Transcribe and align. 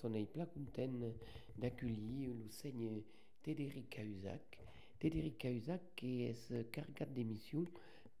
sonei 0.00 0.24
pla 0.24 0.46
content 0.46 1.12
d'accueillir 1.58 2.30
l'enseigne 2.34 3.02
Tédéric 3.42 3.90
Cahuzac. 3.90 4.58
Tédéric 4.98 5.36
Cahuzac 5.38 5.80
qui 5.94 6.22
est 6.24 6.70
carregat 6.70 7.06
d'émission 7.06 7.66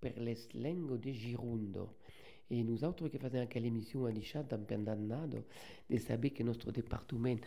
per 0.00 0.18
les 0.18 0.48
lengo 0.54 0.96
de 0.96 1.12
Girundo. 1.12 1.96
E 2.50 2.64
nosaltres 2.64 3.10
que 3.10 3.18
fazem 3.18 3.42
aquela 3.42 3.66
emissão 3.66 4.06
a 4.06 4.10
deixar 4.10 4.42
d'empendanado 4.42 5.44
de 5.88 5.98
saber 5.98 6.30
que 6.30 6.42
nosso 6.42 6.72
departamento 6.72 7.46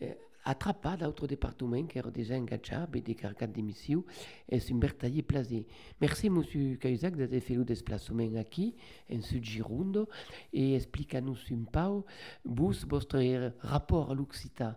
eh, 0.00 0.18
atrapado 0.44 1.06
outro 1.06 1.26
departamento 1.26 1.88
que 1.88 1.98
era 1.98 2.10
déjà 2.10 2.36
engagado 2.36 2.98
e 2.98 3.00
de 3.00 3.14
carregat 3.14 3.46
d'émission 3.46 4.04
é 4.46 4.58
un 4.70 4.78
verdader 4.78 5.22
plaisir. 5.22 5.64
Merci 5.98 6.28
monsieur 6.28 6.76
Cahuzac 6.76 7.16
d'avoir 7.16 7.40
fait 7.40 7.54
le 7.54 7.64
déplacement 7.64 8.36
aqui 8.38 8.74
en 9.10 9.22
Sud 9.22 9.42
Girundo 9.42 10.06
e 10.52 10.74
explica-nous 10.74 11.38
un 11.50 11.64
peu 11.64 12.04
vos 12.44 12.84
votre 12.86 13.18
rapport 13.60 14.10
à 14.10 14.14
l'Occitan. 14.14 14.76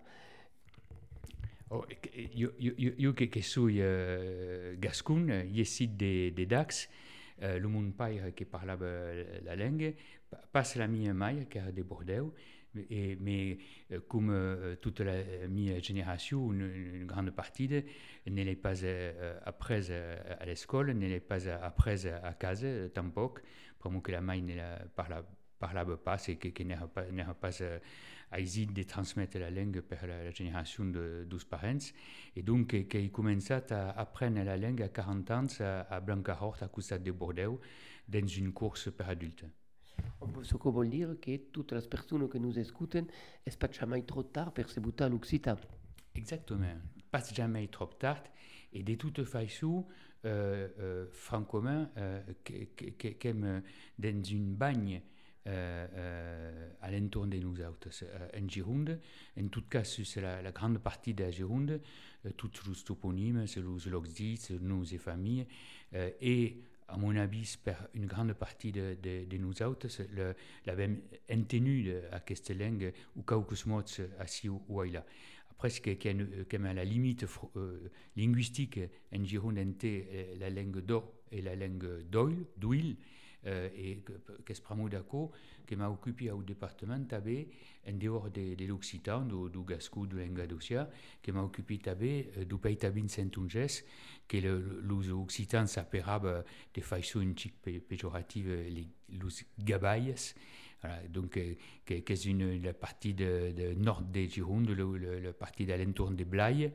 Oh, 1.69 1.85
io, 2.33 2.53
io, 2.57 2.93
io 2.97 3.13
che, 3.13 3.27
che 3.27 3.41
io 3.59 3.75
de, 5.97 6.31
de 6.31 6.45
Dax, 6.45 6.87
uh, 7.41 7.59
le 7.59 7.91
père 7.91 8.33
qui 8.35 8.45
parlait 8.45 8.77
la 9.43 9.55
langue, 9.55 9.93
passe 10.51 10.75
la 10.75 10.87
mia 10.87 11.13
mère 11.13 11.47
qui 11.49 11.57
era 11.57 11.71
de 11.71 11.83
Bordeaux, 11.83 12.33
mais 12.73 13.57
uh, 13.89 13.99
comme 14.07 14.31
uh, 14.31 14.77
toute 14.77 15.01
la 15.01 15.47
mia 15.49 15.79
génération, 15.79 16.51
une, 16.51 17.05
grande 17.05 17.31
partie 17.31 17.69
n'est 18.27 18.55
pas 18.55 18.83
après 19.45 19.91
à 19.91 20.45
l'école, 20.45 20.91
n'est 20.91 21.19
pas 21.19 21.47
après 21.49 22.05
à 22.07 22.33
casa, 22.33 22.89
tampoc, 22.89 23.41
pour 23.79 24.01
que 24.01 24.11
la 24.11 24.21
mère 24.21 24.41
ne 24.41 24.87
parla, 24.95 25.23
parlava 25.59 25.97
pas, 25.97 26.17
et 26.27 26.35
que, 26.35 26.49
que 26.49 26.63
n'era 26.63 26.87
pas, 26.87 27.03
pas 27.39 27.51
a 28.31 28.39
esit 28.39 28.73
de 28.73 28.83
transmettre 28.83 29.39
la 29.39 29.49
langue 29.49 29.81
per 29.81 30.05
la, 30.07 30.23
la 30.23 30.31
génération 30.31 30.85
de, 30.85 31.25
dos 31.29 31.45
parents 31.45 31.93
et 32.35 32.43
donc 32.43 32.67
que 32.87 32.97
he 32.97 33.09
començat 33.09 33.65
a 33.71 33.91
apprendre 33.99 34.43
la 34.43 34.57
langue 34.57 34.81
à 34.81 34.89
40 34.89 35.31
ans 35.31 35.47
a, 35.59 35.81
a 35.89 35.99
Blancahort, 35.99 36.57
à 36.61 36.67
costat 36.67 36.99
de 36.99 37.11
Bordeaux, 37.11 37.59
dans 38.07 38.27
une 38.27 38.51
course 38.51 38.91
per 38.91 39.05
adultes. 39.05 39.45
Ce 40.43 40.55
que 40.55 40.69
veut 40.69 40.87
dire 40.87 41.15
que 41.19 41.37
toutes 41.51 41.71
les 41.71 41.87
personnes 41.87 42.27
que 42.29 42.37
nous 42.37 42.57
écoutent, 42.57 42.95
n'est 42.95 43.57
pas 43.59 43.71
jamais 43.71 44.03
trop 44.03 44.23
tard 44.23 44.53
pour 44.53 44.69
se 44.69 44.79
buter 44.79 45.05
à 45.05 45.09
l'Occitan. 45.09 45.57
Exactement, 46.15 46.77
pas 47.11 47.23
jamais 47.33 47.67
trop 47.67 47.87
tard. 47.87 48.23
Et 48.73 48.83
de 48.83 48.95
toute 48.95 49.23
façon, 49.23 49.87
euh, 50.25 50.67
euh, 50.79 51.05
franchement, 51.11 51.87
euh, 51.97 52.21
comme 53.21 53.61
dans 53.97 54.23
une 54.23 54.55
bagne, 54.55 54.95
euh, 54.95 54.99
euh, 54.99 55.16
à 55.47 56.91
l'entour 56.91 57.27
de 57.27 57.37
nous 57.37 57.59
autres. 57.61 57.89
Euh, 58.03 58.27
en 58.37 58.47
Gironde, 58.47 58.99
en 59.39 59.47
tout 59.47 59.63
cas, 59.63 59.83
c'est 59.83 60.21
la, 60.21 60.51
grande 60.51 60.79
partie 60.79 61.13
de 61.13 61.23
la 61.23 61.31
Gironde, 61.31 61.79
euh, 62.25 62.29
tous 62.35 62.51
les 62.67 62.75
toponymes, 62.83 63.47
c'est 63.47 63.61
les 63.61 63.91
loxdits, 63.91 64.37
c'est 64.37 64.61
nos 64.61 64.85
familles, 64.85 65.45
euh, 65.93 66.09
et 66.21 66.57
à 66.89 66.97
mon 66.97 67.15
avis, 67.17 67.57
une 67.93 68.05
grande 68.05 68.33
partie 68.33 68.71
de, 68.71 68.97
de, 69.01 69.25
de 69.25 69.37
nous 69.37 69.61
autres, 69.61 69.87
le, 70.13 70.33
la 70.65 70.75
même 70.75 71.01
intenue 71.29 71.93
à 72.11 72.21
langue, 72.53 72.93
ou 73.15 73.23
quelques 73.23 73.65
mots 73.65 73.83
assis 74.19 74.47
ou 74.47 74.61
ce 75.69 75.81
qui 75.81 75.89
est 75.89 76.05
à 76.07 76.73
la 76.73 76.85
limite 76.85 77.25
euh, 77.55 77.89
linguistique 78.15 78.79
en 79.13 79.23
Gironde, 79.23 79.57
la 80.39 80.49
langue 80.49 80.79
d'or 80.85 81.11
et 81.31 81.41
la 81.41 81.55
langue 81.55 82.03
d'huile, 82.57 82.95
euh, 83.45 83.69
et 83.75 84.03
que 84.45 84.53
ce 84.53 84.61
d'accord 84.89 85.31
que 85.65 85.75
m'a 85.75 85.89
occupé 85.89 86.31
au 86.31 86.41
département 86.41 87.01
tabé 87.03 87.49
en 87.87 87.93
dehors 87.93 88.29
de, 88.29 88.65
l'Occitan, 88.65 89.21
du, 89.21 89.49
du 89.51 89.63
Gascou, 89.65 90.07
du 90.07 90.17
Lengadocia, 90.17 90.89
que 91.21 91.31
m'a 91.31 91.43
occupé 91.43 91.77
tabé 91.77 92.31
euh, 92.37 92.45
du 92.45 92.57
pays 92.57 92.77
tabin 92.77 93.07
Saint-Unges, 93.07 93.83
que 94.27 94.37
Occitans 95.11 95.67
s'appellent 95.67 96.43
de 96.73 96.81
façon 96.81 97.19
un 97.19 97.33
peu 97.61 97.79
péjorative 97.79 98.49
les, 98.49 98.87
les 99.09 99.19
gabayes, 99.59 100.15
voilà, 100.81 100.99
donc, 101.07 101.37
euh, 101.37 101.55
une, 102.25 102.61
la 102.61 102.73
partie 102.73 103.13
de, 103.13 103.51
de 103.51 103.73
nord 103.73 104.01
de 104.01 104.21
Gironde, 104.21 104.69
le, 104.69 104.97
le, 104.97 105.19
la 105.19 105.33
partie 105.33 105.65
d'alentour 105.65 106.11
de 106.11 106.23
Blaye, 106.23 106.71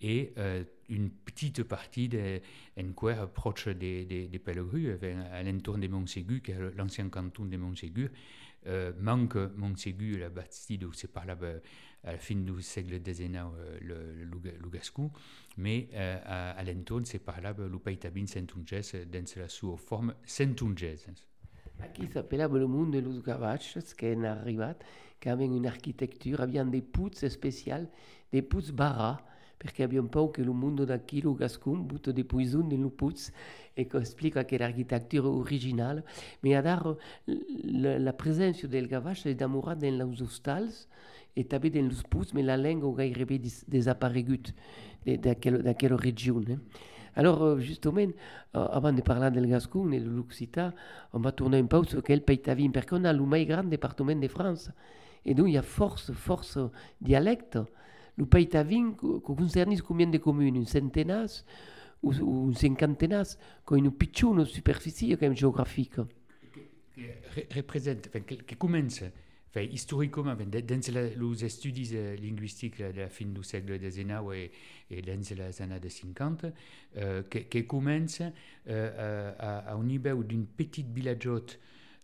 et 0.00 0.32
euh, 0.38 0.64
une 0.90 1.10
petite 1.10 1.62
partie 1.62 2.08
de, 2.08 2.40
en 2.78 2.92
quoi 2.92 3.26
proche 3.26 3.68
des 3.68 4.04
de, 4.04 4.26
de 4.26 4.38
Pellegru, 4.38 4.98
à 5.32 5.42
l'entour 5.42 5.78
de 5.78 5.88
Montségur, 5.88 6.42
qui 6.42 6.50
est 6.50 6.76
l'ancien 6.76 7.08
canton 7.08 7.46
de 7.46 7.56
Montségur. 7.56 8.08
Euh, 8.66 8.92
manque 9.00 9.36
Montségur, 9.56 10.18
la 10.18 10.28
bastide 10.28 10.84
où 10.84 10.92
c'est 10.92 11.10
par 11.10 11.24
là 11.24 11.34
à 12.04 12.12
la 12.12 12.18
fin 12.18 12.34
du 12.34 12.60
siècle 12.60 13.00
XIX 13.00 13.30
euh, 13.36 13.78
le, 13.80 14.24
le, 14.24 14.58
le 14.58 14.68
Gascou, 14.68 15.10
mais 15.56 15.88
euh, 15.94 16.18
à, 16.24 16.50
à 16.50 16.62
l'entour 16.64 17.00
c'est 17.04 17.20
par 17.20 17.40
là 17.40 17.54
le 17.56 17.78
pays 17.78 17.96
tabin 17.96 18.26
Saint-Unges 18.26 19.06
dans 19.10 19.24
la 19.36 19.48
sua 19.48 19.76
forme 19.78 20.14
Saint-Unges. 20.24 21.06
Qui 21.94 22.06
s'appelait 22.08 22.46
le 22.46 22.66
monde 22.66 22.92
de 22.92 22.98
los 22.98 23.22
Gavaches, 23.22 23.78
qui 23.96 24.04
est 24.04 24.24
arrivé, 24.26 24.72
qui 25.18 25.30
avait 25.30 25.46
une 25.46 25.66
architecture, 25.66 26.42
avait 26.42 26.62
des 26.66 26.82
poutres 26.82 27.30
spéciales, 27.30 27.88
des 28.30 28.42
poutres 28.42 28.74
barras, 28.74 29.22
perché 29.60 29.82
abbiamo 29.82 30.08
paura 30.08 30.30
che 30.30 30.40
il 30.40 30.48
mondo 30.48 30.86
da 30.86 30.96
Chilo 31.00 31.34
Gascon 31.34 31.84
butta 31.84 32.12
dei 32.12 32.24
poison 32.24 32.66
nel 32.66 32.90
puzz 32.90 33.28
e 33.74 33.86
che 33.86 34.04
spiega 34.06 34.46
che 34.46 34.56
l'architettura 34.56 35.28
originale, 35.28 36.02
ma 36.40 36.56
a 36.56 36.62
dar 36.62 36.96
la, 37.64 37.98
la 37.98 38.12
presenza 38.14 38.66
del 38.66 38.86
gavache 38.86 39.28
è 39.28 39.34
damorata 39.34 39.84
negli 39.84 40.22
hostals 40.22 40.88
e 41.34 41.44
dans 41.44 42.02
puzz, 42.08 42.32
ma 42.32 42.40
la 42.40 42.56
lingua 42.56 42.94
gairebé 42.94 43.38
dis, 43.38 43.62
desaparegut 43.66 44.54
d'aquella 45.04 45.96
regione. 45.96 46.58
Alors, 47.16 47.58
justement, 47.58 48.14
avant 48.54 48.94
de 48.94 49.02
parler 49.02 49.30
del 49.30 49.46
Gascon 49.46 49.92
et 49.92 50.00
de 50.00 50.08
l'Occità, 50.08 50.72
on 51.12 51.20
va 51.20 51.32
tourner 51.32 51.58
un 51.58 51.66
peu 51.66 51.84
sur 51.84 52.02
quel 52.02 52.22
pays 52.22 52.40
t'avais, 52.40 52.70
parce 52.70 52.86
qu'on 52.86 53.04
a 53.04 53.12
le 53.12 53.28
plus 53.28 53.44
grand 53.44 53.64
département 53.64 54.14
de 54.14 54.28
France. 54.28 54.70
Et 55.26 55.34
donc, 55.34 55.48
il 55.48 55.52
y 55.52 55.58
a 55.58 55.62
force, 55.62 56.12
force 56.12 56.58
dialecte. 56.98 57.58
Le 58.20 58.26
pays 58.26 58.48
tavin 58.50 58.92
concerne 58.92 59.80
combien 59.80 60.06
de 60.06 60.18
communes 60.18 60.58
Un 60.58 60.66
centenas 60.66 61.42
ou, 62.02 62.12
ou 62.20 62.50
un 62.50 62.54
cinquantenas 62.54 63.38
Con 63.64 63.76
une 63.76 63.90
piccione 63.90 64.44
superficie 64.44 65.08
quand 65.12 65.22
même 65.22 65.34
géographique 65.34 65.94
représente, 67.56 68.08
enfin, 68.08 68.20
qui 68.20 68.56
commence 68.56 69.02
enfin, 69.48 69.62
historiquement, 69.62 70.36
dans 70.36 70.50
les 70.52 71.44
études 71.44 72.20
linguistiques 72.22 72.82
de 72.82 73.00
la 73.00 73.08
fin 73.08 73.24
du 73.24 73.42
siècle 73.42 73.78
XIX 73.78 74.20
et, 74.34 74.50
et 74.90 75.00
dans 75.00 75.18
les 75.18 75.62
années 75.62 75.88
50, 75.88 76.44
euh, 76.98 77.22
qui, 77.22 77.66
commence 77.66 78.20
à, 78.20 78.34
à, 78.68 79.74
un 79.74 79.82
niveau 79.82 80.22
d'une 80.24 80.44
petite 80.44 80.92
villageote 80.92 81.58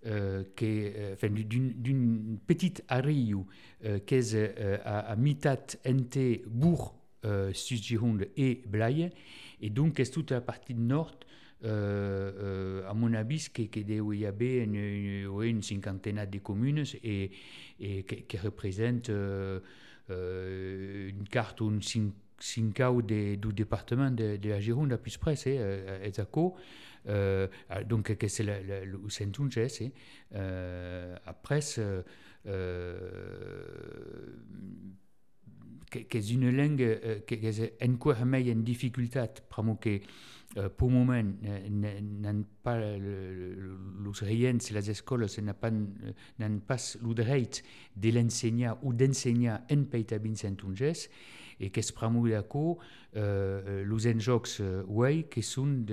euh, 0.07 0.45
euh, 0.63 1.15
enfin, 1.15 1.29
d'une 1.29 2.39
petite 2.47 2.85
arrière 2.89 3.39
euh, 3.85 3.99
qui 3.99 4.15
est 4.15 4.35
euh, 4.35 4.79
à, 4.85 5.01
à 5.01 5.17
mitat 5.17 5.59
entre 5.87 6.49
bourg 6.49 6.95
euh, 7.25 7.53
Gironde 7.53 8.29
et 8.37 8.63
Blaye, 8.67 9.11
et 9.61 9.71
donc 9.71 9.95
c'est 9.97 10.11
toute 10.11 10.31
la 10.31 10.41
partie 10.41 10.75
nord 10.75 11.13
euh, 11.65 12.33
euh, 12.39 12.89
à 12.89 12.95
mon 12.95 13.15
avis, 13.15 13.49
qui, 13.53 13.69
qui 13.69 14.01
où 14.01 14.13
il 14.13 14.21
y 14.21 14.27
avait 14.27 14.63
une, 14.63 14.75
une, 14.75 15.63
cinquantaine 15.63 16.25
de 16.31 16.39
communes 16.39 16.85
et, 17.03 17.31
qui, 17.79 18.37
représente 18.39 19.09
euh, 19.09 19.61
euh, 20.11 21.09
une 21.09 21.27
carte 21.27 21.61
ou 21.63 21.71
une 21.71 21.83
cinq, 21.83 22.13
cinq 22.39 22.81
du 23.03 23.37
département 23.39 24.11
de, 24.11 24.39
la 24.45 24.61
Gironde 24.61 24.93
à 24.93 24.99
plus 24.99 25.17
près, 25.17 25.35
c'est 25.35 25.57
euh, 25.59 26.11
euh, 27.09 27.47
donc 27.85 28.15
que 28.17 28.29
c'est 28.29 28.43
le, 28.43 28.85
le, 28.85 28.99
Saint-Unges. 29.09 29.91
Euh, 30.35 31.17
après, 31.27 31.61
euh, 31.79 32.03
que 35.91 36.21
c'est 36.21 36.31
une 36.31 36.51
langue 36.51 36.99
qui 37.27 37.35
est 37.35 37.83
encore 37.89 38.17
plus 38.17 38.53
en 38.53 38.57
difficulté, 38.57 39.21
parce 39.49 39.79
que 39.81 40.01
pour 40.77 40.89
le 40.89 40.95
moment, 40.95 41.23
n'ont 41.23 42.45
pas 42.63 42.79
les 42.79 43.55
riens, 44.23 44.59
les 44.73 44.91
écoles 44.91 45.27
n'ont 45.43 45.53
pas, 45.55 45.71
pas 45.71 46.77
le 47.01 47.15
droit 47.15 47.37
de 47.97 48.11
l'enseigner 48.11 48.71
ou 48.83 48.93
d'enseigner 48.93 49.51
en 49.51 49.85
Pays 49.85 50.07
Saint-Unges 50.35 50.83
et 50.83 50.95
que 51.73 51.83
spramu 51.83 52.31
d'accord 52.31 52.79
euh, 53.17 53.85
les 53.85 54.15
enjocs 54.15 54.49
euh, 54.61 54.83
ouais, 54.85 55.27
qui 55.31 55.43
sont 55.43 55.85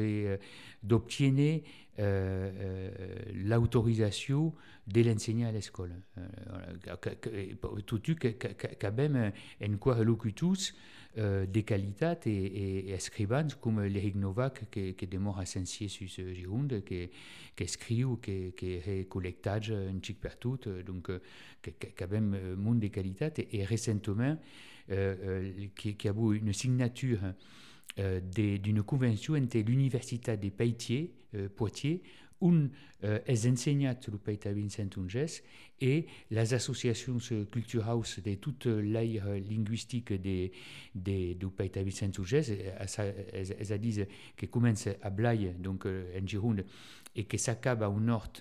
d'obtenir 0.83 1.62
euh, 2.00 2.51
euh, 2.60 2.89
l'autorisation 3.33 4.54
de 4.88 5.01
l'enseigner 5.01 5.45
à 5.45 5.51
l'école. 5.51 5.94
Euh, 6.18 6.24
tout 7.86 8.01
quand 8.80 8.92
même 8.98 9.31
en 9.63 9.77
quoi 9.77 10.04
locutus 10.04 10.74
euh, 10.74 10.93
de 11.15 11.62
qualitat 11.62 12.19
et, 12.25 12.31
et, 12.31 12.89
et 12.89 12.92
escrivans 12.94 13.48
comme 13.62 13.83
l'Eric 13.83 14.15
Novak 14.15 14.69
qui, 14.71 14.95
qui 14.95 15.07
demeure 15.07 15.38
à 15.38 15.45
Saint-Cyr 15.45 15.89
sur 15.89 16.10
ce 16.10 16.33
Gironde, 16.33 16.83
qui, 16.83 17.10
qui 17.56 17.63
écrit, 17.63 18.04
qui, 18.21 18.54
qui 18.57 18.80
récollectage 18.80 19.71
un 19.71 20.01
chic 20.01 20.19
per 20.19 20.38
tout, 20.39 20.60
donc 20.86 21.12
qui, 21.62 21.71
quand 21.95 22.10
même 22.10 22.56
monde 22.56 22.80
de 22.80 22.88
qualité 22.88 23.30
et, 23.38 23.60
et 23.60 23.63
récemment 23.63 24.38
euh, 24.92 25.15
euh, 25.24 25.68
qui, 25.75 26.07
a 26.07 26.12
eu 26.12 26.38
une 26.38 26.51
signature 26.51 27.19
euh, 28.00 28.19
d'une 28.19 28.83
convention 28.83 29.36
entre 29.36 29.59
l'Université 29.59 30.36
de 30.36 30.50
Poitiers, 30.50 31.13
euh, 31.36 31.48
Poitiers 31.48 32.01
un 32.44 32.69
euh, 33.04 33.19
le 34.12 34.18
Pays 34.18 34.40
Vincent 34.45 34.90
Unges 34.98 35.42
et 35.81 36.06
les 36.31 36.54
associations 36.54 37.18
culturelles 37.51 38.01
de 38.24 38.36
toute 38.36 38.66
l'aire 38.66 39.28
linguistique 39.50 40.13
de, 40.13 40.51
de, 40.95 41.34
du 41.34 41.48
Unges, 42.19 42.51
elles 43.00 43.80
disent 43.80 44.07
que 44.38 44.45
commence 44.45 44.88
à 45.01 45.10
Blaye, 45.10 45.54
donc 45.60 45.86
euh, 45.86 46.19
en 46.19 46.25
Gironde, 46.25 46.63
et 47.16 47.25
que 47.25 47.38
s'accabe 47.38 47.81
au 47.81 48.00
nord 48.00 48.31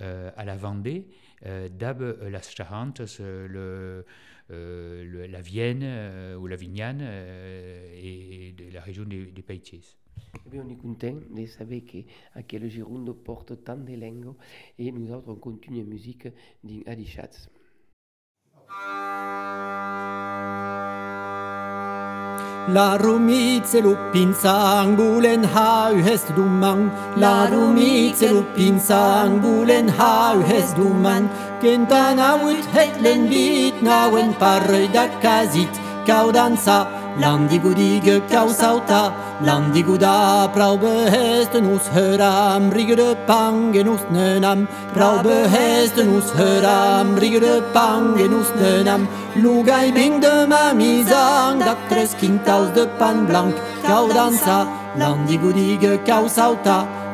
euh, 0.00 0.32
à 0.36 0.44
la 0.44 0.56
Vendée, 0.56 1.06
euh, 1.46 1.68
d'ab 1.68 2.02
euh, 2.02 2.28
las 2.28 2.50
Charentes, 2.50 3.00
la 4.48 5.40
Vienne 5.40 6.36
ou 6.36 6.48
la 6.48 6.56
Vignane 6.56 7.00
et, 7.00 8.52
de 8.58 8.72
la 8.72 8.80
région 8.80 9.04
des, 9.04 9.26
des 9.26 9.42
Pays 9.42 9.62
Eh 10.46 10.50
bien, 10.50 10.64
on 10.66 10.70
est 10.70 10.76
content 10.76 11.16
de 11.30 11.46
savoir 11.46 11.80
que, 11.80 12.40
que 12.42 12.56
le 12.56 12.68
Gironde 12.68 13.12
porte 13.24 13.64
tant 13.64 13.76
de 13.76 13.94
langues 13.94 14.34
et 14.78 14.92
nous 14.92 15.12
autres 15.12 15.28
on 15.28 15.36
continue 15.36 15.78
la 15.78 15.84
musique 15.84 16.28
d'Adichatz. 16.62 17.48
La 22.68 22.96
rumice 22.96 23.74
lupinzang 23.74 24.96
bulen 24.96 25.44
ha 25.44 25.92
uhes 25.92 26.24
dumang 26.34 26.88
La 27.20 27.46
rumice 27.46 28.24
lupinzang 28.32 29.42
bulen 29.42 29.88
ha 29.98 30.32
uhes 30.32 30.72
dumang 30.72 31.28
Kentan 31.60 32.18
awit 32.18 32.64
hetlen 32.72 33.28
bit 33.28 33.76
nawen 33.82 34.32
parre 34.40 34.88
da 34.94 35.04
kazit 35.20 35.68
Kaudansa 36.06 36.86
landigodige 37.18 38.20
kausauta 38.28 39.12
Landiguda 39.40 40.52
prau 40.54 40.76
behesten 40.76 41.64
hos 41.70 41.88
høram 41.94 42.70
Rigede 42.70 43.16
pangen 43.26 43.88
hos 43.88 44.04
nønam 44.12 44.66
Prau 44.94 45.22
behesten 45.24 46.12
hos 46.14 46.30
høram 46.38 47.16
Rigede 47.16 47.62
pangen 47.72 48.36
hos 48.36 48.50
nønam 48.60 49.08
Lugai 49.36 49.92
bing 49.92 50.20
de 50.20 50.46
mamizang 50.46 51.58
Daktres 51.64 52.14
quintals 52.20 52.74
de 52.74 52.86
pan 52.98 53.26
blanc. 53.26 53.54
Kaudansa 53.86 54.66
landigudige 54.96 55.98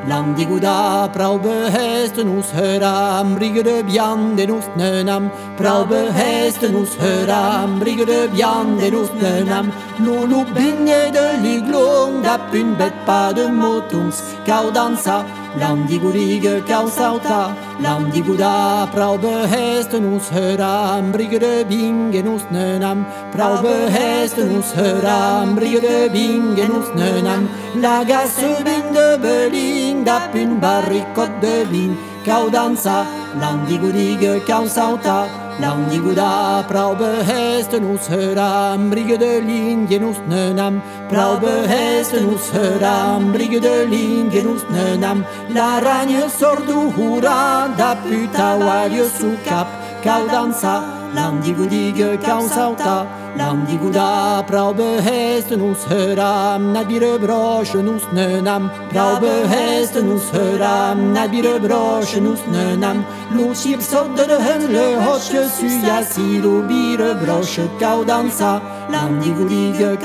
kausauta 0.01 0.09
Landiguda 0.09 1.13
prau 1.13 1.39
behesten 1.39 2.29
hos 2.37 2.51
høram 2.53 3.39
Rigede 3.39 3.85
bjanden 3.85 4.51
hos 4.51 4.65
nønam 4.77 5.31
Prau 5.59 5.85
behesten 5.87 6.75
hos 6.75 6.95
høram 6.97 7.81
Rigede 7.83 8.29
bjanden 8.33 8.95
hos 8.95 9.11
nønam 9.21 9.73
Lolo 9.99 10.45
benje 10.55 11.13
de 11.13 11.27
lyglong 11.43 12.23
Dapun 12.23 12.77
bet 12.79 12.95
pa 13.07 13.33
de 13.33 13.49
motungs 13.49 14.23
Kaudansa 14.47 15.25
Landigurige 15.59 16.63
kausauta 16.67 17.55
Landiguda 17.83 18.87
prau 18.95 19.19
behesten 19.19 20.13
hos 20.13 20.31
høram 20.31 21.13
Rigede 21.13 21.65
bingen 21.69 22.27
hos 22.27 22.45
nønam 22.51 23.05
Prau 23.33 23.63
behesten 23.63 24.55
hos 24.57 24.73
høram 24.73 25.59
Rigede 25.59 26.09
bingen 26.13 26.73
hos 26.73 26.95
nønam 26.95 27.49
Laga 27.75 28.27
subin 28.27 28.95
de 28.95 29.09
beling 30.01 30.05
Dapun 30.05 30.61
barricot 30.61 31.41
de 31.41 31.65
vin 31.65 31.97
Kaudansa 32.25 33.07
Landigurige 33.41 34.41
kausauta 34.47 35.29
Landiguda 35.61 36.65
prau 36.69 36.95
behesten 36.97 37.85
hos 37.85 38.09
høram 38.09 38.93
Rigede 38.93 39.41
linjen 39.45 40.03
hos 40.03 40.19
nønam 40.29 40.81
Prau 41.11 41.39
behesten 41.41 42.31
hos 42.31 42.51
høram 42.51 43.35
Rigede 43.35 43.87
linjen 43.89 44.47
hos 44.47 44.65
nønam 44.71 45.25
La 45.55 45.81
ragne 45.81 46.29
sordu 46.29 46.93
hura 46.97 47.69
Da 47.77 47.95
puta 47.95 48.59
su 49.19 49.37
kap 49.45 49.69
Kaudansa 50.03 50.83
Landigudige 51.15 52.19
kausauta 53.37 53.39
Landiguda 53.39 54.45
prau 54.47 54.75
behesten 54.75 55.61
hos 55.61 55.85
høram 55.85 56.73
Nadbire 56.73 57.19
brosjen 57.19 57.87
hos 57.89 58.05
nønam 58.13 58.71
Prau 58.91 59.21
behesten 59.21 60.11
hos 60.11 60.31
høram 60.35 61.13
Nadbire 61.15 61.61
brosjen 61.61 62.27
hos 62.27 62.41
nønam 62.53 63.05
Luciv 63.37 63.81
sodde 63.81 64.27
de 64.27 64.39
hønle 64.41 64.87
Hoske 65.05 65.47
suja 65.49 66.03
siro 66.05 66.63
bire 66.69 67.15
brosje 67.23 67.69
Kaudansa 67.81 68.61
Landigudige 68.91 69.97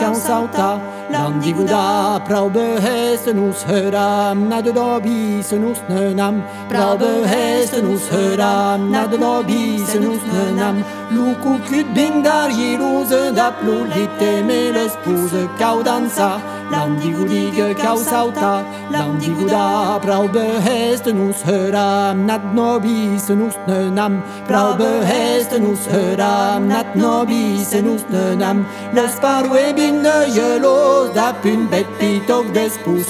kausauta 1.16 1.26
Landiguda 1.26 2.26
prau 2.28 2.50
behesten 2.50 3.38
hos 3.38 3.64
høram 3.64 4.50
Nadde 4.50 4.74
da 4.74 5.00
bisen 5.00 5.64
hos 5.64 5.80
nønam 5.90 6.42
Prau 6.70 6.98
behesten 6.98 7.86
hos 7.92 8.08
høram 8.10 8.92
Nadde 8.92 9.18
da 9.18 9.42
bisen 9.44 10.04
hos 10.04 10.24
nønam 10.34 10.84
Luku 11.12 11.58
kut 11.68 11.94
bingdar 11.96 12.50
girose 12.50 13.36
Da 13.36 13.52
plulite 13.52 14.44
meles 14.44 14.96
pose 15.04 15.48
Kaudansa 15.60 16.40
Landigudige 16.72 17.74
kausauta 17.78 18.64
Landiguda 18.92 20.00
prau 20.02 20.28
behesten 20.28 21.28
hos 21.28 21.44
høram 21.46 22.26
Nad 22.26 22.42
no 22.56 22.80
bisen 22.80 23.42
hos 23.46 23.58
nønam 23.68 24.22
Prau 24.48 24.74
behesten 24.78 25.66
hos 25.70 25.86
høram 25.94 26.68
Nad 26.68 26.96
no 26.96 27.26
bisen 27.30 27.86
hos 27.92 28.06
nønam 28.10 28.66
Les 28.94 29.20
parwe 29.22 29.74
binde 29.78 30.16
jelos 30.34 31.14
Da 31.14 31.34
pun 31.44 31.68
bet 31.70 31.88
pitog 32.00 32.54
despus 32.54 33.06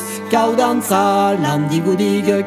Landigudige 1.45 2.43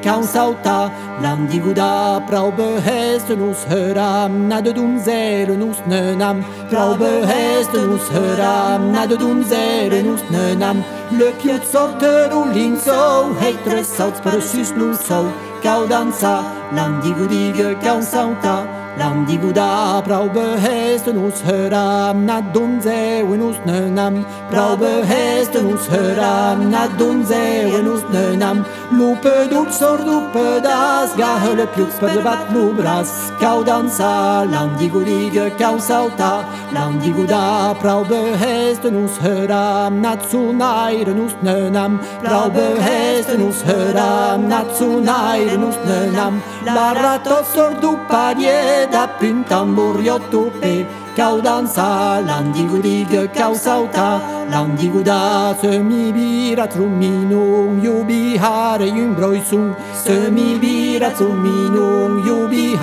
kausauta 1.18 1.22
Landiguda 1.22 2.22
prau 2.28 2.52
behesten 2.56 3.40
hos 3.40 3.64
høram 3.68 4.48
Nad 4.48 4.64
dumzelen 4.64 5.60
hos 5.60 5.78
nønam 5.86 6.44
Prau 6.70 6.96
behesten 6.96 7.90
hos 7.90 8.08
høram 8.10 8.92
Nad 8.92 9.10
dumzelen 9.10 10.06
hos 10.06 10.22
nønam 10.30 10.82
Le 11.18 11.32
pied 11.42 11.62
sorte 11.64 12.28
du 12.30 12.44
linso 12.52 13.34
Heitre 13.40 13.84
sauts 13.84 14.20
per 14.20 14.40
sus 14.40 14.72
nu 14.76 14.94
so 14.94 15.24
Kaudansa 15.62 16.42
Landigudige 16.72 17.74
kausauta 17.82 18.66
Landiguda 18.98 20.02
prau 20.04 20.28
behesten 20.28 21.18
hos 21.18 21.42
høram 21.42 22.26
Nad 22.26 22.52
dumzelen 22.54 23.40
hos 23.40 23.58
nønam 23.66 24.24
Prau 24.50 24.76
behesten 24.76 25.70
hos 25.70 25.88
høram 25.88 26.70
Nad 26.70 26.98
dumzelen 26.98 27.86
hos 27.86 28.02
nønam 28.12 28.64
Lupe 28.90 29.50
dup 29.50 29.70
sor 29.70 29.98
dupe 29.98 30.62
das 30.62 31.14
Ga 31.14 31.36
hele 31.38 31.66
piuk 31.74 31.90
per 32.00 32.08
de 32.14 32.22
bat 32.22 32.50
nu 32.54 32.72
bras 32.72 33.10
Kau 33.38 33.62
dansa 33.62 34.46
Landigu 34.52 35.04
rige 35.04 35.50
kau 35.58 35.78
salta 35.78 36.32
Landigu 36.72 37.26
da 37.26 37.74
Prau 37.74 38.02
behest 38.04 38.84
nus 38.84 39.18
höram 39.18 40.00
Natsu 40.00 40.40
nair 40.54 41.06
nus 41.18 41.34
nönam 41.42 41.98
Prau 42.24 42.48
behest 42.48 43.36
nus 43.38 43.60
höram 43.68 44.48
Natsu 44.48 44.88
nair 45.10 45.58
nus 45.58 45.76
nönam 45.88 46.40
Barra 46.64 47.18
to 47.22 47.44
sor 47.52 47.72
dupa 47.82 48.34
die 48.38 48.86
Da 48.90 49.06
pintam 49.20 49.76
burjo 49.76 50.18
tupe 50.30 50.86
Kau 51.14 51.40
dansa 51.42 52.22
Landigu 52.26 52.80
rige 52.82 53.28
kau 53.34 53.54
salta 53.54 54.37
lan 54.52 54.76
digudatze 54.80 55.72
mi 55.88 56.04
biratru 56.16 56.86
minun 57.00 57.80
jubi 57.84 58.22
hare 58.44 58.88
yun 58.98 59.10
broizun 59.18 59.66
se 60.02 60.16
mi 60.36 60.48
biratru 60.62 61.28
minun 61.44 62.12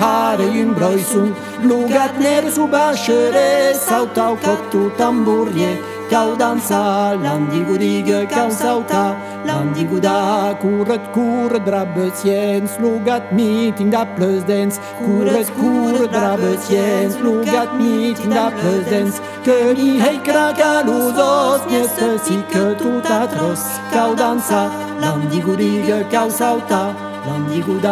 hare 0.02 0.46
yun 0.56 0.70
broizun 0.76 1.28
lugat 1.68 2.14
nere 2.24 2.50
su 2.56 2.64
bashere 2.74 3.74
sautau 3.86 4.34
kotu 4.44 4.82
tamburie 4.98 5.70
kottu 6.10 6.36
tamburie 6.36 6.56
Kaudansa 6.56 7.16
Landigudige 7.22 8.26
kausauta 8.28 9.16
Landiguda 9.44 10.56
Kuret 10.60 11.12
kuret 11.12 11.64
brabbe 11.64 12.10
siens 12.14 12.78
Lugat 12.78 13.32
meeting 13.32 13.90
da 13.90 14.04
plus 14.04 14.44
dance. 14.44 14.80
Kuret 14.98 15.50
kuret 15.56 16.10
brabbe 16.10 16.56
siens 16.58 17.16
Lugat 17.16 17.74
meeting 17.78 18.30
da 18.30 18.50
plus 18.50 18.90
dance. 18.90 19.20
Que 19.44 19.74
mi 19.74 19.98
hei 20.00 20.18
krakaluzos 20.18 21.60
Nieste 21.70 22.18
si 22.24 22.42
que 22.50 22.74
tout 22.78 23.10
atros 23.10 23.60
Kaudansa 23.92 24.70
Landigudige 25.00 26.04
kausauta 26.10 26.94
Toujours 27.26 27.82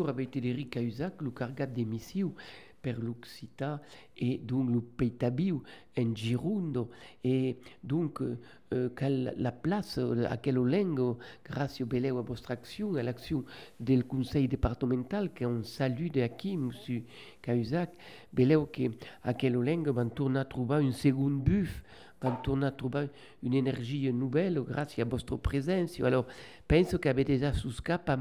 avec 0.00 0.30
Tederic 0.30 0.70
Cahuzac, 0.70 1.20
le 1.20 1.30
cargat 1.30 1.66
d'émissions 1.66 2.34
per 2.82 2.94
l'Occità 3.00 3.80
et 4.16 4.38
donc 4.38 4.70
le 4.70 4.80
Peitabiu 4.80 5.60
en 5.96 6.14
Girundo 6.14 6.90
et 7.22 7.56
donc 7.84 8.20
euh, 8.20 8.90
la 9.38 9.52
place 9.52 9.98
à 10.28 10.36
quelle 10.36 10.56
lengo 10.56 11.18
grâce 11.44 11.80
au 11.80 11.86
beleu 11.86 12.18
à 12.18 12.22
votre 12.22 12.50
action 12.50 12.94
à 12.96 13.02
l'action 13.02 13.44
du 13.78 14.02
conseil 14.02 14.48
départemental 14.48 15.32
qui 15.32 15.46
on 15.46 15.62
salue 15.62 16.08
de 16.08 16.22
aquí 16.22 16.56
monsieur 16.56 17.04
Cahuzac. 17.40 17.90
Beleu 18.32 18.66
que 18.66 18.90
à 19.22 19.32
quelle 19.34 19.54
lengo 19.54 19.92
van 19.92 20.08
tourner 20.08 20.40
à 20.40 20.44
trouver 20.44 20.82
une 20.82 20.92
seconde 20.92 21.40
buff 21.40 21.84
van 22.22 22.62
à 22.62 22.70
trouver 22.70 23.08
une 23.42 23.54
énergie 23.54 24.12
nouvelle 24.12 24.60
grâce 24.60 24.98
à 24.98 25.04
votre 25.04 25.36
présence. 25.36 26.00
Alors 26.00 26.26
pense 26.68 26.96
qu'avait 26.98 27.24
déjà 27.24 27.52
sous 27.52 27.82
cap 27.82 28.08
à 28.08 28.16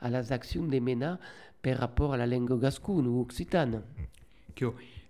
à 0.00 0.10
las 0.10 0.32
actions 0.32 0.64
de 0.64 0.78
MENA 0.78 1.18
par 1.62 1.76
rapport 1.78 2.14
à 2.14 2.16
la 2.16 2.26
langue 2.26 2.60
gasconne 2.60 3.06
ou 3.06 3.20
occitane. 3.20 3.82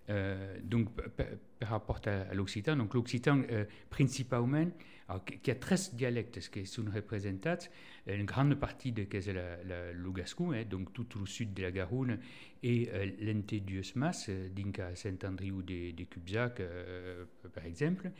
Euh, 0.08 0.58
donc, 0.64 0.88
par 1.16 1.68
rapport 1.68 2.00
à, 2.06 2.34
l'occitan, 2.34 2.76
donc 2.76 2.94
l'occitan 2.94 3.42
euh, 3.50 3.64
principalement, 3.90 4.66
qui 5.42 5.50
a 5.50 5.54
13 5.54 5.94
dialectes 5.94 6.50
qui 6.50 6.66
sont 6.66 6.84
représentés, 6.92 7.68
une 8.06 8.24
grande 8.24 8.54
partie 8.54 8.92
de 8.92 9.06
c'est 9.10 9.32
le 9.32 10.12
gascon, 10.12 10.52
hein, 10.52 10.64
donc 10.68 10.92
tout 10.92 11.06
le 11.18 11.26
sud 11.26 11.54
de 11.54 11.62
la 11.62 11.70
Garonne 11.70 12.18
et 12.62 12.88
euh, 12.92 13.06
l'ente 13.20 13.54
du 13.54 13.80
euh, 13.80 14.48
d'Inca 14.50 14.94
Saint-André 14.94 15.50
ou 15.50 15.62
de, 15.62 16.04
Cubzac, 16.04 16.60
euh, 16.60 17.24
par 17.52 17.64
exemple, 17.64 18.10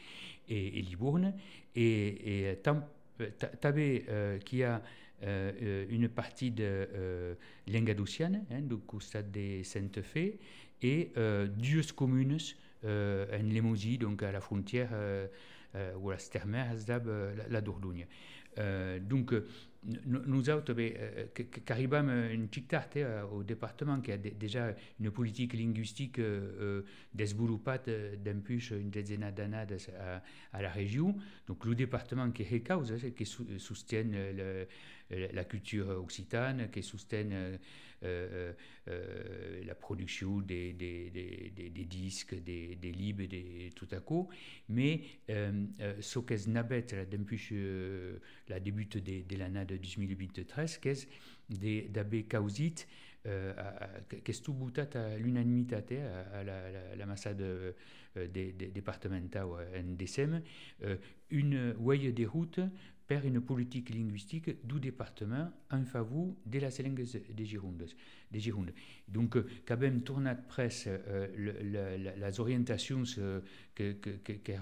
et, 0.49 0.83
Libourne, 0.83 1.35
et, 1.75 2.51
et 2.51 2.59
Tabé, 3.61 4.07
qui 4.45 4.63
a 4.63 4.83
euh, 5.23 5.87
une 5.89 6.09
partie 6.09 6.51
de 6.51 6.65
euh, 6.65 7.35
Lengadouciane, 7.67 8.45
hein, 8.51 8.61
du 8.63 8.77
stade 9.01 9.31
de 9.31 9.63
Sainte-Fée, 9.63 10.39
et 10.83 11.13
euh, 11.17 11.47
Dieu 11.47 11.83
communes 11.95 12.39
euh, 12.85 13.39
en 13.39 13.43
Lemousie, 13.43 13.99
donc 13.99 14.23
à 14.23 14.33
la 14.33 14.41
frontière 14.41 14.91
euh, 14.93 15.27
euh, 15.75 15.95
ou 15.97 16.11
à 16.11 16.15
la 16.15 16.19
Stermer, 16.19 16.65
la, 16.89 17.49
la 17.49 17.61
Dordogne. 17.61 18.07
Euh, 18.59 18.99
donc, 18.99 19.35
nous 19.85 20.51
autres, 20.51 20.75
qu'arrivons 21.65 22.09
une 22.31 22.49
petite 22.49 22.69
tarte 22.69 22.99
au 23.33 23.43
département 23.43 24.01
qui 24.01 24.13
a 24.13 24.19
déjà 24.19 24.75
une 24.99 25.11
politique 25.11 25.55
linguistique 25.55 26.19
euh, 26.19 26.83
développée 27.15 28.17
depuis 28.23 28.59
une 28.71 28.91
dizaine 28.91 29.31
d'années 29.35 29.65
à, 30.53 30.63
la 30.63 30.71
région. 30.71 31.17
Donc, 31.47 31.65
le 31.65 31.75
département 31.75 32.31
qui 32.31 32.43
est 32.43 32.61
cause, 32.61 32.95
qui 33.17 33.25
soutient 33.25 34.05
la 35.11 35.45
culture 35.45 35.89
occitane, 35.89 36.71
qui 36.71 36.83
soutient 36.83 37.31
euh, 37.31 37.33
euh, 37.33 37.57
euh, 37.57 37.59
la 38.03 39.75
production 39.75 40.41
des, 40.41 40.73
des, 40.73 41.11
des, 41.11 41.71
des, 41.71 41.85
disques, 41.85 42.35
des, 42.43 42.77
livres, 42.83 43.25
des, 43.25 43.71
tout 43.75 43.89
à 43.93 44.01
coup. 44.01 44.29
Mais 44.69 45.03
ce 45.29 46.19
qu'est 46.21 46.47
nabet 46.47 46.87
depuis 47.11 47.51
la 48.49 48.61
début 48.61 48.87
de, 48.87 49.37
l'année 49.37 49.65
de 49.65 49.77
2013, 49.77 50.79
qu'est 50.79 51.09
d'abbé 51.91 52.25
causit 52.25 52.87
qu'est 54.25 54.43
tout 54.43 54.55
boutat 54.55 54.89
à 54.95 55.17
l'unanimité 55.19 55.77
à, 55.77 56.43
la, 56.43 56.71
la, 56.71 56.97
la 56.97 57.07
masse 57.07 57.29
de, 57.29 57.75
des, 58.17 58.53
départementaux 58.53 59.57
en 59.59 59.95
décembre, 59.95 60.41
une 61.31 61.73
voie 61.73 61.97
des 61.99 62.27
routes 62.27 62.61
per 63.11 63.27
une 63.27 63.41
politique 63.41 63.91
linguistique 63.91 64.65
du 64.65 64.79
département 64.79 65.51
en 65.73 65.85
faveur 65.85 66.29
de 66.47 66.59
la 66.61 66.69
langue 66.69 67.05
des 67.35 67.45
Girondes. 67.45 67.89
Des 68.31 68.39
Girondes. 68.39 68.73
Donc, 69.09 69.37
quand 69.67 69.77
même, 69.77 70.03
tournat 70.03 70.37
presse 70.37 70.85
euh, 70.87 71.27
le, 71.37 71.53
le, 71.61 72.15
les 72.17 72.41
orientations 72.41 73.03
euh, 73.19 73.41
que, 73.75 73.95
que, 73.95 74.11
que, 74.11 74.35
que 74.35 74.53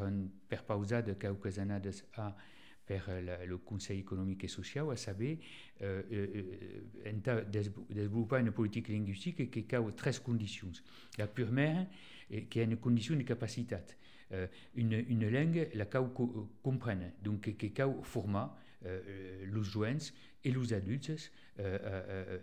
a 2.17 2.37
per 2.87 3.03
la, 3.23 3.45
le 3.45 3.59
Conseil 3.59 3.99
économique 3.99 4.45
et 4.45 4.49
social, 4.49 4.87
à 4.91 4.97
savoir, 4.97 5.35
euh, 5.83 6.03
euh, 6.11 7.45
développer 7.91 8.37
une 8.39 8.51
politique 8.51 8.89
linguistique 8.89 9.51
qui 9.51 9.75
a 9.75 9.83
trois 9.95 10.13
conditions. 10.25 10.73
La 11.19 11.27
première, 11.27 11.87
qui 12.49 12.61
est 12.61 12.65
une 12.65 12.79
condition 12.79 13.15
de 13.15 13.25
capacité. 13.25 13.77
Euh, 14.33 14.47
une, 14.75 15.29
langue 15.31 15.69
la 15.75 15.87
cau 15.87 16.07
comprenne, 16.63 17.13
donc 17.23 17.57
que 17.57 17.67
cau 17.67 18.03
forma 18.03 18.57
euh, 18.85 19.45
los 19.47 19.65
joents 19.65 20.13
et 20.45 20.53
les 20.53 20.73
adultes 20.73 21.11
euh, 21.59 21.79
euh, 21.83 22.39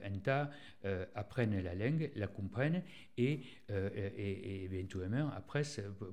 euh, 0.84 1.06
apprennent 1.16 1.64
la 1.64 1.74
langue, 1.76 2.12
la 2.16 2.28
comprennent 2.28 2.84
et, 3.18 3.40
euh, 3.72 3.90
et, 4.18 4.66
éventuellement 4.66 5.32
après 5.32 5.62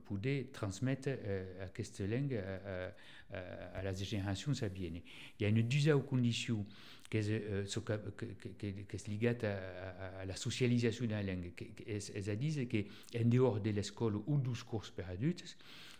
pouvoir 0.05 0.45
transmettre 0.53 1.09
euh, 1.09 1.67
cette 1.75 2.09
langue 2.09 2.41
à 3.33 3.83
la 3.83 3.95
génération 3.95 4.55
sabienne. 4.55 5.01
Il 5.39 5.43
y 5.43 5.47
a 5.47 5.49
une 5.49 5.63
deuxième 5.63 6.03
condition 6.03 6.65
qui 7.13 7.19
est, 7.19 7.45
euh, 7.51 7.65
qui 8.59 8.97
est 8.97 9.09
liée 9.09 9.37
à, 9.45 10.25
la 10.25 10.35
socialisation 10.35 11.05
de 11.05 11.11
la 11.11 11.23
langue. 11.23 11.53
Elles 11.87 12.39
disent 12.39 12.67
qu'en 12.71 13.25
dehors 13.29 13.61
de 13.61 13.71
l'école 13.71 14.17
ou 14.27 14.39
du 14.39 14.63
cours 14.65 14.87
pour 14.97 15.05
adultes, 15.07 15.59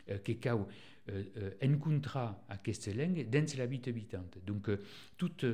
euh, 0.09 0.19
que 0.19 0.33
cau 0.33 0.67
euh, 1.11 1.25
euh, 1.37 1.51
encontra 1.63 2.45
aquesta 2.49 2.93
langue 2.95 3.29
dins 3.29 3.45
la 3.59 3.67
vida 3.67 3.91
habitante. 3.91 4.39
Donc, 4.47 4.71
toutes 5.19 5.45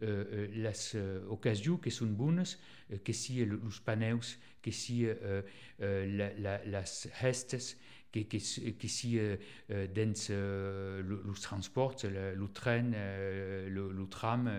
les 0.00 0.72
occasions 1.28 1.78
qui 1.78 1.90
sont 1.90 2.06
bonnes, 2.06 2.44
que 3.04 3.12
si 3.12 3.44
les 3.44 3.56
paneus, 3.84 4.38
que 4.62 4.70
si 4.70 5.06
les 5.80 6.84
gestes, 7.20 7.76
que, 8.12 8.20
que, 8.20 8.70
que 8.70 8.88
si 8.88 9.18
dans 9.68 10.14
euh, 10.30 11.02
les 11.02 11.40
transports, 11.40 11.96
le, 12.04 12.34
le 12.34 12.48
train, 12.48 12.90
le, 12.90 13.92
le 13.92 14.06
tram, 14.08 14.50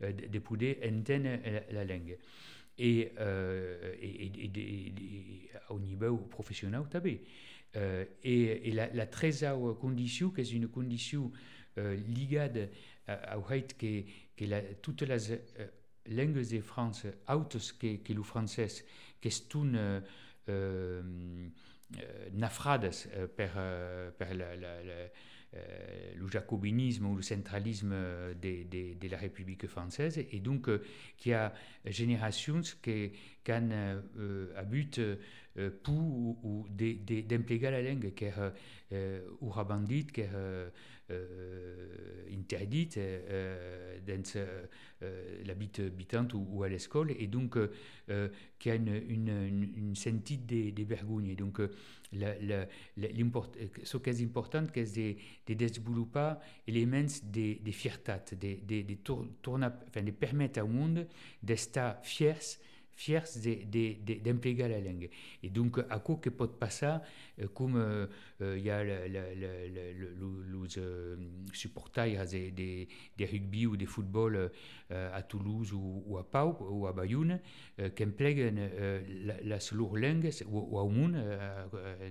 de 0.00 0.38
pouvoir 0.38 0.74
entendre 0.84 1.38
la, 1.44 1.84
la 1.84 1.84
langue. 1.84 2.18
Et, 2.78 3.12
euh, 3.18 3.94
et, 4.00 4.26
et, 4.26 4.50
et, 4.54 5.50
au 5.70 5.78
niveau 5.78 6.16
professionnel, 6.18 6.80
aussi. 6.80 7.20
Euh, 7.76 8.04
et, 8.22 8.70
la, 8.72 8.88
la 8.92 9.06
troisième 9.06 9.74
condition, 9.74 10.30
qui 10.30 10.40
est 10.42 10.52
une 10.52 10.68
condition 10.68 11.32
euh, 11.78 11.96
liée 11.96 12.68
au 13.36 13.42
fait 13.42 13.76
que, 13.76 14.02
que 14.36 14.74
toutes 14.82 15.02
les 15.02 15.32
euh, 15.32 15.38
langues 16.08 16.46
de 16.46 16.60
France, 16.60 17.06
autres 17.28 17.78
que, 17.78 17.96
que 17.96 18.12
le 18.12 18.22
français, 18.22 18.68
qui 19.20 19.30
sont 19.30 19.72
euh, 19.74 20.00
euh, 20.48 21.02
nafrades 22.32 22.90
per 23.36 23.48
la, 23.54 24.56
la, 24.56 24.82
la 24.82 24.94
euh, 25.54 26.12
le 26.16 26.26
jacobinisme 26.28 27.06
ou 27.06 27.16
le 27.16 27.22
centralisme 27.22 27.94
de, 28.40 28.94
de, 28.94 29.08
la 29.08 29.16
République 29.16 29.66
française 29.66 30.18
et 30.18 30.40
donc 30.40 30.68
euh, 30.68 30.82
qui 31.16 31.32
a 31.32 31.52
générations 31.84 32.60
qui, 32.82 33.12
ont 33.48 33.70
euh, 33.70 34.52
à 34.56 34.64
but 34.64 34.98
euh, 35.58 35.70
pour 35.82 35.94
ou, 35.94 36.38
ou 36.42 36.66
d'employer 36.70 37.70
la 37.70 37.82
langue 37.82 38.12
euh, 38.92 39.20
ou 39.40 39.48
rabandite, 39.48 40.18
euh, 40.18 40.68
interdite 42.32 42.98
euh, 42.98 43.98
dans 44.06 44.22
euh, 45.02 45.44
l'habit 45.44 45.70
habitant 45.78 46.26
ou, 46.34 46.46
ou, 46.50 46.62
à 46.62 46.68
l'école 46.68 47.12
et 47.12 47.26
donc 47.26 47.56
euh, 47.56 48.28
qui 48.58 48.70
a 48.70 48.74
une, 48.74 48.88
une, 49.08 49.28
une, 49.28 49.72
une 49.76 49.94
sentite 49.94 50.46
de, 50.46 50.70
de 50.70 50.82
vergogne. 50.82 51.34
Donc 51.36 51.60
la, 52.12 52.38
la, 52.40 52.66
ce 53.84 53.96
qui 53.98 54.10
est 54.10 54.22
important, 54.22 54.64
c'est 54.74 55.16
de, 55.46 55.54
de 55.54 55.54
développer 55.54 56.34
éléments 56.66 57.06
de, 57.24 57.62
de 57.62 57.70
fierté, 57.72 58.12
de, 58.32 58.58
de, 58.64 58.82
de, 58.82 58.94
tourner, 59.42 59.66
enfin, 59.88 60.02
de 60.02 60.10
permettre 60.12 60.62
au 60.62 60.68
monde 60.68 61.06
d'être 61.42 61.96
fiers 62.02 62.58
fiers 62.96 63.20
d'employer 64.24 64.68
la 64.68 64.80
langue. 64.80 65.08
Et 65.42 65.50
donc, 65.50 65.78
à 65.88 65.98
quoi 66.00 66.16
que 66.16 66.30
peut 66.30 66.48
passer, 66.48 66.96
comme 67.54 68.08
il 68.40 68.58
y 68.58 68.70
a 68.70 68.82
le, 68.82 69.06
le, 69.08 69.94
le, 69.94 70.14
le, 70.18 70.46
nous 70.66 70.66
euh, 70.78 71.16
supportaient 71.52 72.16
des, 72.52 72.88
rugby 73.20 73.66
ou 73.66 73.76
des 73.76 73.86
football 73.86 74.50
euh, 74.90 75.16
à 75.16 75.22
Toulouse 75.22 75.72
ou, 75.72 76.16
à 76.18 76.24
Pau 76.24 76.56
ou 76.70 76.86
à 76.86 76.92
Bayonne, 76.92 77.40
euh, 77.80 77.90
qui 77.90 78.04
euh, 78.04 79.00
les 79.42 80.00
langues 80.00 80.30
ou, 80.50 80.78
au 80.78 80.88
monde, 80.88 81.16
euh, 81.16 81.66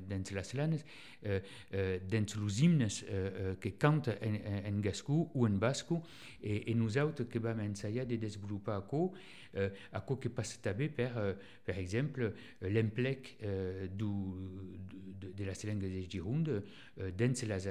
dans 0.10 0.24
les 0.32 0.58
langues, 0.58 0.80
euh, 1.26 1.40
euh, 1.74 2.00
dans 2.10 2.26
les 2.46 2.64
hymnes 2.64 2.88
euh, 3.10 3.56
que 3.56 3.70
cantent 3.70 4.10
en, 4.10 4.80
gascou 4.80 5.30
ou 5.34 5.48
en 5.48 5.52
basco, 5.52 6.02
et, 6.44 6.74
nous 6.74 6.98
autres 6.98 7.24
qui 7.24 7.40
vam 7.40 7.60
ensaiar 7.60 8.06
de 8.06 8.16
développer 8.16 8.72
això, 8.72 9.12
euh, 9.56 9.70
això 9.94 10.18
que 10.22 10.30
passe 10.30 10.60
també 10.64 10.90
per, 10.90 11.12
euh, 11.18 11.34
per 11.66 11.78
exemple, 11.80 12.32
euh, 13.44 13.88
du, 13.88 14.12
de, 15.22 15.44
la 15.44 15.54
langue 15.66 15.90
de 15.90 16.10
Gironde 16.10 16.64
euh, 17.00 17.12
dans 17.12 17.48
les, 17.48 17.70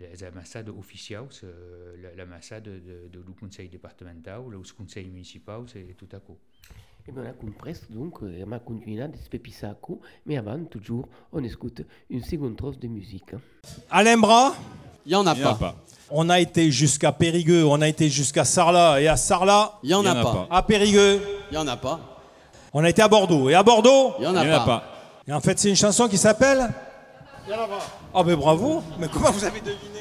les 0.00 0.24
ambassades 0.24 0.70
officials, 0.70 1.42
euh, 1.44 2.14
l'ambassade 2.16 2.64
de, 2.68 3.08
du 3.22 3.34
Conseil 3.34 3.68
départemental, 3.68 4.52
els 4.54 4.72
Conseils 4.72 5.08
municipals 5.08 5.76
et 5.76 5.94
tout 5.98 6.16
això. 6.16 6.36
Et 7.08 7.12
bien, 7.12 7.22
on 7.24 7.28
a 7.28 7.32
compris 7.32 7.74
donc, 7.90 8.18
et 8.22 8.44
on 8.46 8.52
a 8.52 8.58
continué 8.60 9.04
ça, 9.52 9.74
mais 10.24 10.36
avant, 10.36 10.58
toujours, 10.70 11.08
on 11.32 11.42
écoute 11.42 11.82
une 12.08 12.22
seconde 12.22 12.56
trosse 12.56 12.78
de 12.78 12.86
musique. 12.86 13.30
Alain 13.90 14.16
Bras? 14.18 14.54
Il 15.04 15.08
n'y 15.08 15.14
en 15.16 15.26
a 15.26 15.34
Il 15.34 15.40
y 15.40 15.44
en 15.44 15.48
a 15.48 15.54
pas. 15.54 15.58
pas. 15.72 15.76
On 16.10 16.28
a 16.30 16.38
été 16.38 16.70
jusqu'à 16.70 17.10
Périgueux, 17.10 17.64
on 17.64 17.80
a 17.80 17.88
été 17.88 18.08
jusqu'à 18.08 18.44
Sarlat, 18.44 19.00
et 19.00 19.08
à 19.08 19.16
Sarlat, 19.16 19.78
Il 19.82 19.88
n'y 19.88 19.94
en 19.94 20.04
a 20.06 20.14
en 20.14 20.16
a 20.18 20.22
pas. 20.22 20.46
à 20.50 20.62
Périgueux, 20.62 21.20
Il 21.50 21.54
n'y 21.54 21.58
en 21.58 21.66
a 21.66 21.76
pas. 21.76 21.98
on 22.72 22.84
a 22.84 22.88
été 22.88 23.02
à 23.02 23.08
Bordeaux, 23.08 23.48
et 23.50 23.54
à 23.54 23.62
Bordeaux, 23.64 24.12
Il 24.18 24.22
n'y 24.22 24.26
en 24.28 24.32
n'y 24.32 24.38
en 24.38 24.42
a 24.42 24.54
a 24.56 24.58
pas. 24.60 24.64
pas. 24.66 24.84
et 25.26 25.32
en 25.32 25.40
fait 25.40 25.58
c'est 25.58 25.70
une 25.70 25.76
chanson 25.76 26.06
qui 26.08 26.18
s'appelle 26.18 26.68
Il 27.48 27.50
y 27.52 27.54
en 27.54 27.62
a 27.64 27.66
pas. 27.66 27.80
Ah 28.14 28.22
ben 28.22 28.36
bravo, 28.36 28.82
mais 29.00 29.08
comment 29.08 29.30
vous 29.32 29.44
avez 29.44 29.60
deviné 29.60 29.91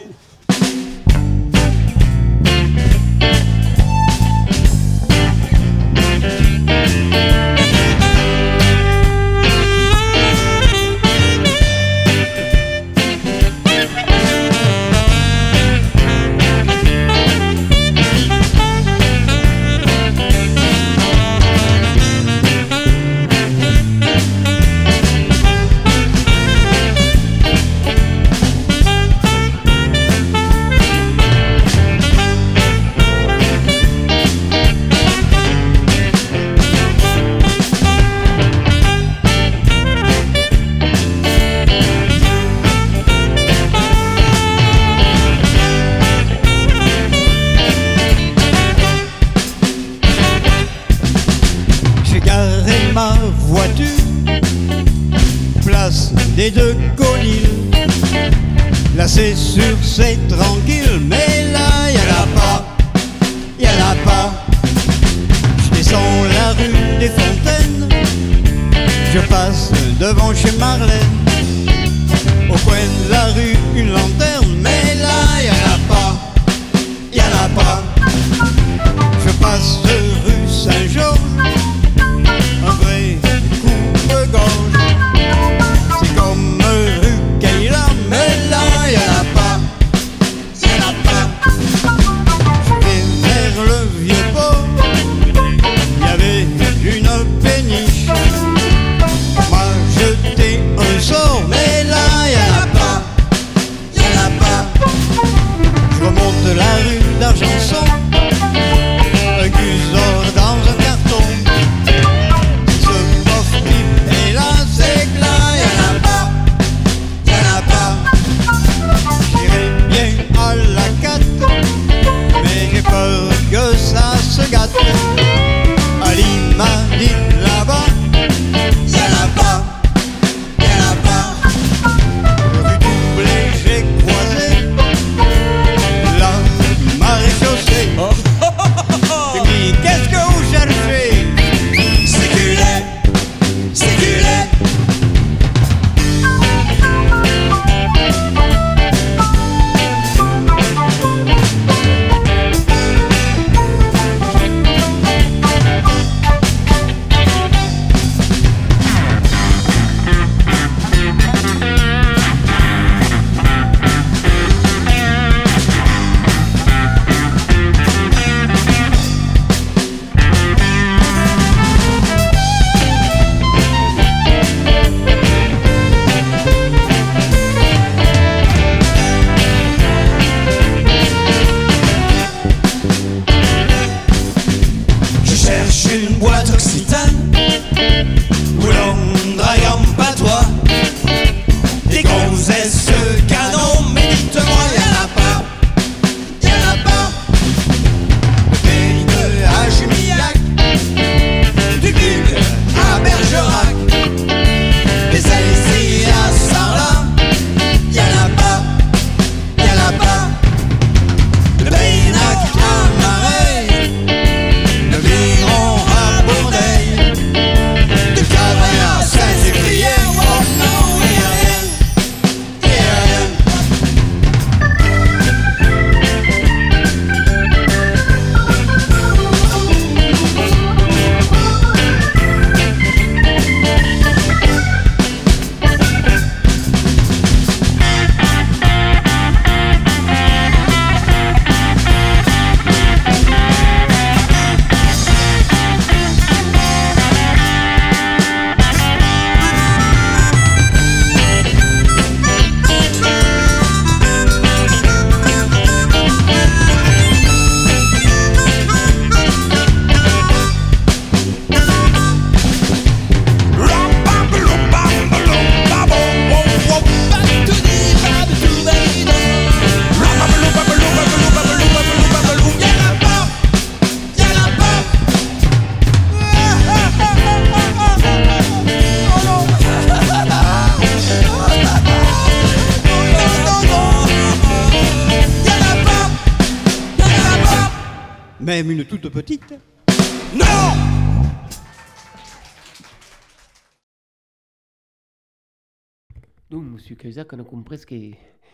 Donc, 296.91 297.03
Monsieur 297.05 297.23
Cahuzac, 297.23 297.33
on 297.33 297.39
a 297.39 297.43
compris 297.43 297.85
que, 297.85 298.11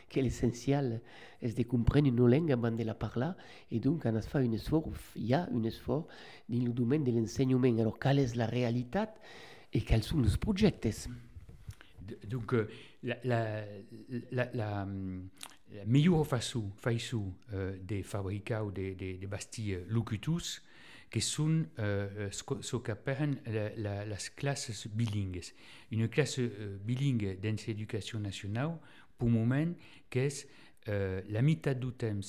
que 0.09 0.19
l'essentiel 0.19 1.01
est 1.41 1.57
de 1.57 1.63
comprendre 1.63 2.07
une 2.07 2.23
langue 2.27 2.51
avant 2.51 2.71
de 2.71 2.83
la 2.83 2.93
parler. 2.93 3.31
Et 3.71 3.79
donc, 3.79 4.03
on 4.05 4.15
a 4.15 4.21
fait 4.21 4.37
un 4.37 4.51
effort, 4.51 4.87
il 5.15 5.25
y 5.25 5.33
a 5.33 5.47
un 5.51 5.63
effort 5.63 6.07
dans 6.47 6.63
le 6.63 6.71
domaine 6.71 7.03
de 7.03 7.11
l'enseignement. 7.11 7.79
Alors, 7.79 7.97
quelle 7.97 8.19
est 8.19 8.35
la 8.35 8.45
réalité 8.45 9.05
et 9.73 9.81
quels 9.81 10.03
sont 10.03 10.19
les 10.21 10.37
projets 10.37 10.71
D- 10.71 12.17
Donc, 12.27 12.53
euh, 12.53 12.69
la, 13.03 13.17
la, 13.23 13.65
la, 14.31 14.49
la, 14.53 14.87
la 15.73 15.85
meilleure 15.85 16.25
façon, 16.25 16.69
façon 16.77 17.33
euh, 17.53 17.75
de 17.81 18.03
fabriquer 18.03 18.59
ou 18.63 18.71
de, 18.71 18.93
de, 18.93 19.17
de 19.19 19.27
bastir 19.27 19.79
locutus, 19.89 20.61
que 21.09 21.19
sont 21.19 21.65
euh, 21.79 22.29
ce 22.31 22.43
que- 22.43 22.61
ce 22.61 22.77
qu'appellent 22.77 23.41
la, 23.45 23.75
la, 23.75 24.05
las 24.05 24.29
classes 24.29 24.87
bilingues. 24.87 25.41
Une 25.91 26.07
classe 26.09 26.39
euh, 26.39 26.77
bilingue 26.83 27.39
dans 27.41 27.55
l'éducation 27.67 28.19
nationale, 28.19 28.77
pour 29.17 29.29
le 29.29 29.33
moment, 29.35 29.73
qui 30.09 30.19
est 30.19 30.47
euh, 30.89 31.21
la 31.29 31.41
mitad 31.41 31.79
du 31.79 31.91
temps 31.93 32.19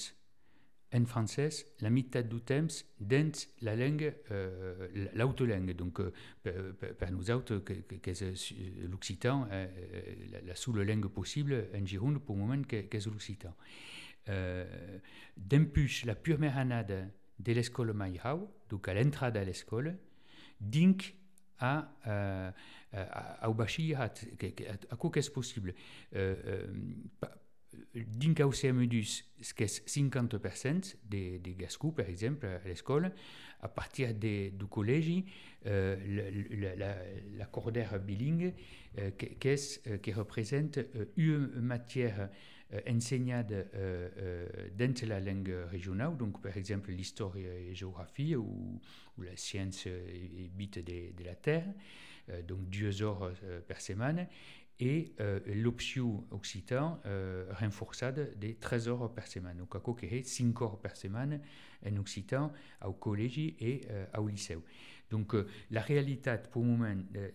en 0.94 1.04
français, 1.04 1.50
la 1.80 1.90
mitad 1.90 2.26
du 2.26 2.40
temps 2.40 2.66
dans 2.98 3.32
la 3.60 3.76
langue, 3.76 4.14
euh, 4.30 4.88
l'autre 5.14 5.44
langue. 5.44 5.72
Donc, 5.76 6.00
euh, 6.00 6.10
per 6.72 7.10
nous 7.10 7.30
autres, 7.30 7.62
c'est 8.04 8.34
l'occitan, 8.88 9.46
euh, 9.50 9.66
la, 10.32 10.40
la 10.40 10.54
seule 10.54 10.82
langue 10.82 11.08
possible 11.08 11.66
en 11.74 11.84
Gironde 11.84 12.18
pour 12.20 12.36
le 12.36 12.42
moment, 12.42 12.62
c'est 12.70 13.06
l'occitan. 13.06 13.54
Euh, 14.30 14.98
D'empêche, 15.36 16.04
la 16.04 16.14
première 16.14 16.56
année 16.58 16.82
de 17.38 17.52
l'école 17.52 17.92
Maïhau, 17.92 18.48
donc 18.68 18.88
à 18.88 18.94
l'entrée 18.94 19.32
de 19.32 19.40
l'école, 19.40 19.96
dink 20.60 21.14
à, 21.58 21.92
euh, 22.06 22.50
à, 22.92 24.08
que- 24.08 24.46
que- 24.46 24.64
à 24.90 24.96
quoi 24.96 25.10
qu'est-ce 25.10 25.30
possible? 25.30 25.74
Euh, 26.14 26.34
euh, 26.46 26.66
Dink 27.94 28.40
au 28.40 28.52
CM2, 28.52 29.02
ce 29.40 29.54
qui 29.54 29.62
est 29.64 29.88
50% 29.88 30.96
des, 31.04 31.38
des 31.38 31.54
Gascous, 31.54 31.92
par 31.94 32.08
exemple, 32.08 32.46
à 32.46 32.66
l'école. 32.66 33.12
À 33.60 33.68
partir 33.68 34.14
de- 34.14 34.50
du 34.50 34.66
collège, 34.66 35.22
euh, 35.66 35.96
la, 36.76 36.96
la 37.36 37.46
cordère 37.46 37.98
bilingue, 38.00 38.54
euh, 38.98 39.10
qui, 39.12 39.28
euh, 39.86 39.98
représente 40.14 40.78
euh, 40.78 41.06
une 41.16 41.48
matière 41.60 42.30
euh, 42.74 42.80
enseignée 42.88 43.34
euh, 43.34 43.64
euh, 44.18 44.68
dans 44.76 45.08
la 45.08 45.20
langue 45.20 45.54
régionale, 45.70 46.16
donc 46.16 46.40
par 46.42 46.56
exemple 46.56 46.90
l'histoire 46.92 47.36
et 47.36 47.74
géographie 47.74 48.36
ou, 48.36 48.80
ou 49.16 49.22
la 49.22 49.36
science 49.36 49.86
et 49.86 50.50
bits 50.54 50.68
de, 50.68 50.82
de 51.16 51.24
la 51.24 51.34
Terre, 51.34 51.66
donc 52.46 52.68
deux 52.68 53.02
heures 53.02 53.32
par 53.66 53.80
semaine, 53.80 54.28
et 54.80 55.12
euh, 55.20 55.40
l'option 55.46 56.24
occitan 56.30 57.00
euh, 57.06 57.46
renforcée 57.58 58.12
de 58.12 58.52
13 58.60 58.88
heures 58.88 59.12
par 59.12 59.26
semaine. 59.26 59.56
Donc, 59.56 59.74
à 59.74 59.80
quoi 59.80 59.96
5 60.22 60.62
heures 60.62 60.78
par 60.78 60.96
semaine 60.96 61.40
en 61.84 61.96
occitan 61.96 62.52
au 62.84 62.92
collège 62.92 63.38
et 63.38 63.80
euh, 63.90 64.06
au 64.18 64.28
lycée. 64.28 64.56
Donc, 65.10 65.34
la 65.70 65.80
réalité 65.80 66.36
pour 66.50 66.62
le 66.62 66.68
moment 66.68 66.94
euh, 67.16 67.30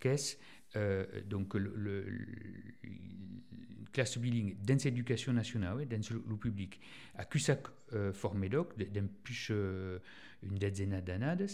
qu'est 0.00 0.38
euh, 0.76 1.06
donc 1.26 1.54
le, 1.54 1.72
le, 1.76 2.02
le 2.02 3.90
classe 3.92 4.18
bilingue 4.18 4.56
dans 4.62 4.78
l'éducation 4.84 5.32
nationale 5.32 5.82
et 5.82 5.86
dans 5.86 6.00
le 6.28 6.36
public 6.36 6.80
à 7.14 7.24
Cusac 7.24 7.62
euh, 7.92 8.12
formé 8.12 8.48
doc 8.48 8.76
d'un 8.76 9.06
plus 9.22 9.48
euh, 9.50 10.00
une 10.42 10.58
dizaine 10.58 11.00
d'années 11.00 11.46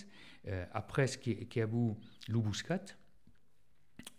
euh, 0.49 0.65
après 0.73 1.07
ce 1.07 1.19
qui, 1.19 1.37
qui 1.47 1.61
a 1.61 1.67
vous 1.67 1.99
l'oubouscat 2.29 2.81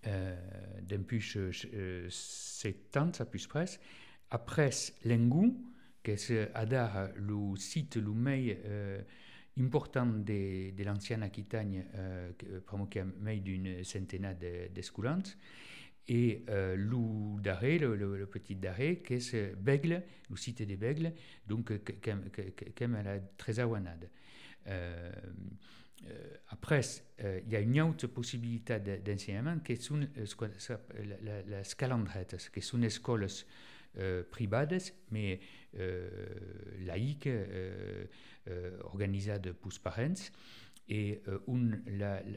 euh, 0.08 0.36
d'un 0.84 1.02
plus 1.02 1.38
euh, 1.38 2.08
70 2.10 3.22
à 3.22 3.24
euh, 3.24 3.26
plus 3.28 3.48
presse. 3.48 3.80
Après 4.30 4.70
l'engou 5.06 5.64
qui 6.04 6.12
est 6.12 6.32
euh, 6.32 6.48
à 6.54 6.66
dar 6.66 7.10
le 7.16 7.56
site 7.58 7.98
le 7.98 8.12
mail 8.12 8.58
euh, 8.66 9.02
important 9.60 10.06
de, 10.06 10.72
de 10.72 10.84
l'ancienne 10.84 11.24
Aquitagne, 11.24 11.86
euh, 11.96 12.32
pramo 12.66 12.86
qui 12.88 13.00
mai 13.20 13.40
d'une 13.40 13.84
centaine 13.84 14.36
de- 14.40 14.68
d'escoulants, 14.74 15.24
et 16.08 16.44
euh, 16.50 16.76
le 16.76 17.42
le, 17.96 18.26
petit 18.26 18.56
d'arrêt, 18.56 18.98
qui 19.06 19.16
est 19.16 19.56
Bègle, 19.56 20.04
le 20.30 20.36
site 20.38 20.62
des 20.64 20.78
Bègles, 20.78 21.14
donc 21.48 21.72
euh, 21.72 21.80
comme 22.78 22.96
à 22.96 23.04
la 23.04 23.20
Trésawanade. 23.38 24.10
Euh, 24.68 25.12
euh, 26.08 26.38
après, 26.50 26.82
euh, 27.24 27.40
il 27.46 27.52
y 27.52 27.56
a 27.56 27.60
une 27.60 27.80
autre 27.82 28.08
possibilité 28.08 28.80
de- 28.80 28.98
d'enseignement 28.98 29.60
qui 29.60 29.78
euh, 30.18 30.26
qu'on 30.36 30.50
s'appelle 30.58 31.18
la- 31.24 31.42
la- 31.44 31.60
les 31.62 31.76
calendrettes, 31.78 32.50
qui 32.52 32.62
sont 32.62 32.80
des 32.80 32.96
écoles 32.96 33.28
euh, 33.98 34.24
privées, 34.32 34.78
mais 35.12 35.40
euh, 35.80 36.10
laïques, 36.86 37.28
euh, 37.28 38.06
euh, 38.48 38.78
organisées 38.84 39.40
pour 39.60 39.72
les 39.72 39.80
parents. 39.84 40.32
Et 40.90 41.22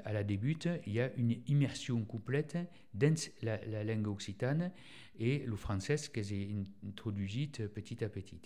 à 0.04 0.12
la 0.12 0.22
début, 0.22 0.56
il 0.86 0.92
y 0.92 1.00
a 1.00 1.12
une 1.16 1.42
immersion 1.48 2.04
complète 2.04 2.56
dans 2.92 3.16
la, 3.42 3.58
la 3.66 3.82
langue 3.82 4.06
occitane 4.06 4.70
et 5.18 5.40
le 5.40 5.56
français 5.56 5.96
qui 6.12 6.20
est 6.20 6.86
introduit 6.86 7.48
petit 7.48 8.04
à 8.04 8.08
petit. 8.08 8.40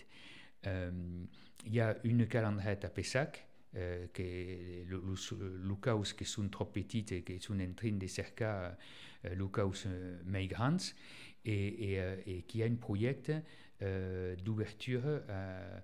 Il 0.65 1.73
y 1.75 1.79
a 1.79 1.95
une 2.03 2.25
calendrette 2.25 2.85
à 2.85 2.89
Pessac, 2.89 3.49
euh, 3.75 4.07
que 4.11 4.23
le, 4.23 4.99
le, 4.99 5.57
le 5.59 6.03
qui 6.15 6.25
sont 6.25 6.49
trop 6.49 6.65
petites 6.65 7.11
et 7.11 7.21
qui 7.21 7.39
sont 7.39 7.59
en 7.59 7.73
train 7.75 7.91
de 7.91 8.07
cercer 8.07 8.33
euh, 8.39 8.71
le 9.35 9.47
cas 9.47 9.69
mais 10.25 10.47
grands 10.47 10.77
et, 11.45 11.99
et, 12.25 12.41
qui 12.47 12.63
a 12.63 12.65
un 12.65 12.73
projet 12.73 13.21
d'ouverture 14.43 15.01
euh, 15.05 15.79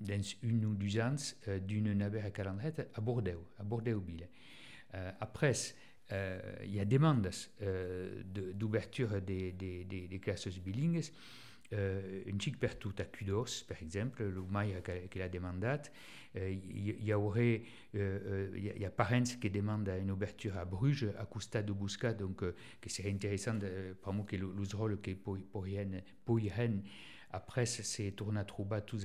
dans 0.00 0.22
une 0.42 0.64
ou 0.64 0.74
deux 0.74 1.00
ans 1.00 1.16
euh, 1.48 1.58
d'une 1.58 1.92
navire 1.92 2.32
calendrette 2.32 2.90
à 2.94 3.00
Bordeaux, 3.00 3.46
à 3.58 3.64
Bordeaux-Ville. 3.64 4.28
Euh, 4.94 5.12
après, 5.20 5.52
euh, 6.12 6.40
il 6.64 6.74
y 6.74 6.80
a 6.80 6.84
demandes 6.84 7.30
euh, 7.62 8.22
de- 8.24 8.52
d'ouverture 8.52 9.20
des, 9.20 9.52
des, 9.52 9.84
des, 9.84 10.08
des 10.08 10.18
classes 10.20 10.48
bilingues. 10.58 11.02
Euh, 11.74 12.22
une 12.26 12.40
chic 12.40 12.58
partout 12.58 12.92
à 12.98 13.04
Kudos, 13.04 13.64
par 13.68 13.76
exemple, 13.82 14.24
le 14.24 14.42
maire 14.42 14.82
qui 15.10 15.18
l'a 15.18 15.28
demandé. 15.28 15.76
Euh, 16.36 16.50
Il 16.50 16.96
il 17.00 17.04
y, 17.04 17.12
aurait, 17.12 17.62
euh, 17.94 18.48
euh, 18.52 18.54
il 18.56 18.64
y 18.64 18.70
a- 18.70 18.74
il 18.76 18.90
parents 18.90 19.22
qui 19.40 19.50
demandent 19.50 19.88
une 20.00 20.10
ouverture 20.10 20.56
à 20.58 20.64
Bruges, 20.64 21.08
à 21.18 21.26
Costa 21.26 21.62
de 21.62 21.72
Busca, 21.72 22.12
donc 22.14 22.42
euh, 22.42 22.54
que 22.80 22.88
serait 22.90 23.10
intéressant 23.10 23.58
pour 24.02 24.12
moi 24.14 24.24
que 24.26 24.36
le 24.36 24.76
rôle 24.76 25.00
que 25.00 25.10
pourraient 25.12 25.42
pourraient 26.24 26.70
après 27.30 27.66
c'est 27.66 28.12
tourné 28.12 28.40
à 28.40 28.44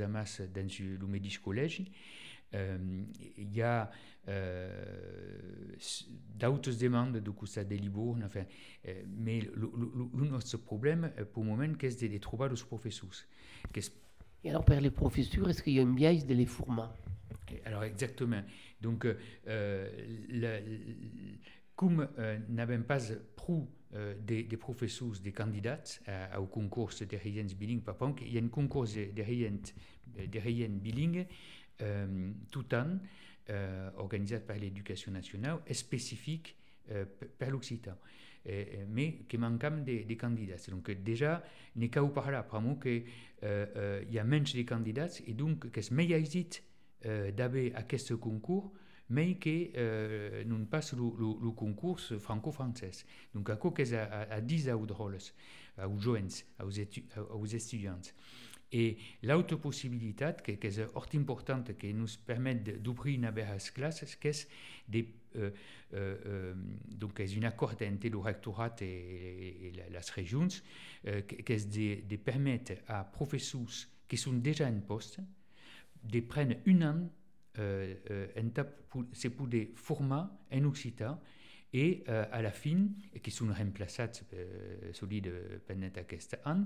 masse 0.07 0.41
dans 0.41 0.67
le. 0.67 1.91
Euh, 2.55 2.77
il 3.37 3.53
y 3.53 3.61
a 3.61 3.89
euh, 4.27 5.73
s- 5.77 6.05
d'autres 6.35 6.71
demandes 6.77 7.17
de 7.17 7.29
Costa 7.31 7.63
de 7.63 7.75
Libourne, 7.75 8.23
enfin, 8.25 8.43
euh, 8.87 9.03
mais 9.17 9.41
le, 9.41 9.51
le- 9.77 10.09
le- 10.23 10.29
notre 10.29 10.57
problème 10.57 11.11
euh, 11.17 11.25
pour 11.25 11.43
le 11.43 11.49
moment, 11.49 11.73
c'est 11.79 12.09
de 12.09 12.17
trouver 12.17 12.49
les 12.49 12.61
professeurs. 12.61 13.09
Qu'est-ce- 13.71 13.91
Et 14.43 14.49
alors, 14.49 14.65
pour 14.65 14.75
les 14.75 14.91
professeurs, 14.91 15.49
est-ce 15.49 15.61
qu'il 15.63 15.73
y 15.73 15.79
a 15.79 15.83
une 15.83 15.95
biais 15.95 16.21
de 16.23 16.33
les 16.33 16.45
former 16.45 16.87
Et 17.51 17.61
Alors 17.65 17.83
exactement. 17.83 18.41
Donc, 18.81 19.05
euh, 19.05 19.15
euh, 19.47 19.89
le- 20.29 20.59
le- 20.65 21.37
comme 21.75 22.07
euh, 22.19 22.37
n'avons 22.49 22.81
pas 22.83 22.99
pris 23.35 23.53
euh, 23.95 24.15
des, 24.25 24.43
des 24.43 24.57
professeurs, 24.57 25.11
des 25.23 25.31
candidats 25.31 25.81
euh, 26.07 26.37
au 26.37 26.45
concours 26.45 26.89
de 26.89 27.15
par 27.81 27.95
exemple, 27.95 28.23
il 28.25 28.33
y 28.33 28.37
a 28.37 28.41
un 28.41 28.47
concours 28.47 28.85
de, 28.85 29.11
de 29.11 29.21
Riens, 29.21 29.59
de 30.17 30.39
Riens 30.39 30.69
bilingues 30.69 31.27
euh, 33.49 33.89
tout 33.89 33.93
an, 33.93 33.93
euh, 33.97 34.01
organisé 34.01 34.39
par 34.39 34.57
l'éducation 34.57 35.11
nationale, 35.11 35.59
et 35.67 35.73
spécifique 35.73 36.55
euh, 36.91 37.05
p- 37.05 37.25
per 37.37 37.49
l'occitan. 37.49 37.95
Mais 38.89 39.19
qui 39.29 39.37
manquent 39.37 39.83
des, 39.85 40.03
des 40.03 40.17
candidats. 40.17 40.57
Donc 40.69 40.91
déjà, 40.91 41.41
n'est 41.77 41.87
qu'à 41.87 42.03
parler, 42.09 42.41
pramo 42.45 42.75
que 42.75 42.89
euh, 43.43 43.65
euh, 43.77 44.03
il 44.05 44.13
y 44.13 44.19
a 44.19 44.25
moins 44.25 44.41
de 44.41 44.61
candidats 44.63 45.07
et 45.25 45.33
donc 45.33 45.71
que 45.71 45.81
c'est 45.81 45.93
meilleur 45.93 46.19
d'avoir 47.31 47.63
à 47.75 47.97
ce 47.97 48.13
concours, 48.15 48.73
mais 49.09 49.35
que 49.35 49.69
euh, 49.77 50.43
nous 50.45 50.65
passe 50.65 50.93
le, 50.93 51.03
le, 51.03 51.51
concours 51.51 51.99
franco-français. 52.19 52.91
Donc 53.33 53.49
à 53.49 53.55
quoi 53.55 53.73
à, 53.93 54.03
à, 54.03 54.33
à 54.33 54.41
10 54.41 54.69
rôles, 54.91 55.17
aux 55.87 55.97
jeunes, 55.99 56.27
aux, 56.61 56.69
étu 56.69 57.05
aux 57.33 57.45
étudiants. 57.45 57.99
Et 58.75 58.97
l'autre 59.21 59.55
possibilité, 59.57 60.31
qui 60.43 60.51
est 60.51 61.15
importante, 61.15 61.77
qui 61.77 61.93
nous 61.93 62.07
permet 62.25 62.55
d'ouvrir 62.55 63.15
une 63.15 63.31
classe, 63.31 63.71
classe, 63.71 64.03
c'est 64.19 64.47
des 64.87 65.07
euh, 65.35 65.51
euh, 65.93 66.17
euh, 66.25 66.53
accord 67.43 67.73
entre 67.73 68.09
le 68.09 68.17
rectorat 68.17 68.75
et, 68.81 68.85
et, 68.85 69.71
les 69.71 69.99
régions 70.15 70.47
euh, 71.07 71.21
qui 71.21 71.43
de, 71.43 72.07
de 72.07 72.15
permettre 72.17 72.73
à 72.87 73.03
professeurs 73.03 73.61
qui 74.07 74.17
sont 74.17 74.33
déjà 74.33 74.67
en 74.67 74.79
poste 74.79 75.19
de 76.03 76.19
prennent 76.21 76.57
un 76.67 76.81
an 76.81 77.09
c'est 79.13 79.29
pour 79.29 79.47
des 79.47 79.71
formats 79.75 80.35
en 80.51 80.63
occitan 80.63 81.19
et 81.73 82.03
euh, 82.07 82.25
à 82.31 82.41
la 82.41 82.51
fin, 82.51 82.87
qui 83.21 83.31
sont 83.31 83.47
remplaçats 83.51 84.11
euh, 84.33 84.91
celui 84.93 85.21
de 85.21 85.61
pendant 85.65 85.89
aquest 85.95 86.37
an, 86.45 86.65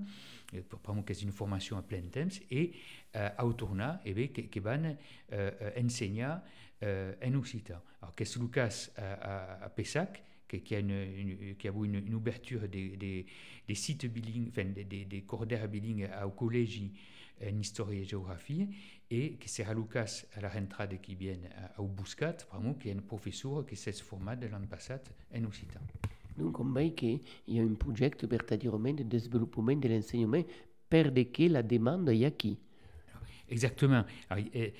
eh, 0.54 0.62
per 0.62 0.78
exemple, 0.78 1.04
que 1.04 1.14
és 1.14 1.24
une 1.24 1.32
formation 1.32 1.78
à 1.78 1.82
plein 1.82 2.02
temps, 2.12 2.28
et 2.52 2.74
euh, 3.16 3.30
au 3.44 3.54
tornar, 3.54 4.00
eh 4.06 4.14
van 4.60 4.84
euh, 4.84 4.96
euh, 5.32 5.72
ensenyar 5.82 6.42
euh, 6.84 7.14
en 7.24 7.34
occitan. 7.36 7.82
Alors, 8.02 8.14
que 8.16 8.24
és 8.24 8.38
el 8.38 8.50
cas 8.50 8.92
a, 8.98 9.66
a 9.66 9.70
Pessac, 9.70 10.24
qui 10.48 10.76
a, 10.76 10.80
une, 10.80 11.56
qui 11.58 11.68
a 11.68 11.72
une, 11.72 12.14
ouverture 12.14 12.68
des, 12.70 12.96
des, 12.96 13.26
des 13.68 13.76
sites 13.76 14.06
bilingues, 14.06 14.50
enfin, 14.50 14.66
des, 14.66 14.84
des, 14.84 15.06
des 15.06 15.22
cordaires 15.24 15.68
bilingues 15.68 16.10
au 16.24 16.30
collège 16.30 16.84
en 17.42 17.60
histoire 17.60 17.92
et 17.92 18.04
géographie, 18.04 18.68
et 19.10 19.34
que 19.34 19.50
sera 19.50 19.74
le 19.74 19.84
cas 19.84 20.06
à 20.36 20.42
la 20.42 20.50
rentrée 20.50 21.00
qui 21.02 21.16
vient 21.16 21.38
à, 21.76 21.82
au 21.82 21.88
Buscat, 21.88 22.38
qui 22.80 22.90
est 22.90 22.94
un 22.94 23.02
professeur 23.02 23.66
qui 23.66 23.76
s'est 23.76 23.94
formé 23.94 24.36
de 24.36 24.48
l'an 24.48 24.66
passé 24.70 24.96
en 25.36 25.44
occitan. 25.46 25.80
Donc, 26.38 26.60
on 26.60 26.66
veut 26.66 26.90
qu'il 26.90 27.22
y 27.48 27.60
a 27.60 27.64
un 27.64 27.74
projet 27.74 28.12
vertadirament 28.24 28.94
de 28.94 29.04
développement 29.04 29.76
de 29.76 29.88
l'enseignement 29.88 30.44
per 30.90 31.12
de 31.12 31.24
que 31.24 31.50
la 31.50 31.64
demande 31.64 32.10
y 32.14 32.26
a 32.26 32.32
qui? 32.32 32.58
Exactement. 33.50 34.04
Eh, 34.54 34.74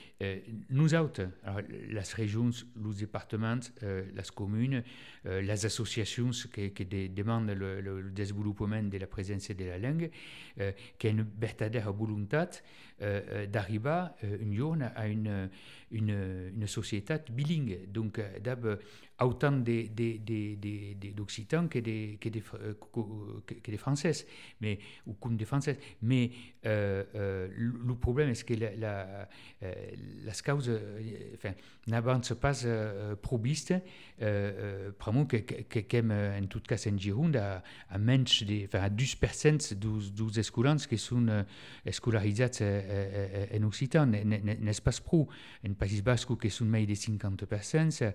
nous 0.70 0.94
autres, 0.94 1.30
alors, 1.46 1.62
les 1.70 2.00
régions, 2.16 2.50
les 2.76 2.96
départements, 3.00 3.60
euh, 3.84 4.04
les 4.14 4.22
communes, 4.36 4.84
euh, 5.26 5.42
les 5.42 5.66
associations 5.66 6.32
qui, 6.54 6.72
qui 6.72 6.86
de- 6.86 7.08
demandent 7.08 7.50
le, 7.52 8.10
développement 8.12 8.84
de 8.84 8.98
la 8.98 9.08
présence 9.08 9.52
de 9.52 9.64
la 9.66 9.78
langue, 9.78 10.10
euh, 10.60 10.74
qui 11.00 11.08
a 11.08 11.12
une 11.12 11.26
véritable 11.40 11.80
volonté 11.98 12.38
euh, 12.38 13.22
euh, 13.30 13.46
d'arriver 13.46 14.08
euh, 14.26 14.38
un 14.46 14.54
jour 14.54 14.76
à 14.96 15.08
une, 15.08 15.50
une, 15.92 16.52
une 16.54 16.68
société 16.68 17.16
bilingue. 17.32 17.88
Donc, 17.90 18.20
euh, 18.20 18.38
d'ab- 18.40 18.80
autant 19.20 19.52
des 19.52 19.90
des- 19.90 20.20
des- 20.20 20.56
des- 20.56 20.96
des- 20.96 21.12
d'Occitans 21.12 21.68
que 21.68 21.80
des, 21.80 22.18
que, 22.22 22.30
des, 22.30 22.44
euh, 22.56 22.74
que, 23.46 23.72
des 23.72 23.78
Françaises, 23.78 24.26
mais, 24.62 24.80
ou 25.06 25.14
comme 25.14 25.38
des 25.38 25.46
Françaises. 25.46 25.78
Mais 26.02 26.32
euh, 26.66 27.04
euh, 27.16 27.48
le 27.56 27.96
problème 27.96 28.30
est 28.30 28.44
que 28.44 28.54
la, 28.54 28.76
la, 28.76 29.30
euh, 29.64 29.74
las 30.26 30.42
causes, 30.42 30.70
euh, 30.70 31.34
enfin, 31.36 31.54
n'avance 31.88 32.34
pas 32.40 32.66
euh, 32.66 33.16
probiste, 33.16 33.74
euh, 34.22 34.92
vraiment 35.00 35.26
que, 35.26 35.38
que, 35.38 35.80
que, 35.80 36.40
en 36.42 36.46
tout 36.48 36.62
cas 36.62 36.76
en 36.92 36.98
Gironde, 36.98 37.38
a, 37.38 37.64
a 37.90 37.98
menys 37.98 38.44
de, 38.46 38.66
enfin, 38.66 38.80
a 38.82 38.90
2% 38.90 39.74
dos, 39.76 40.12
dos 40.14 40.38
escolans 40.38 40.78
que 40.88 40.98
són 40.98 41.30
euh, 41.30 41.44
escolaritzats 41.86 42.62
eh, 42.62 42.68
eh, 42.68 43.48
eh, 43.52 43.58
en 43.58 43.64
occitan, 43.68 44.06
n'est 44.08 44.82
pas 44.84 45.00
prou. 45.04 45.28
En 45.64 45.74
País 45.74 46.02
Basco 46.04 46.36
que 46.38 46.50
són 46.54 46.70
més 46.70 46.86
de 46.88 46.96
50%, 46.96 48.02
eh, 48.04 48.14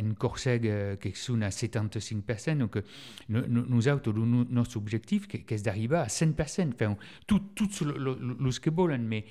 en 0.00 0.14
Corseg 0.14 0.29
eh, 0.38 0.96
que 1.00 1.10
són 1.16 1.42
a 1.42 1.50
75%, 1.50 2.58
donc 2.58 2.76
eh, 2.76 2.84
no, 3.28 3.42
no, 3.48 3.64
nosaltres, 3.66 4.14
el 4.14 4.26
no- 4.28 4.46
nostre 4.50 4.78
objectiu 4.78 5.20
que, 5.28 5.42
que 5.44 5.54
és 5.54 5.62
d'arribar 5.62 6.04
a 6.04 6.08
100%, 6.12 6.74
enfin, 6.74 6.96
tot, 7.26 7.50
tots 7.58 7.82
els 7.82 8.60
que 8.60 8.70
volen, 8.70 9.06
mais 9.08 9.24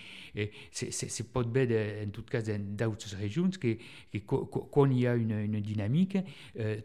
se 0.71 1.23
pot 1.31 1.47
veure, 1.53 1.79
en 2.03 2.11
tot 2.15 2.29
cas, 2.29 2.47
en 2.49 2.75
d'altres 2.79 3.15
regions, 3.19 3.57
que, 3.57 3.77
que 4.11 4.23
co- 4.25 4.45
co- 4.51 4.65
quan 4.71 4.91
hi 4.95 5.05
ha 5.07 5.13
una, 5.19 5.39
una 5.45 5.61
dinàmica, 5.63 6.23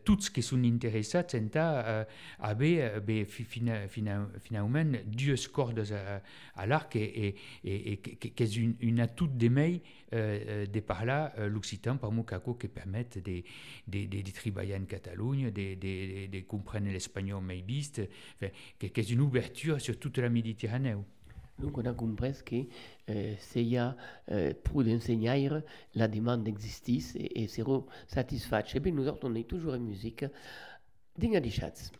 tots 0.04 0.30
que 0.34 0.42
són 0.44 0.64
interessats 0.68 1.34
en 1.38 1.48
ta, 1.54 1.66
haver 2.38 3.00
bé, 3.04 3.24
fi- 3.24 3.44
fina, 3.48 3.82
fina, 3.88 4.20
finalment 4.44 4.94
dues 5.06 5.48
cordes 5.48 5.92
a, 5.94 6.20
a 6.60 6.66
l'arc 6.66 6.96
i, 7.00 7.04
i, 7.04 7.32
i, 7.64 7.76
i 7.94 7.96
que, 8.02 8.30
que 8.34 8.44
és 8.44 8.58
un, 8.62 8.74
un 8.88 9.00
atut 9.04 9.30
de 9.40 9.50
mai 9.50 9.74
eh, 9.76 9.78
eh, 9.78 9.78
de 9.78 9.78
parlar 9.78 9.78
eh, 9.78 9.82
l'occitan 9.84 9.92
per 9.94 10.03
molt 12.10 12.28
caco 12.28 12.56
que 12.58 12.68
permet 12.68 13.18
de, 13.18 13.42
de, 13.86 14.06
de, 14.06 14.22
de 14.22 14.32
treballar 14.32 14.78
en 14.78 14.86
Catalunya, 14.86 15.50
de, 15.50 15.74
de, 15.76 15.94
de, 16.12 16.28
de 16.28 16.44
comprendre 16.46 16.92
l'espanyol 16.92 17.42
mai 17.42 17.62
vist, 17.62 18.00
enfin, 18.36 18.50
que, 18.78 18.88
que 18.88 19.00
és 19.00 19.10
una 19.14 19.24
obertura 19.24 19.78
sur 19.80 19.98
tota 19.98 20.22
la 20.22 20.30
Mediterrània. 20.30 20.98
Donc, 21.58 21.78
on 21.78 21.86
a 21.86 21.94
compris 21.94 22.42
que 22.44 22.66
euh, 23.10 23.36
y 23.54 23.76
a 23.76 23.96
euh, 24.30 24.52
pour 24.64 24.82
d'enseignants, 24.82 25.62
la 25.94 26.08
demande 26.08 26.48
existe 26.48 26.88
et, 26.88 27.42
et 27.42 27.48
c'est 27.48 27.62
satisfait. 28.08 28.64
Et 28.74 28.80
bien, 28.80 28.92
nous 28.92 29.06
autres, 29.06 29.28
on 29.28 29.34
est 29.36 29.48
toujours 29.48 29.74
en 29.74 29.78
musique. 29.78 30.24
Dinga 31.16 31.38
di 31.38 31.50
chats. 31.50 31.92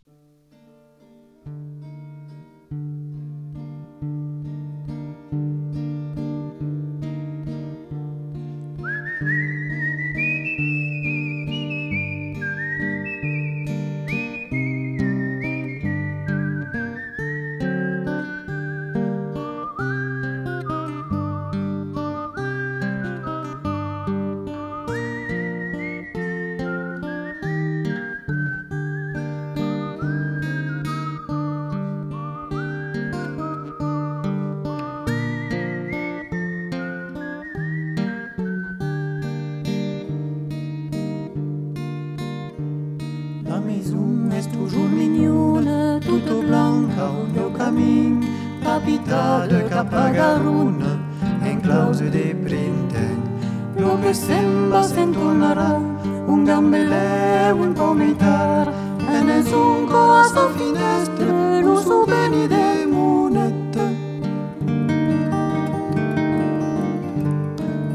Un 57.55 57.73
pomitar, 57.73 58.73
e 58.99 59.23
nessun 59.23 59.88
a 59.90 60.23
sta 60.25 60.49
finestra, 60.57 61.61
lo 61.61 61.81
so 61.81 62.05
bene 62.05 62.47
de 62.49 62.87
monette. 62.87 63.87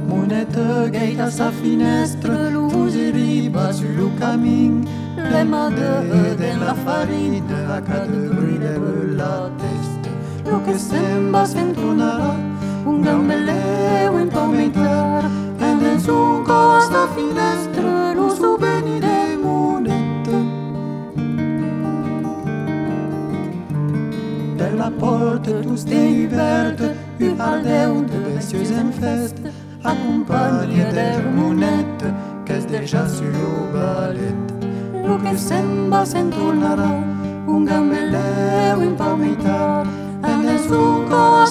Monette 0.07 0.89
gaita 0.91 1.25
a 1.25 1.29
sa 1.29 1.51
finestra, 1.51 2.49
luce 2.49 3.11
riba 3.11 3.71
sul 3.71 4.11
camin, 4.17 4.87
le 5.15 5.43
madre 5.43 6.35
della 6.35 6.73
farina, 6.73 7.75
a 7.75 7.81
cada 7.81 8.05
brille 8.05 8.77
la 9.15 9.49
testa. 9.57 10.09
Lo 10.49 10.61
che 10.61 10.77
sembra 10.77 11.45
se'n 11.45 11.73
tornarà, 11.73 12.35
un 12.85 13.01
gambeleu, 13.01 14.13
un 14.13 14.27
pomitar, 14.29 15.23
e 15.59 15.73
nessun 15.73 16.43
a 16.47 16.79
sta 16.79 17.07
finestra, 17.13 18.13
lo 18.13 18.29
Porta 24.97 25.51
tu 25.61 25.75
stai 25.77 26.27
verde, 26.27 26.95
u 27.19 27.35
aldeu 27.39 28.03
de 28.05 28.17
bestius 28.25 28.71
en 28.71 28.91
festa, 28.91 29.49
accompagna 29.83 30.91
der 30.91 31.23
monette, 31.35 32.13
che 32.43 32.57
è 32.57 32.61
déjà 32.61 33.07
sur 33.07 33.31
le 33.31 33.71
ballet. 33.71 34.35
Lo 35.05 35.17
che 35.17 35.37
sembra 35.37 36.03
se'n 36.05 36.29
tornarà, 36.29 36.91
un 37.45 37.63
gambeleu 37.65 38.81
in 38.81 38.95
palmitar, 38.95 39.85
e 40.23 40.35
nessun 40.35 41.11
a 41.11 41.45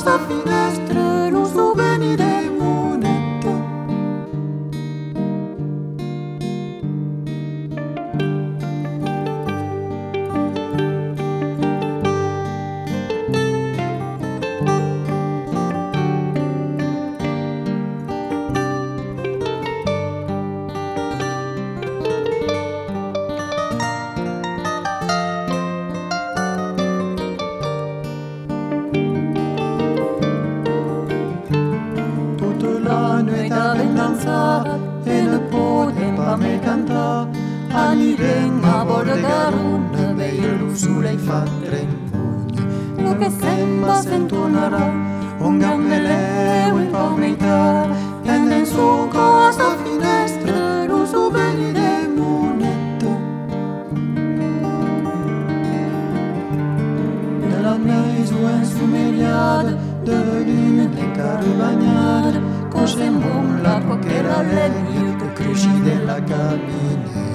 la 58.19 58.25
maison 58.25 58.49
insouméliade 58.61 59.77
Devenue 60.05 60.87
des 60.89 61.09
carbagnades 61.15 62.41
Cosemmo 62.71 63.63
la 63.63 63.81
pochera 63.81 64.43
legno 64.43 65.17
Che 65.17 65.33
cresci 65.35 65.81
della 65.83 66.21
cabine. 66.23 67.27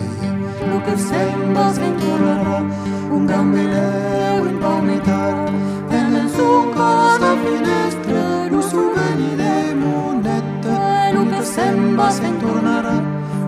Lo 0.69 0.81
che 0.81 0.97
sembra 0.97 1.71
sventurerà 1.73 2.63
Un 3.09 3.25
gambeleo 3.25 4.45
in 4.45 4.57
palmetà 4.59 5.45
E 5.89 6.01
nel 6.01 6.29
succo 6.29 6.81
a 6.81 7.17
sa 7.19 7.35
finestra 7.43 8.47
Lo 8.49 8.61
souveni 8.61 9.35
de 9.35 9.73
monette 9.73 11.11
Lo 11.13 11.25
che 11.25 11.43
sembra 11.43 12.09
sventurerà 12.09 13.01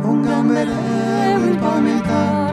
Un 0.04 0.22
gambeleo 0.22 1.46
in 1.46 1.58
palmetà 1.60 2.45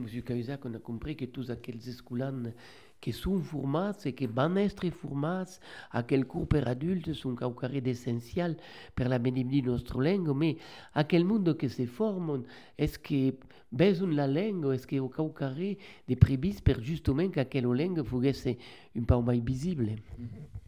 M. 0.00 0.22
Cahuzac, 0.22 0.64
a 0.66 0.78
compris 0.78 1.16
que 1.16 1.24
tous 1.26 1.50
aquells 1.50 1.88
escolans 1.88 2.52
qui 3.00 3.12
sont 3.12 3.38
formats 3.40 3.96
et 4.04 4.12
qui 4.14 4.26
van 4.26 4.56
être 4.56 4.90
formats 4.90 5.46
à 5.90 6.02
quel 6.02 6.26
cours 6.26 6.46
per 6.46 6.66
adultes 6.66 7.12
sont 7.14 7.34
caucaré 7.34 7.80
d'essentiel 7.80 8.56
per 8.94 9.08
la 9.08 9.18
benimdi 9.18 9.62
nostra 9.62 10.02
langue, 10.02 10.34
mais 10.36 10.56
à 10.94 11.04
quel 11.04 11.24
monde 11.24 11.56
que 11.56 11.68
se 11.68 11.86
forment, 11.86 12.42
est-ce 12.76 12.98
que 12.98 13.34
besoin 13.72 14.10
la 14.12 14.26
langue, 14.26 14.66
est-ce 14.74 14.86
que 14.86 14.98
au 14.98 15.08
caucaré 15.08 15.78
des 16.08 16.16
prébices 16.16 16.60
per 16.60 16.76
justement 16.82 17.28
qu'aquelle 17.30 17.64
langue 17.64 18.02
foguesse 18.02 18.46
un 18.46 19.02
peu 19.02 19.22
plus 19.24 19.40
visible 19.40 19.88
s- 19.88 20.59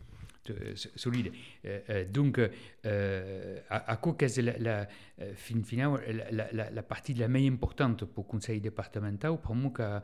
solide. 0.97 1.33
Euh, 1.65 1.81
euh, 1.91 2.05
donc, 2.05 2.41
euh, 2.87 3.59
à, 3.69 3.97
quoi 3.97 4.17
la, 4.21 4.59
la, 4.59 4.89
euh, 5.21 5.33
la, 6.09 6.31
la, 6.31 6.53
la, 6.53 6.71
la 6.71 6.83
partie 6.83 7.15
la 7.15 7.29
plus 7.29 7.47
importante 7.47 8.05
pour 8.05 8.25
le 8.25 8.29
conseil 8.31 8.61
départemental, 8.61 9.39
pour 9.41 9.55
moi, 9.55 9.71
que 9.71 9.83
euh, 9.83 10.01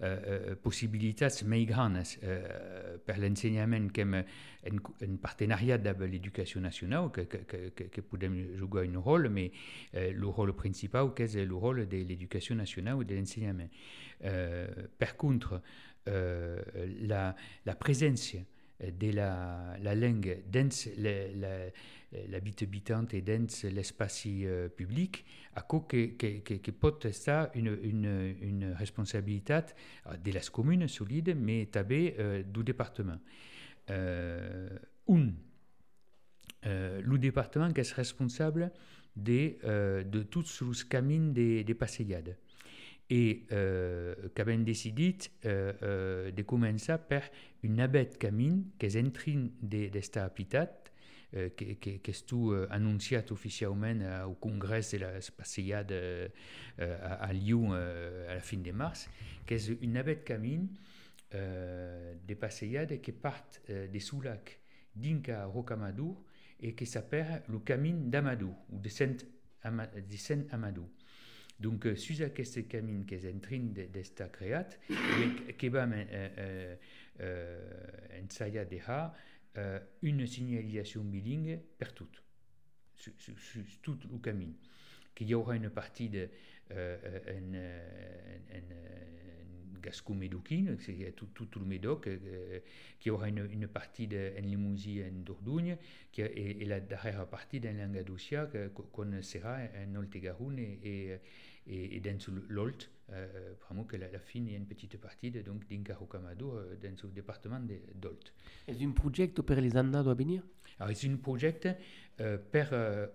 euh, 0.00 0.54
possibilités 0.56 1.28
plus 1.44 1.66
grandes 1.66 2.02
euh, 2.24 2.96
pour 3.04 3.16
l'enseignement 3.16 3.88
comme 3.94 4.14
un, 4.14 5.16
partenariat 5.20 5.74
avec 5.74 6.10
l'éducation 6.10 6.60
nationale, 6.60 7.10
que, 7.12 7.20
que, 7.22 7.68
que, 7.68 8.00
peut 8.00 8.18
jouer 8.56 8.90
un 8.94 8.98
rôle, 8.98 9.28
mais 9.28 9.52
euh, 9.94 10.12
le 10.12 10.26
rôle 10.26 10.52
principal, 10.54 11.10
c'est 11.16 11.44
le 11.44 11.54
rôle 11.54 11.86
de 11.88 11.96
l'éducation 11.98 12.54
nationale 12.54 12.98
et 13.02 13.04
de 13.04 13.14
l'enseignement. 13.14 13.68
Euh, 14.24 14.66
par 14.98 15.16
contre, 15.16 15.60
euh, 16.08 16.60
la, 17.02 17.36
la 17.64 17.74
présence 17.74 18.34
de 18.90 19.10
la, 19.12 19.76
la 19.80 19.94
langue 19.94 20.42
dans 20.50 20.68
la, 20.96 22.40
bite 22.40 22.62
habitante 22.62 23.14
et 23.14 23.22
dans 23.22 23.46
l'espace 23.70 24.24
euh, 24.26 24.68
public, 24.68 25.24
à 25.54 25.62
quoi 25.62 25.86
que, 25.88 26.06
que, 26.16 26.38
que, 26.40 26.54
que 26.54 26.70
peut 26.70 26.98
être 27.02 27.50
une, 27.54 27.78
une, 27.82 28.36
une 28.40 28.72
responsabilité 28.72 29.60
euh, 30.06 30.16
de 30.16 30.32
la 30.32 30.40
commune 30.40 30.88
solide, 30.88 31.36
mais 31.38 31.66
tabé 31.66 32.14
euh, 32.18 32.42
du 32.42 32.64
département. 32.64 33.18
Euh, 33.90 34.68
un, 35.08 35.28
euh, 36.66 37.00
le 37.02 37.18
département 37.18 37.72
qui 37.72 37.80
est 37.80 37.92
responsable 37.92 38.70
de, 39.16 39.56
euh, 39.64 40.04
de 40.04 40.22
tous 40.22 40.62
les 40.62 40.88
camins 40.88 41.32
des 41.32 41.64
de 41.64 41.74
et 43.10 43.44
euh, 43.52 44.14
qu'avons 44.34 44.58
décidé 44.58 45.16
euh, 45.44 45.72
euh, 45.82 46.30
de 46.30 46.42
commencer 46.42 46.94
par 47.08 47.22
une 47.62 47.80
abette 47.80 48.18
camin 48.18 48.60
qui 48.78 48.86
est 48.86 48.96
en 49.00 49.10
train 49.10 49.48
de, 49.60 49.88
de 49.88 50.18
habitat 50.18 50.82
euh, 51.34 51.48
qui, 51.56 51.76
qui, 51.76 51.98
qui 52.00 52.10
est 52.10 52.26
tout 52.26 52.52
euh, 52.52 52.68
euh, 52.70 54.24
au 54.24 54.34
congrès 54.34 54.80
de 54.92 54.98
la 54.98 55.12
passeiade 55.36 55.92
euh, 55.92 56.28
à, 56.78 57.32
Lyon 57.32 57.70
euh, 57.72 58.30
à 58.30 58.34
la 58.34 58.40
fin 58.40 58.58
de 58.58 58.70
mars, 58.70 59.08
qui 59.46 59.54
est 59.54 59.68
une 59.80 59.96
abette 59.96 60.24
camin 60.24 60.66
euh, 61.34 62.14
de 62.28 62.34
passeiade 62.34 63.00
qui 63.00 63.12
partent 63.12 63.62
euh, 63.70 63.88
des 63.88 64.00
sous-lacs 64.00 64.60
d'Inca 64.94 65.42
à 65.42 65.46
Rocamadour 65.46 66.22
et 66.60 66.74
qui 66.74 66.84
s'appelle 66.84 67.42
le 67.48 67.58
camin 67.60 67.94
d'Amadou 67.94 68.54
ou 68.70 68.78
de 68.78 68.88
Saint-Amadou. 68.90 70.86
Donc, 71.62 71.86
euh, 71.86 71.94
és 71.94 73.28
en 73.30 73.38
train 73.38 73.70
d'estar 73.94 74.30
creat, 74.32 74.80
que, 74.88 75.52
que 75.52 75.68
vam 75.70 75.92
eh, 75.94 76.08
eh, 76.10 76.74
eh, 77.22 78.18
ensaiar 78.18 78.66
de 78.66 78.80
ha 78.82 79.02
eh, 79.54 79.78
una 80.10 80.26
senyalització 80.26 81.04
bilingue 81.06 81.60
per 81.78 81.92
sur, 81.94 82.10
tot 83.86 84.08
el 84.10 84.18
camí. 84.24 84.50
Que 85.14 85.28
hi 85.28 85.36
haurà 85.36 85.54
una 85.60 85.70
partie 85.70 86.10
de, 86.10 86.26
eh, 86.72 87.22
en, 87.36 87.54
en, 87.54 88.50
en, 88.58 88.74
en 88.74 89.80
Gascon 89.82 90.14
Médoquin, 90.14 90.76
c'est 90.80 91.14
tout, 91.14 91.28
tout, 91.34 91.60
le 91.60 91.66
Médoc, 91.66 92.08
eh, 92.08 92.62
qui 92.98 93.10
aura 93.10 93.28
une, 93.28 93.46
une 93.52 93.68
partie 93.68 94.08
de, 94.08 94.32
en 94.36 94.42
Limousin, 94.42 95.02
en 95.08 95.22
Dordogne, 95.22 95.76
et, 96.16 96.64
la 96.64 96.80
dernière 96.80 97.26
partie 97.28 97.60
dans 97.60 97.76
Languedocia, 97.76 98.50
qu'on 98.74 99.22
sera 99.22 99.58
en 99.58 99.94
Oltegaroun 99.96 100.58
et, 100.58 101.20
et 101.66 101.96
et, 101.96 102.00
dans 102.00 102.18
l'Olt, 102.48 102.90
euh, 103.10 103.54
vraiment 103.66 103.84
que 103.84 103.96
la, 103.96 104.10
la 104.10 104.18
fin 104.18 104.44
est 104.46 104.54
une 104.56 104.66
petite 104.66 104.96
partie 104.98 105.30
de, 105.30 105.42
donc 105.42 105.64
euh, 106.56 106.76
dans 106.82 106.96
ce 106.96 107.06
département 107.06 107.60
d'Olt. 107.94 108.32
C'est 108.66 108.82
un 108.82 108.90
projet 108.90 109.28
pour 109.28 109.54
les 109.56 109.76
années 109.76 109.96
à 109.96 110.14
venir 110.14 110.42
c'est 110.94 111.08
un 111.08 111.16
projet 111.16 111.60
euh, 112.20 112.38
per 112.38 112.66
euh, 112.72 113.06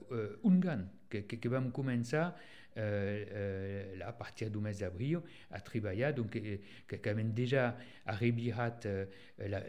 Ungan 0.44 0.86
que, 1.10 1.20
que, 1.20 1.36
que 1.36 1.50
vam 1.50 1.72
començar 1.72 2.36
euh, 2.78 3.26
euh, 3.32 3.98
là, 3.98 4.10
à 4.10 4.14
partir 4.14 4.52
du 4.52 4.60
mes 4.60 4.74
d'avril 4.74 5.20
à 5.52 5.60
travailler, 5.60 6.14
donc 6.14 6.36
euh, 6.36 6.58
que, 6.88 6.96
que 6.96 7.22
déjà 7.34 7.76
arribat 8.06 8.80
euh, 8.86 9.06
la, 9.40 9.64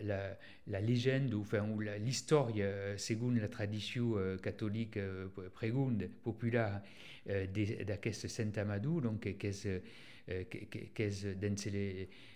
la, 0.67 0.81
légende 0.81 1.33
ou, 1.33 1.41
enfin, 1.41 1.67
ou 1.67 1.81
la 1.81 3.49
tradition 3.49 4.15
euh, 4.17 4.37
catholique 4.37 4.99
euh, 4.99 5.29
prégonde 5.55 6.09
populaire 6.23 6.83
euh, 7.31 7.47
d'aquest 7.47 8.29
Saint 8.29 8.53
Amadou, 8.57 9.01
donc 9.01 9.27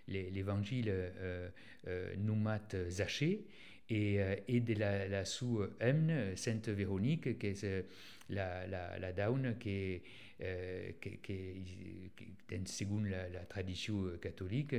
l'évangile 0.09 0.89
euh, 0.89 1.49
euh, 1.87 2.15
numat 2.17 2.77
Zaché 2.89 3.45
et, 3.91 4.21
et 4.49 4.61
de 4.61 4.75
la, 4.75 5.07
la 5.07 5.27
sous-hymne 5.27 6.35
Sainte 6.37 6.69
Véronique, 6.71 7.39
la, 8.33 8.67
la, 8.67 8.99
la 8.99 9.55
qui 9.55 9.71
est 9.71 10.03
euh, 10.43 10.91
qui, 11.01 11.19
qui, 11.19 12.11
qui, 12.17 12.61
selon 12.67 13.05
la, 13.05 13.29
la, 13.29 13.45
tradition 13.45 14.19
catholique, 14.21 14.75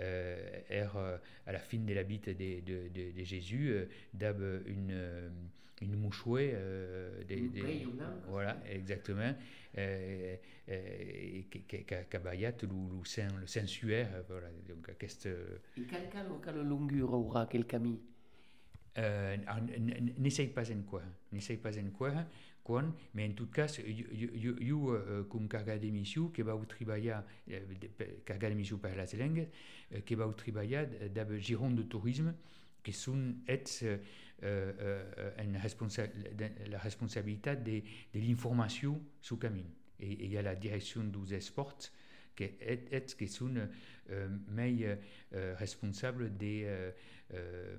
euh, 0.00 0.60
est 0.68 0.80
à 1.46 1.52
la 1.52 1.58
fin 1.60 1.78
de 1.78 1.94
la 1.94 2.02
bite 2.02 2.30
de, 2.30 2.60
de, 2.60 2.88
de, 2.88 3.12
de 3.12 3.24
Jésus, 3.24 3.76
d'ab 4.12 4.42
une, 4.66 5.30
une 5.82 5.96
mouchouée. 5.96 6.56
Voilà, 8.28 8.60
exactement. 8.68 9.34
Euh, 9.76 10.36
euh, 10.68 11.42
qui 11.50 12.16
a 12.16 12.18
bayat 12.18 12.52
le, 12.62 13.04
saint, 13.04 13.28
le 13.40 13.46
sensuaire. 13.46 14.08
Voilà, 14.28 14.48
donc, 14.68 14.96
quelle, 14.98 15.10
quelle 16.42 16.62
longueur 16.62 17.12
aura 17.12 17.46
quel 17.46 17.66
euh, 18.96 19.36
n'essaye 20.18 20.48
pas 20.48 20.70
en 20.70 20.82
quoi, 20.82 21.02
n'essaye 21.32 21.56
pas 21.56 21.76
en 21.76 21.90
quoi, 21.90 22.12
mais 23.14 23.28
en 23.28 23.32
tout 23.32 23.46
cas, 23.46 23.66
il 23.86 24.00
y 24.00 24.48
a 24.48 25.22
comme 25.28 25.48
carga 25.48 25.78
d'émission 25.78 26.28
qui 26.28 26.42
va 26.42 26.58
travailler, 26.68 27.14
carga 28.24 28.48
d'émission 28.48 28.78
par 28.78 28.94
la 28.94 29.04
langue, 29.18 29.48
qui 30.04 30.14
va 30.14 30.32
travailler 30.36 30.86
dans 31.14 31.28
le 31.28 31.38
giron 31.38 31.70
de 31.70 31.82
tourisme, 31.82 32.34
qui 32.82 32.92
sont 32.92 33.34
euh, 34.42 34.72
euh, 34.78 35.30
une 35.42 35.56
responsa 35.56 36.04
la 36.70 36.78
responsabilité 36.78 37.56
de, 37.56 37.82
de 38.12 38.20
l'information 38.26 39.00
sur 39.20 39.36
le 39.36 39.40
camin. 39.40 39.64
Et 40.00 40.24
il 40.24 40.32
y 40.32 40.36
a 40.38 40.42
la 40.42 40.54
direction 40.54 41.04
des 41.04 41.40
sports 41.40 41.78
qui 42.36 42.44
est, 42.44 43.16
qui 43.16 43.28
sont 43.28 43.54
euh, 44.10 44.28
euh, 45.32 45.54
responsables 45.56 46.36
des 46.36 46.64
euh, 46.64 46.90
euh, 47.32 47.76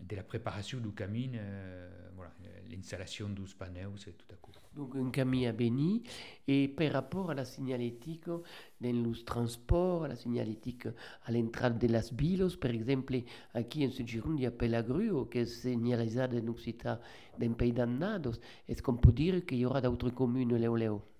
de 0.00 0.16
la 0.16 0.22
préparation 0.22 0.78
du 0.78 0.92
camin, 0.92 1.30
euh, 1.34 1.88
voilà, 2.16 2.32
l'installation 2.70 3.28
des 3.28 3.42
panneaux, 3.58 3.96
c'est 3.96 4.16
tout 4.16 4.26
à 4.32 4.36
coup. 4.36 4.52
Donc 4.74 4.96
un 4.96 5.10
camin 5.10 5.48
à 5.48 5.52
béni. 5.52 6.02
Et 6.48 6.68
par 6.68 6.92
rapport 6.92 7.30
à 7.30 7.34
la 7.34 7.44
signalétique 7.44 8.26
dans 8.26 8.40
le 8.80 9.24
transport, 9.24 10.04
à 10.04 10.08
la 10.08 10.16
signalétique 10.16 10.86
à 11.24 11.32
l'entrée 11.32 11.70
de 11.70 11.86
las 11.88 12.12
bilos, 12.12 12.56
par 12.56 12.70
exemple, 12.70 13.14
ici 13.14 13.86
en 13.86 13.90
Sud-Gironde, 13.90 14.40
il 14.40 14.44
y 14.44 14.46
a 14.46 14.50
Pelagru, 14.50 15.28
qui 15.30 15.38
est 15.38 15.46
signalisé 15.46 16.22
en 16.22 16.48
Occitanie 16.48 16.98
d'un 17.38 17.52
pays 17.52 17.72
d'annados. 17.72 18.40
Est-ce 18.68 18.82
qu'on 18.82 18.96
peut 18.96 19.12
dire 19.12 19.44
qu'il 19.44 19.58
y 19.58 19.66
aura 19.66 19.80
d'autres 19.80 20.10
communes, 20.10 20.56
Léo 20.56 20.76
Léo 20.76 21.02
Euh, 21.02 21.11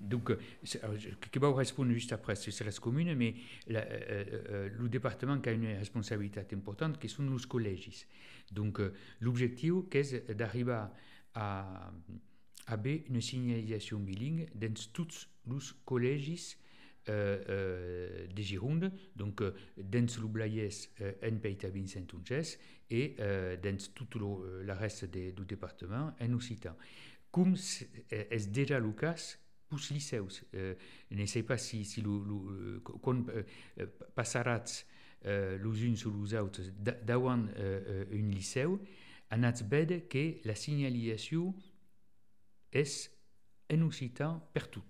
donc, 0.00 0.30
euh, 0.30 0.38
vais 1.40 1.52
répondre 1.52 1.92
juste 1.92 2.12
après 2.12 2.36
sur 2.36 2.64
la 2.64 2.72
commune, 2.72 3.14
mais 3.14 3.34
euh, 3.70 3.82
euh, 4.50 4.68
le 4.78 4.88
département 4.88 5.40
a 5.44 5.52
une 5.52 5.66
responsabilité 5.78 6.40
importante 6.54 6.98
qui 6.98 7.08
sont 7.08 7.22
les 7.28 7.46
collèges. 7.46 8.06
Donc, 8.52 8.80
euh, 8.80 8.92
l'objectif 9.20 9.72
est 9.92 10.30
d'arriver 10.32 10.84
à, 11.34 11.92
à 12.66 12.76
une 12.84 13.20
signalisation 13.20 13.98
bilingue 13.98 14.48
dans 14.54 14.74
tous 14.92 15.28
les 15.46 15.56
collèges 15.84 16.58
euh, 17.08 17.40
euh, 17.48 18.26
de 18.26 18.42
Gironde, 18.42 18.92
donc 19.14 19.40
euh, 19.40 19.54
dans 19.78 20.06
le 20.20 20.26
Blayès 20.26 20.90
euh, 21.00 21.12
en 21.22 21.36
Pays 21.36 21.86
saint 21.86 22.02
et 22.90 23.14
euh, 23.20 23.56
dans 23.56 23.76
tout 23.94 24.18
le, 24.18 24.72
reste 24.72 25.04
du 25.04 25.32
département 25.46 26.12
en 26.20 26.32
Occitan. 26.32 26.74
Comme 27.30 27.54
est 28.10 28.50
déjà 28.50 28.80
le 28.80 28.90
cas? 28.90 29.14
Lycées. 29.90 30.20
Euh, 30.54 30.74
je 31.10 31.16
ne 31.16 31.26
sais 31.26 31.42
pas 31.42 31.58
si, 31.58 31.84
si 31.84 32.00
le, 32.00 32.10
le, 32.10 32.80
quand 32.80 33.28
euh, 33.28 33.42
passarat 34.14 34.64
euh, 35.24 35.58
les 35.58 35.88
uns 35.88 35.96
sur 35.96 36.12
les 36.16 36.34
autres 36.34 36.62
davant 37.04 37.46
euh, 37.56 38.04
un 38.12 38.30
lycée, 38.30 38.66
on 38.66 39.42
a 39.42 39.52
veut 39.52 40.00
que 40.08 40.46
la 40.46 40.54
signalisation 40.54 41.54
est 42.72 43.10
en 43.72 43.82
occitan 43.82 44.40
per 44.52 44.70
tout. 44.70 44.84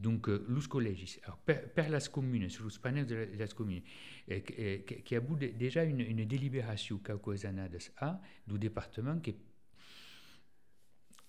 Donc, 0.00 0.28
euh, 0.28 0.44
les 0.48 0.68
collèges, 0.68 1.20
alors, 1.22 1.38
per, 1.38 1.72
per 1.74 1.88
las 1.88 2.08
communes, 2.10 2.50
sur 2.50 2.66
les 2.66 2.78
panels 2.78 3.06
de 3.06 3.28
las 3.38 3.54
communes, 3.54 3.82
qui, 4.26 5.14
a 5.14 5.20
de, 5.20 5.46
déjà 5.46 5.84
une, 5.84 6.00
une 6.00 6.26
délibération 6.26 6.98
années 7.46 7.68
a 7.96 8.20
du 8.46 8.58
département 8.58 9.18
qui, 9.20 9.36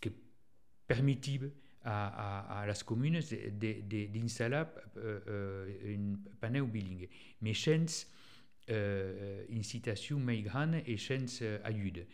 qui 0.01 0.12
permettive 0.86 1.49
à, 1.88 2.60
à, 2.60 2.62
à 2.62 2.66
las 2.66 2.84
d'installer 2.84 4.64
euh, 4.98 5.20
euh, 5.28 5.96
un 5.96 6.16
panneau 6.40 6.68
bilingue. 6.68 7.08
Mais 7.42 7.54
sans 7.54 8.08
euh, 8.70 9.46
incitation 9.54 10.20
mais 10.20 10.42
grande 10.42 10.76
et 10.86 10.98
euh, 11.42 11.60
aide. 11.64 12.06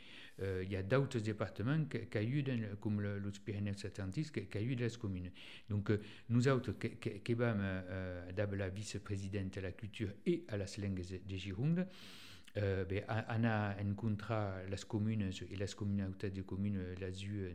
Euh, 0.41 0.63
il 0.65 0.71
y 0.71 0.75
a 0.75 0.83
d'autres 0.83 1.19
départements 1.19 1.85
qui, 1.85 2.07
qui 2.07 2.17
aident, 2.17 2.77
comme 2.79 3.01
le, 3.01 3.19
le 3.19 3.31
Pyrénées-Atlantiques, 3.31 4.49
qui, 4.49 4.57
aident 4.57 4.79
les 4.79 4.97
communes. 4.97 5.31
Donc, 5.69 5.89
euh, 5.89 5.99
nous 6.29 6.47
autres, 6.47 6.73
qui, 6.73 7.35
sommes 7.35 7.59
euh, 7.61 8.31
la 8.35 8.69
vice-présidente 8.69 9.57
à 9.57 9.61
la 9.61 9.71
culture 9.71 10.09
et 10.25 10.43
à 10.47 10.57
la 10.57 10.65
langue 10.79 11.01
de 11.01 11.37
Gironde, 11.37 11.87
euh, 12.57 12.85
ben, 12.85 13.03
on 13.09 13.43
a 13.45 13.73
rencontré 13.73 14.67
les 14.69 14.77
communes 14.87 15.31
et 15.49 15.55
les 15.55 15.75
communautés 15.75 16.29
de 16.29 16.43
communes, 16.43 16.83
les 16.99 17.25
eu, 17.25 17.51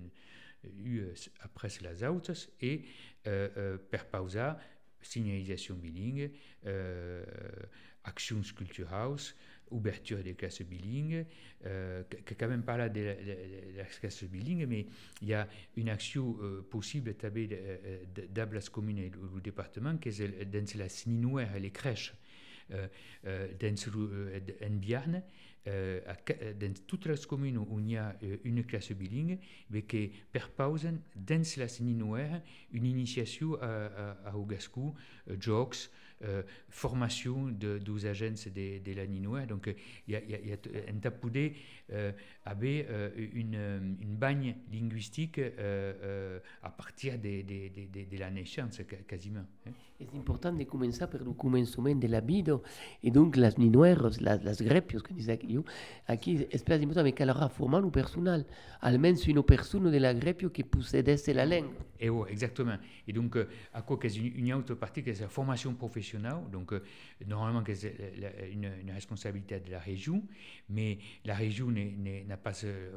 eu 0.65 1.03
après 1.41 1.69
les 1.83 2.05
autres, 2.05 2.33
et 2.61 2.83
euh, 3.27 3.49
euh, 3.57 3.79
per 3.79 4.05
pausa, 4.11 4.59
signalisation 5.01 5.75
bilingue, 5.75 6.31
euh, 6.67 7.25
actions 8.05 8.43
culturelles, 8.57 9.35
ouverture 9.71 10.23
des 10.23 10.35
classes 10.35 10.63
bilingues, 10.63 11.27
euh, 11.67 12.03
quand 12.39 12.49
même 12.49 12.63
pas 12.63 12.77
là 12.77 12.89
de 12.89 13.17
la 13.77 13.85
classe 13.85 14.25
bilingue, 14.25 14.67
mais 14.67 14.87
il 15.23 15.29
y 15.29 15.35
a 15.35 15.47
une 15.77 15.89
action 15.89 16.37
euh, 16.41 16.63
possible 16.63 17.15
euh, 17.53 18.05
la 18.55 18.61
commune 18.71 18.99
et 18.99 19.11
le 19.11 19.41
département, 19.41 19.97
qui 19.99 20.09
est 20.09 20.45
dans 20.45 20.79
la 20.79 20.89
et 21.57 21.61
les 21.61 21.71
crèches. 21.71 22.15
Euh, 22.71 22.87
euh, 23.27 23.49
dans, 23.59 23.75
euh, 23.97 24.41
en 24.63 24.81
euh, 25.69 26.01
à, 26.07 26.15
dans 26.55 26.75
toutes 26.87 27.07
les 27.07 27.27
communes 27.29 27.59
où 27.59 27.79
il 27.79 27.93
y 27.93 27.97
a 27.97 28.17
euh, 28.23 28.37
une 28.45 28.65
classe 28.65 28.93
bilingue, 28.93 29.39
mais 29.71 29.83
que 29.83 30.09
per 30.33 30.49
pausen, 30.57 31.01
dans 31.15 31.43
la 31.57 31.69
sinuaire, 31.69 32.43
une 32.73 32.87
initiation 32.87 33.55
à, 33.61 33.67
à, 33.67 34.31
à 34.31 34.35
euh, 34.37 35.37
jokes, 35.39 35.91
euh, 36.25 36.43
formation 36.69 37.47
de, 37.47 37.79
des 37.79 38.07
agences 38.07 38.49
de, 38.49 38.93
la 38.93 39.07
Ninois. 39.07 39.47
Donc, 39.47 39.73
il 40.09 40.15
y 40.15 40.53
a, 40.53 40.57
un 40.89 40.99
tapoudé 40.99 41.55
euh, 41.93 42.11
avait 42.45 42.87
euh, 42.91 43.11
une, 43.35 43.97
une 44.01 44.17
bagne 44.17 44.57
linguistique 44.73 45.39
euh, 45.39 45.53
euh, 45.61 46.41
à 46.63 46.71
partir 46.71 47.21
de, 47.21 48.19
la 48.19 48.31
naissance, 48.31 48.81
quasiment. 49.07 49.47
Hein. 49.67 49.71
C'est 50.01 50.17
important 50.17 50.53
de 50.53 50.63
commencer 50.63 51.05
par 51.09 51.25
le 51.25 51.33
commencement 51.33 51.93
de 51.93 52.07
la 52.07 52.21
vie. 52.21 52.45
Et 53.03 53.11
donc, 53.11 53.35
les 53.35 53.51
ninueros, 53.59 54.21
las, 54.21 54.45
las 54.45 54.63
grepios, 54.63 55.03
que 55.03 55.13
disais 55.13 55.41
yo, 55.43 55.65
aquí 56.07 56.47
es 56.53 56.63
important, 56.69 57.03
mais 57.03 57.13
qu'elle 57.13 57.31
aura 57.31 57.49
formé 57.49 57.81
le 57.81 57.91
personnel. 57.91 58.47
Almeno 58.81 59.19
une 59.27 59.43
personne 59.43 59.91
de 59.91 59.99
la 59.99 60.15
grepio 60.15 60.51
qui 60.51 60.63
possédait 60.63 61.17
la 61.35 61.45
langue. 61.45 61.73
Et 61.99 62.09
oui, 62.11 62.29
exactement. 62.31 62.77
Et 63.09 63.13
donc, 63.13 63.35
euh, 63.35 63.49
à 63.75 63.83
quoi 63.83 63.99
qu'est 63.99 64.15
une, 64.15 64.37
une 64.37 64.53
autre 64.55 64.75
partie, 64.75 65.03
c'est 65.05 65.21
la 65.21 65.29
formation 65.29 65.75
professionnelle. 65.75 66.45
Donc, 66.53 66.73
euh, 66.73 66.85
normalement, 67.27 67.65
c'est 67.67 67.93
une, 68.53 68.71
une, 68.81 68.93
responsabilité 68.93 69.59
de 69.59 69.73
la 69.73 69.81
région, 69.81 70.23
mais 70.69 70.99
la 71.25 71.35
région 71.35 71.73
n'a 71.73 72.37
pas 72.37 72.53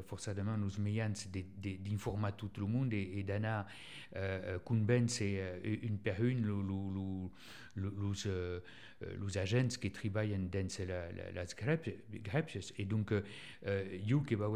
forcément 0.05 0.55
nos 0.55 0.69
moyens 0.79 1.27
d'informer 1.31 2.29
tout 2.37 2.51
le 2.59 2.67
monde 2.67 2.93
et, 2.93 3.13
et 3.15 3.23
d'ana 3.23 3.65
euh, 4.15 4.59
c'est 5.07 5.41
une 5.63 5.97
per 5.97 6.15
une 6.19 6.45
les 7.75 7.83
euh, 8.27 8.59
agents 9.35 9.67
qui 9.79 9.91
travaillent 9.91 10.37
dans 10.37 10.67
la, 10.87 11.11
la. 11.31 11.45
Et 12.77 12.85
donc, 12.85 13.11
euh, 13.11 13.97
io 14.07 14.21
que 14.21 14.35
va 14.35 14.47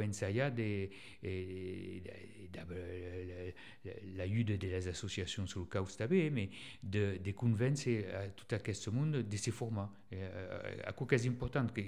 l'aide 4.03 4.57
des 4.57 4.87
associations 4.87 5.47
sur 5.47 5.61
le 5.61 5.65
cas 5.65 5.83
mais 6.31 6.49
de, 6.83 7.31
convaincre 7.31 7.89
tout 8.35 8.55
aquest 8.55 8.91
monde 8.91 9.23
de 9.23 9.37
ces 9.37 9.51
formats. 9.51 9.91
Euh, 10.13 10.81
a 10.85 10.93
quoi 10.93 11.07
est 11.11 11.27
important 11.27 11.65
que, 11.67 11.81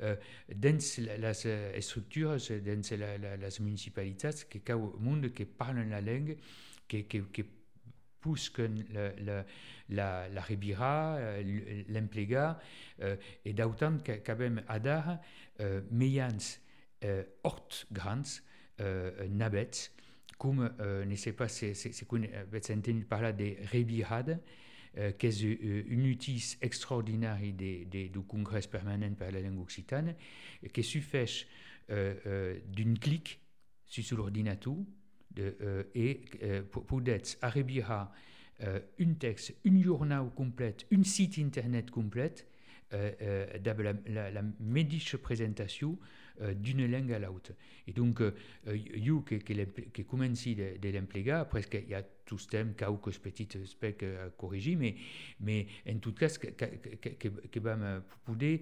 euh, 0.00 0.16
dans 0.54 0.78
les 0.98 1.80
structures, 1.80 2.36
dans 2.36 3.38
les 3.40 3.60
municipalités, 3.60 4.30
que 4.48 4.58
cau 4.58 4.96
monde 4.98 5.32
qui 5.32 5.44
parle 5.44 5.80
la 5.88 6.00
langue, 6.00 6.36
qui, 6.86 7.04
qui, 7.04 7.22
qui 7.32 7.44
pousse 8.20 8.50
que 8.50 8.68
la, 9.90 10.28
la, 10.28 10.40
ribira, 10.40 11.16
euh, 11.16 11.84
l'implega, 11.88 12.58
euh, 13.00 13.16
et 13.44 13.52
d'autant 13.52 13.98
qu'avem 13.98 14.62
adar 14.68 15.18
euh, 15.60 15.80
meians 15.90 16.58
euh, 17.04 17.22
hort 17.44 17.68
grands 17.92 18.40
euh, 18.80 19.28
nabets, 19.28 19.92
comme 20.38 20.72
euh, 20.80 21.04
ne 21.04 21.16
sais 21.16 21.32
pas, 21.32 21.48
c'est 21.48 21.74
qu'on 22.06 22.20
va 22.50 22.62
s'entendre 22.62 23.04
parler 23.04 23.32
de 23.32 23.66
ribirade, 23.70 24.40
euh, 24.96 25.12
qui 25.12 25.26
est 25.26 25.44
euh, 25.44 25.84
une 25.88 26.10
outil 26.10 26.56
extraordinaire 26.62 27.38
du 27.40 28.20
congrès 28.26 28.62
permanent 28.62 29.12
par 29.14 29.30
la 29.30 29.40
langue 29.40 29.60
occitane, 29.60 30.14
qui 30.72 31.02
euh, 31.90 32.14
euh, 32.26 32.58
d'une 32.66 32.98
clic 32.98 33.40
sur 33.86 34.16
l'ordinateur, 34.16 34.76
euh, 35.38 35.82
et 35.94 36.20
euh, 36.42 36.62
peut 36.62 36.80
arriver 37.42 37.82
à 37.82 38.12
euh, 38.62 38.80
un 39.00 39.12
texte, 39.14 39.54
une 39.64 39.82
journal 39.82 40.30
complète, 40.34 40.86
une 40.90 41.04
site 41.04 41.38
internet 41.38 41.90
complète, 41.90 42.46
euh, 42.94 43.46
la, 44.06 44.30
la, 44.30 44.42
médiche 44.60 45.16
présentation 45.16 45.98
euh, 46.40 46.54
d'une 46.54 46.90
langue 46.90 47.12
à 47.12 47.18
l'autre. 47.18 47.52
Et 47.86 47.92
donc, 47.92 48.22
you 48.66 49.22
qui, 49.22 49.38
qui, 49.40 50.04
commence 50.04 50.46
de, 50.46 50.78
de 50.78 50.88
l'empléga, 50.88 51.40
après 51.40 51.62
il 51.74 51.88
y 51.90 51.94
a 51.94 52.02
tout 52.24 52.38
ce 52.38 52.48
thème, 52.48 52.74
quelques 52.74 53.18
petites 53.18 53.64
specs 53.66 54.02
à 54.02 54.30
corriger, 54.30 54.76
mais, 54.76 54.96
mais 55.40 55.66
en 55.88 55.98
tout 55.98 56.12
cas, 56.12 56.28
que, 56.28 57.58
va 57.58 58.00
pouvoir 58.24 58.58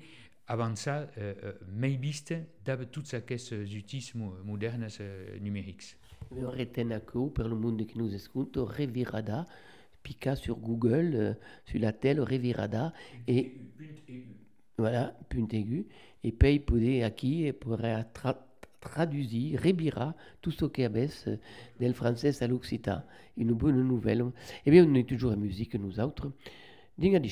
avant 0.48 0.76
ça, 0.76 1.08
euh, 1.18 1.34
euh, 1.42 1.52
mai 1.68 1.96
viste 1.96 2.34
d'ab 2.64 2.90
toutes 2.90 3.06
ces 3.06 3.76
outils 3.76 4.12
modernes 4.44 4.88
euh, 5.00 5.38
numériques. 5.40 5.96
On 6.30 6.50
retient 6.50 7.00
pour 7.00 7.44
le 7.44 7.54
monde 7.54 7.86
qui 7.86 7.98
nous 7.98 8.12
écoute, 8.14 8.56
Revirada, 8.56 9.46
pica 10.02 10.36
sur 10.36 10.56
Google, 10.56 11.12
euh, 11.14 11.34
sur 11.64 11.80
la 11.80 11.92
telle 11.92 12.20
Revirada, 12.20 12.92
et 13.28 13.52
voilà, 14.78 15.16
punt 15.28 15.46
aigu, 15.52 15.86
et 16.24 16.32
puis 16.32 16.58
pouvez 16.60 17.08
qui 17.16 17.52
pourrait 17.52 18.04
tra 18.12 18.46
traduire, 18.80 19.60
Rebira, 19.60 20.14
tout 20.40 20.50
ce 20.50 20.64
qui 20.66 20.82
est 20.82 21.38
del 21.80 21.94
français 21.94 22.42
à 22.42 22.46
l'occitan. 22.46 23.02
Une 23.36 23.52
bonne 23.52 23.82
nouvelle. 23.82 24.24
Eh 24.64 24.70
bien, 24.70 24.86
on 24.88 24.94
est 24.94 25.08
toujours 25.08 25.32
en 25.32 25.36
musique, 25.36 25.74
nous 25.74 25.98
autres. 26.00 26.30
Dinga 26.98 27.18
di. 27.18 27.28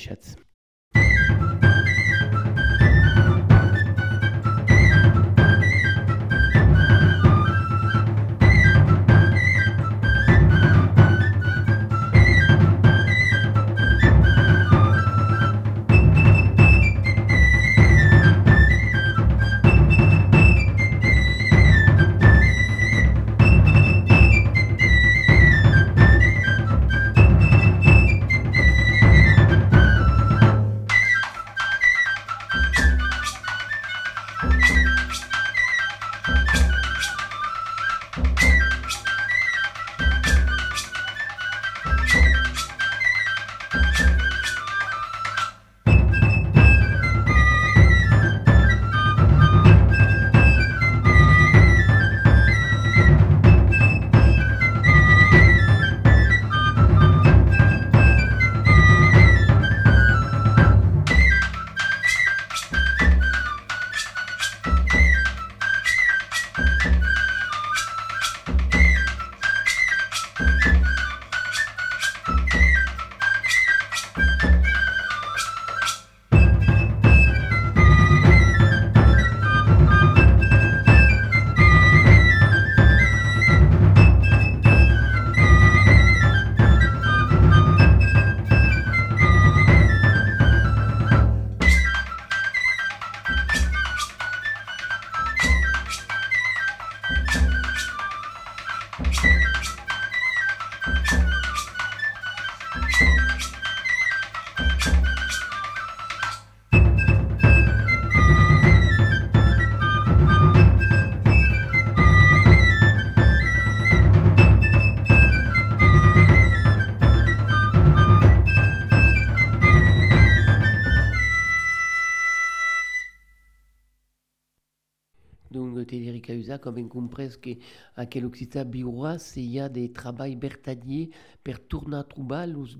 Ben 126.71 126.87
comprès 126.87 127.29
que 127.41 127.51
à 127.95 128.05
quel 128.05 128.25
occità 128.25 128.63
biura 128.63 129.17
il 129.35 129.45
y 129.45 129.59
a 129.59 129.69
des 129.69 129.91
travaux 129.91 130.35
bertadiers 130.35 131.09
per 131.43 131.59
tourner 131.67 132.01
troubar 132.09 132.47
los, 132.47 132.77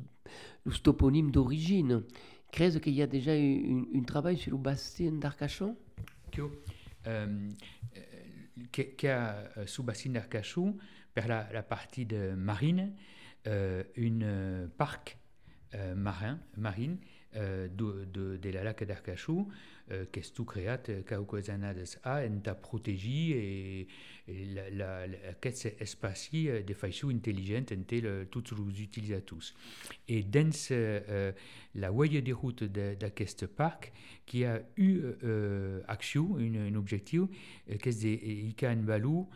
los 0.66 0.80
toponymes 0.82 1.32
d'origine. 1.32 2.04
Crees 2.52 2.80
qu'il 2.80 2.94
y 2.94 3.02
a 3.02 3.08
déjà 3.08 3.34
un, 3.34 4.04
travail 4.08 4.38
sur 4.38 4.52
le 4.54 4.58
bassin 4.58 5.12
d'Arcachon? 5.12 5.76
Euh, 6.40 6.48
euh, 7.08 7.52
Qu'il 8.72 8.96
y 9.04 9.08
a 9.08 9.52
euh, 9.58 9.66
sous 9.68 9.84
bassin 9.84 10.12
d'Arcachon, 10.12 10.78
per 11.14 11.28
la, 11.28 11.64
partie 11.64 12.06
de 12.06 12.32
marine, 12.32 12.94
euh, 13.48 13.84
une 13.96 14.24
euh, 14.24 14.68
parc 14.78 15.18
marin, 15.98 16.40
marine 16.56 16.98
de, 17.34 18.06
de, 18.06 18.38
de 18.38 18.50
la 18.50 18.64
lac 18.64 18.82
d'Arcachon, 18.86 19.46
qu'est-ce 20.12 20.34
tout 20.34 20.46
créat 20.46 20.78
quelques 20.78 21.50
années 21.50 21.84
a 22.04 22.22
en 22.26 22.56
protégé 22.56 23.88
et, 23.88 23.88
la, 24.28 24.70
la, 24.72 25.08
la 25.08 25.34
quête 25.40 25.76
espacie 25.80 26.50
de 26.66 26.74
façon 26.74 27.10
intelligente 27.10 27.72
en 27.72 28.26
tous 28.32 28.56
les 28.56 28.82
utilisateurs. 28.82 29.38
Et 30.08 30.24
dans 30.24 30.52
euh, 30.72 31.32
la 31.76 31.92
voie 31.92 32.08
de 32.08 32.34
route 32.34 32.64
de, 32.64 32.96
de 32.96 33.46
parc, 33.46 33.92
qui 34.26 34.46
a 34.46 34.62
eu 34.78 35.02
euh, 35.24 35.82
action, 35.88 36.38
un, 36.38 36.76
objectif, 36.76 37.22
euh, 37.70 37.78
qu'est-ce 37.80 38.02
qu'il 38.02 38.54
y 38.60 38.66
a 38.66 38.70
un 38.70 38.82
valeur 38.82 39.28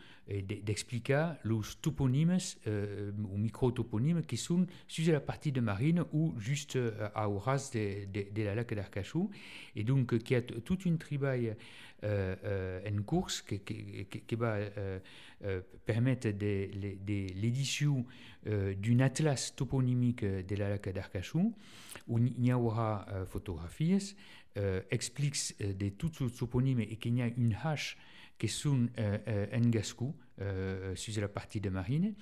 d'expliquer 0.62 1.32
les 1.44 1.60
toponymes 1.82 2.38
euh, 2.66 3.10
ou 3.32 3.36
micro-toponymes 3.36 4.22
qui 4.22 4.36
sont 4.36 4.66
sur 4.86 5.12
la 5.12 5.20
partie 5.20 5.50
de 5.50 5.60
marine 5.60 6.04
ou 6.12 6.34
juste 6.38 6.76
euh, 6.76 7.08
à 7.14 7.26
ras 7.26 7.70
de, 7.74 8.06
de, 8.30 8.42
la 8.42 8.54
lac 8.54 8.72
d'Arcachon. 8.72 9.28
Et 9.74 9.82
donc, 9.82 10.18
qui 10.18 10.34
a 10.34 10.39
toute 10.40 10.84
une 10.84 10.98
tribaille 10.98 11.54
euh, 12.02 12.34
euh, 12.44 12.80
en 12.88 13.02
course 13.02 13.42
qui, 13.42 14.34
va 14.36 14.58
euh, 15.42 15.62
permettre 15.86 16.28
l'édition 16.28 18.04
euh, 18.46 18.74
d'un 18.74 19.00
atlas 19.00 19.54
toponymique 19.56 20.22
de 20.22 20.54
la 20.54 20.68
lac 20.68 20.86
d'Arcachon 20.92 21.54
où 22.08 22.18
il 22.18 22.44
y 22.44 22.52
aura 22.52 23.06
photographies, 23.26 24.14
explique 24.90 25.36
euh, 25.62 25.72
de 25.72 25.88
tous 25.88 26.20
les 26.20 26.30
toponymes 26.30 26.80
et 26.80 26.96
qu'il 26.96 27.16
y 27.16 27.22
a 27.22 27.26
une 27.26 27.56
hache 27.64 27.96
qui 28.38 28.48
sont 28.48 28.88
en 28.98 29.68
gascou 29.68 30.14
sur 30.94 31.20
la 31.20 31.28
partie 31.28 31.60
de 31.60 31.68
marine 31.68 32.14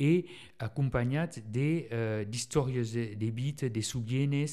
et 0.00 0.24
accompagnée 0.58 1.26
des 1.46 1.86
euh, 1.92 2.24
d'histoires 2.24 2.66
des 2.66 3.30
bits, 3.30 3.52
des 3.52 3.82
souvenirs, 3.82 4.48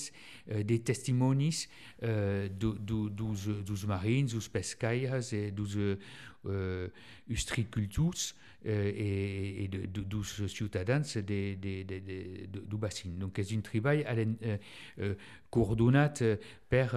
euh, 0.52 0.64
des 0.64 0.80
testimonies 0.80 1.68
euh, 2.04 2.48
dos, 2.50 2.74
dos, 2.74 3.10
dos 3.10 3.34
dos 3.66 3.86
et 5.34 5.52
euh, 6.46 6.88
euh, 8.66 8.92
et, 8.96 9.64
et 9.64 9.68
de, 9.68 9.86
de, 9.86 10.02
dos 10.02 10.24
ciutadans 10.24 11.04
de, 11.16 11.22
de, 11.22 11.84
de, 11.84 12.48
de, 12.48 12.60
du 12.60 12.78
bassin. 12.78 13.10
Donc, 13.18 13.40
c'est 13.42 13.56
un 13.56 13.62
travail 13.62 14.06
euh, 14.08 14.58
euh, 15.00 15.16
coordonné 15.50 16.08
par 16.70 16.96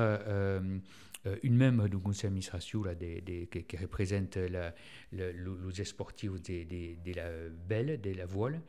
euh, 1.26 1.30
euh, 1.30 1.36
une 1.42 1.56
même 1.56 1.88
du 1.88 1.98
conseil 1.98 2.24
d'administration 2.24 2.82
qui, 2.82 3.64
qui, 3.64 3.76
représente 3.76 4.36
la, 4.36 4.74
les 5.12 5.84
sportifs 5.84 6.40
de, 6.42 6.64
de, 6.64 6.96
de, 7.04 7.16
la 7.16 7.30
belle, 7.68 8.00
de 8.00 8.12
la 8.12 8.26
voile, 8.26 8.60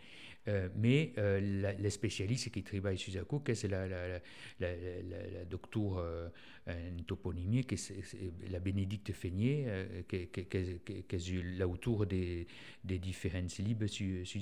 euh, 0.48 0.70
mais 0.76 1.14
euh, 1.18 1.40
les 1.78 1.90
spécialistes 1.90 2.50
qui 2.52 2.64
travaillent 2.64 2.98
sur 2.98 3.14
ça, 3.14 3.22
c'est 3.54 3.68
la, 3.68 3.88
la, 3.88 4.20
la, 4.60 5.46
docteur 5.46 6.32
en 6.68 7.04
toponymie, 7.06 7.64
qui 7.66 7.76
est, 7.76 8.50
la 8.50 8.60
Bénédicte 8.60 9.12
Feignet, 9.14 10.04
qui, 10.08 10.28
qui, 10.28 10.46
qui, 10.46 11.04
qui 11.04 11.16
est 11.16 11.58
l'auteur 11.60 12.06
des, 12.06 12.48
des 12.84 13.00
différents 13.00 13.48
livres 13.60 13.88
sur, 13.88 14.26
sur. 14.26 14.42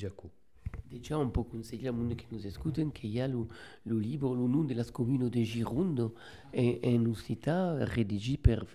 Déjà, 0.89 1.19
on 1.19 1.29
peut 1.29 1.43
conseiller 1.43 1.87
à 1.87 1.91
monde 1.91 2.15
qui 2.15 2.25
nous 2.31 2.47
écoute 2.47 2.79
qu'il 2.93 3.11
y 3.11 3.21
a 3.21 3.27
le, 3.27 3.45
le 3.85 3.99
livre, 3.99 4.35
le 4.35 4.47
nom 4.47 4.63
de 4.63 4.73
la 4.73 4.83
commune 4.83 5.29
de 5.29 5.41
Gironde, 5.41 6.11
en 6.55 7.05
Occità, 7.05 7.73
rédigé 7.85 8.37
par 8.37 8.65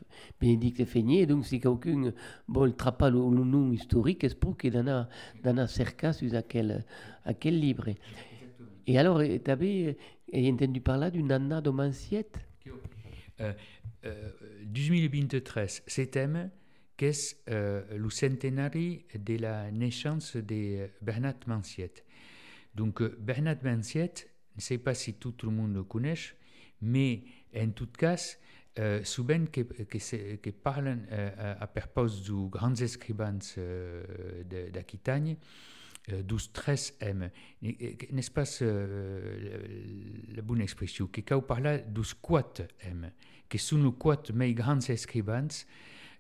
Bénédicte 0.41 0.85
Feignet. 0.85 1.27
Donc, 1.27 1.45
si 1.45 1.61
quelqu'un 1.61 2.13
veut 2.49 2.73
trapper 2.73 3.11
le, 3.11 3.19
le, 3.19 3.45
nom 3.45 3.73
historique, 3.73 4.21
c'est 4.23 4.39
pour 4.39 4.57
qu'il 4.57 4.73
dans 4.73 5.09
un 5.45 5.67
cerca 5.67 6.13
sur 6.13 6.31
quel, 6.49 6.85
à 7.25 7.35
quel 7.35 7.59
livre. 7.59 7.89
Exactement. 7.89 8.69
Et 8.87 8.99
alors, 8.99 9.21
tu 9.23 9.51
avais 9.51 9.97
entendu 10.33 10.81
parler 10.81 11.11
d'une 11.11 11.33
Anna 11.33 11.61
de 11.61 11.71
Manciette? 11.71 12.39
Euh, 13.41 13.53
euh, 14.05 14.31
2023, 14.67 15.67
ce 15.67 16.03
thème, 16.03 16.51
qu'est 16.97 17.37
euh, 17.49 17.83
le 17.97 18.11
centenaire 18.11 18.71
de 18.71 19.37
la 19.37 19.71
naissance 19.71 20.37
de 20.37 20.89
Bernard 21.03 21.35
Manciette. 21.47 22.05
Donc, 22.75 23.01
euh, 23.01 23.17
Bernard 23.19 23.63
Manciette, 23.63 24.31
je 24.53 24.59
ne 24.59 24.63
sais 24.63 24.79
pas 24.79 24.95
si 24.95 25.15
tout 25.15 25.35
le 25.43 25.51
monde 25.51 25.75
le 25.75 25.85
connaît, 25.85 26.15
mais 26.81 27.25
en 27.57 27.71
tout 27.71 27.87
cas, 27.87 28.17
euh, 28.79 29.05
souvent 29.05 29.47
que, 29.47 29.61
que, 29.61 30.51
parlent 30.51 30.99
euh, 31.13 31.55
à 31.61 31.67
propos 31.67 32.09
du 32.09 32.49
grands 32.49 32.75
écrivains 32.75 33.39
euh, 33.59 34.43
d'Aquitagne, 34.73 35.37
dus 36.09 36.51
13M. 36.53 37.31
N'est-ce 37.63 38.31
pas 38.31 38.45
euh, 38.63 39.63
la 40.35 40.43
bonne 40.43 40.61
expression? 40.61 41.07
Que 41.07 41.21
quand 41.23 41.39
on 41.39 41.43
parle 41.43 41.85
dus 41.89 42.15
4M, 42.23 43.11
que 43.49 43.59
sont 43.59 43.83
les 43.83 43.93
quatre 43.99 44.33
mais 44.33 44.53
grands 44.53 44.81
écrivains 44.81 45.49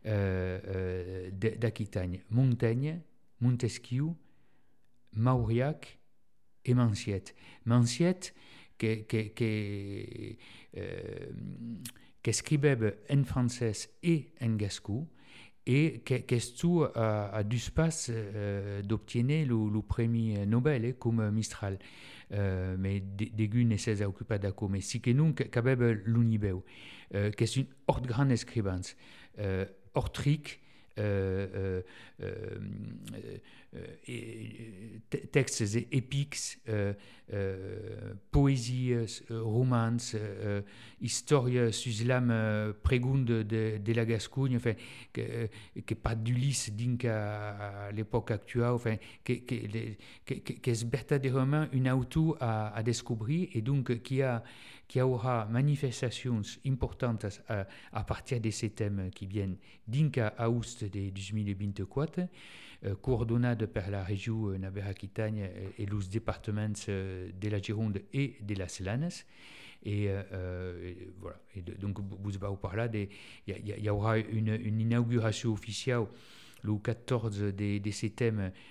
euh, 0.06 0.60
euh, 0.66 1.30
d'Aquitagne. 1.30 2.20
Montaigne, 2.30 3.00
Montesquieu, 3.40 4.06
Mauriac 5.12 5.98
et 6.64 6.74
Manciette. 6.74 7.34
Manciette, 7.64 8.34
que, 8.78 9.02
que, 9.02 9.28
que, 9.28 10.36
euh, 10.76 11.30
en 13.10 13.24
français 13.24 13.72
et 14.02 14.32
en 14.40 14.56
gascon, 14.56 15.06
et 15.66 16.00
qu'est-ce 16.04 16.66
a, 16.94 17.30
a 17.34 17.42
du 17.42 17.58
space 17.58 18.10
euh, 18.12 18.82
d'obtenir 18.82 19.46
le, 19.46 19.70
le 19.72 19.80
premier 19.82 20.44
Nobel 20.44 20.84
eh, 20.84 20.92
comme 20.92 21.30
Mistral. 21.30 21.78
Mais 22.30 23.00
dégu 23.00 23.64
ne 23.64 23.76
s'est 23.76 24.04
occupé 24.04 24.38
d'accord, 24.38 24.68
mais 24.68 24.80
si 24.80 25.00
que 25.00 25.10
nous, 25.10 25.32
qu'avait 25.32 25.94
l'unibeu, 26.04 26.62
euh, 27.14 27.30
qu'est 27.30 27.56
une 27.56 27.66
grande 28.02 28.32
écrivance, 28.32 28.96
euh, 29.94 29.98
ortrique, 29.98 30.60
euh, 30.98 31.82
euh, 32.22 32.58
euh, 34.08 34.98
textes 35.32 35.62
épiques, 35.90 36.58
poésie, 38.30 38.94
romance, 39.30 40.16
histoire 41.00 41.46
sur 41.72 42.06
l'âme 42.06 42.74
prégunde 42.82 43.24
de, 43.24 43.92
la 43.92 44.04
Gascogne, 44.04 44.56
enfin, 44.56 44.74
que, 45.12 45.48
que 45.86 45.94
pas 45.94 46.14
d'Ulysse 46.14 46.72
d'Inca 46.72 47.86
à 47.86 47.92
l'époque 47.92 48.30
actuelle, 48.30 48.66
enfin, 48.66 48.96
que, 49.24 49.32
que, 49.34 50.34
que, 50.34 50.74
c'est 50.74 50.88
verdaderement 50.88 51.66
une 51.72 51.88
auto 51.90 52.36
à, 52.40 52.74
à 52.76 52.82
découvrir 52.82 53.48
et 53.54 53.62
donc 53.62 54.02
qui 54.02 54.22
a 54.22 54.42
qui 54.88 55.00
aura 55.00 55.46
manifestations 55.46 56.42
importantes 56.66 57.26
à, 57.48 58.04
partir 58.04 58.40
de 58.40 58.50
ces 58.50 58.70
thèmes 58.70 59.10
qui 59.14 59.26
viennent 59.26 59.56
d'Inca 59.88 60.34
à 60.38 60.50
Oust 60.50 60.84
de 60.84 61.10
2024, 61.10 62.20
euh, 62.84 62.94
coordonnades 62.96 63.66
par 63.66 63.90
la 63.90 64.02
région 64.02 64.50
euh, 64.50 64.58
Navarra-Aquitagne 64.58 65.48
et 65.78 65.86
les 65.86 66.06
départements 66.10 66.72
euh, 66.88 67.13
de 67.40 67.48
la 67.48 67.60
Gironde 67.60 68.00
et 68.12 68.36
de 68.40 68.54
la 68.54 68.68
Selanes. 68.68 69.10
Et, 69.84 70.06
euh, 70.08 70.90
et, 70.90 71.10
voilà. 71.20 71.36
Donc, 71.78 71.98
vous 72.00 72.38
parlé, 72.56 73.08
il 73.46 73.84
y, 73.84 73.90
aura 73.90 74.18
une, 74.18 74.80
inauguration 74.80 75.52
officielle 75.52 76.06
le 76.62 76.78
14 76.78 77.38
de, 77.54 77.78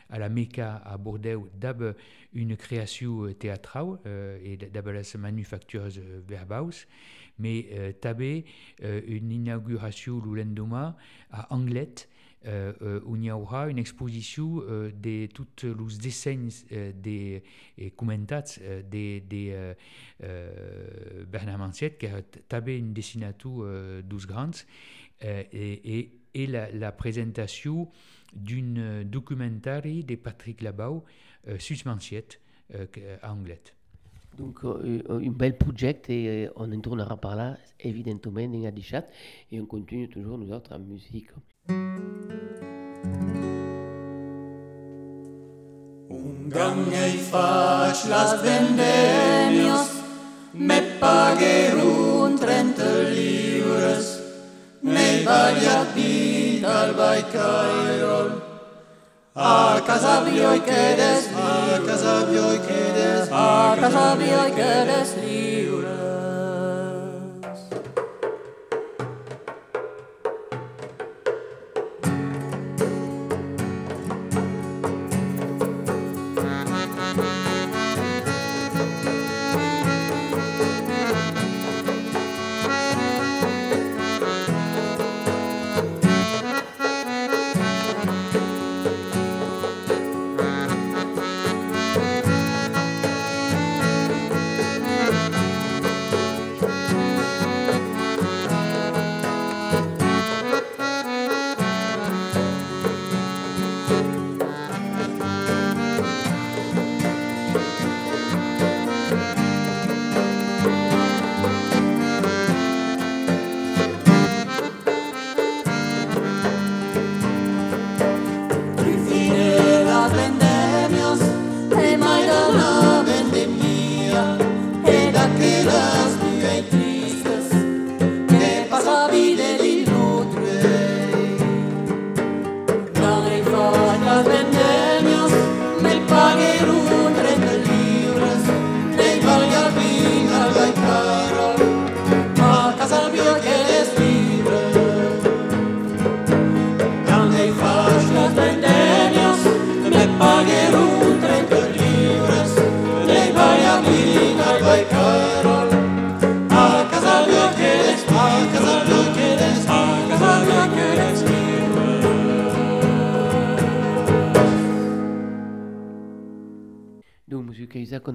à 0.09 0.19
la 0.19 0.29
Mecca 0.29 0.81
à 0.83 0.97
Bordeaux, 0.97 1.47
d'ab 1.53 1.95
une 2.33 2.57
création 2.57 3.31
théâtrale 3.33 3.99
euh, 4.07 4.39
et 4.43 4.57
d'ab 4.57 4.87
la 4.87 5.01
manufacture 5.19 5.83
Verbaus, 6.27 6.87
mais 7.39 7.67
euh, 7.71 7.91
tabé 7.91 8.45
euh, 8.83 9.01
une 9.07 9.31
inauguration 9.31 10.19
le 10.19 10.43
à 11.31 11.53
Anglet, 11.53 11.93
il 12.45 13.23
y 13.23 13.31
aura 13.31 13.69
une 13.69 13.79
exposition 13.79 14.61
euh, 14.61 14.91
de 14.91 15.27
tous 15.27 15.47
les 15.63 15.97
dessins 15.97 16.47
euh, 16.71 16.91
des, 16.93 17.43
commentats 17.95 18.43
euh, 18.61 18.81
de, 18.81 19.19
de 19.27 21.25
Bernard 21.25 21.71
qui 21.71 22.07
a 22.07 22.59
une 22.67 22.93
dessinature 22.93 23.65
12 24.03 24.27
grandes, 24.27 24.55
euh, 25.23 25.43
et, 25.53 26.11
et, 26.33 26.47
la, 26.47 26.91
présentation 26.91 27.89
d'une 28.33 29.03
documentaire 29.03 29.83
de 29.83 30.15
Patrick 30.15 30.61
Labau 30.61 31.03
sur 31.59 31.77
Manciette 31.85 32.41
euh, 32.73 32.87
à 33.21 33.31
Anglet. 33.31 33.61
Donc, 34.37 34.61
un 34.63 35.29
bel 35.29 35.57
projet 35.57 36.01
et 36.09 36.49
on 36.55 36.71
en 36.71 36.81
tournera 36.81 37.15
par 37.17 37.35
là, 37.35 37.57
évidemment, 37.79 38.19
dans 38.25 38.65
Adichat, 38.65 39.05
et 39.51 39.61
on 39.61 39.67
continue 39.67 40.09
toujours, 40.09 40.39
nous 40.39 40.51
autres, 40.51 40.73
en 40.73 40.79
musique. 40.79 41.29
Unganei 46.09 47.17
fac 47.31 48.03
las 48.09 48.41
vendemios, 48.43 49.87
me 50.53 50.81
pagherun 50.99 52.37
trente 52.37 53.03
livres, 53.11 54.19
nei 54.81 55.23
variati 55.23 56.61
al 56.65 56.93
vai 56.95 57.23
a 59.35 59.81
casa 59.85 60.21
vioi 60.21 60.59
quedes, 60.59 61.29
a 61.33 61.79
casa 61.87 62.25
vioi 62.25 62.59
quedes, 62.59 63.29
a 63.31 63.75
casa 63.79 64.15
vioi 64.15 64.51
quedes, 64.51 65.15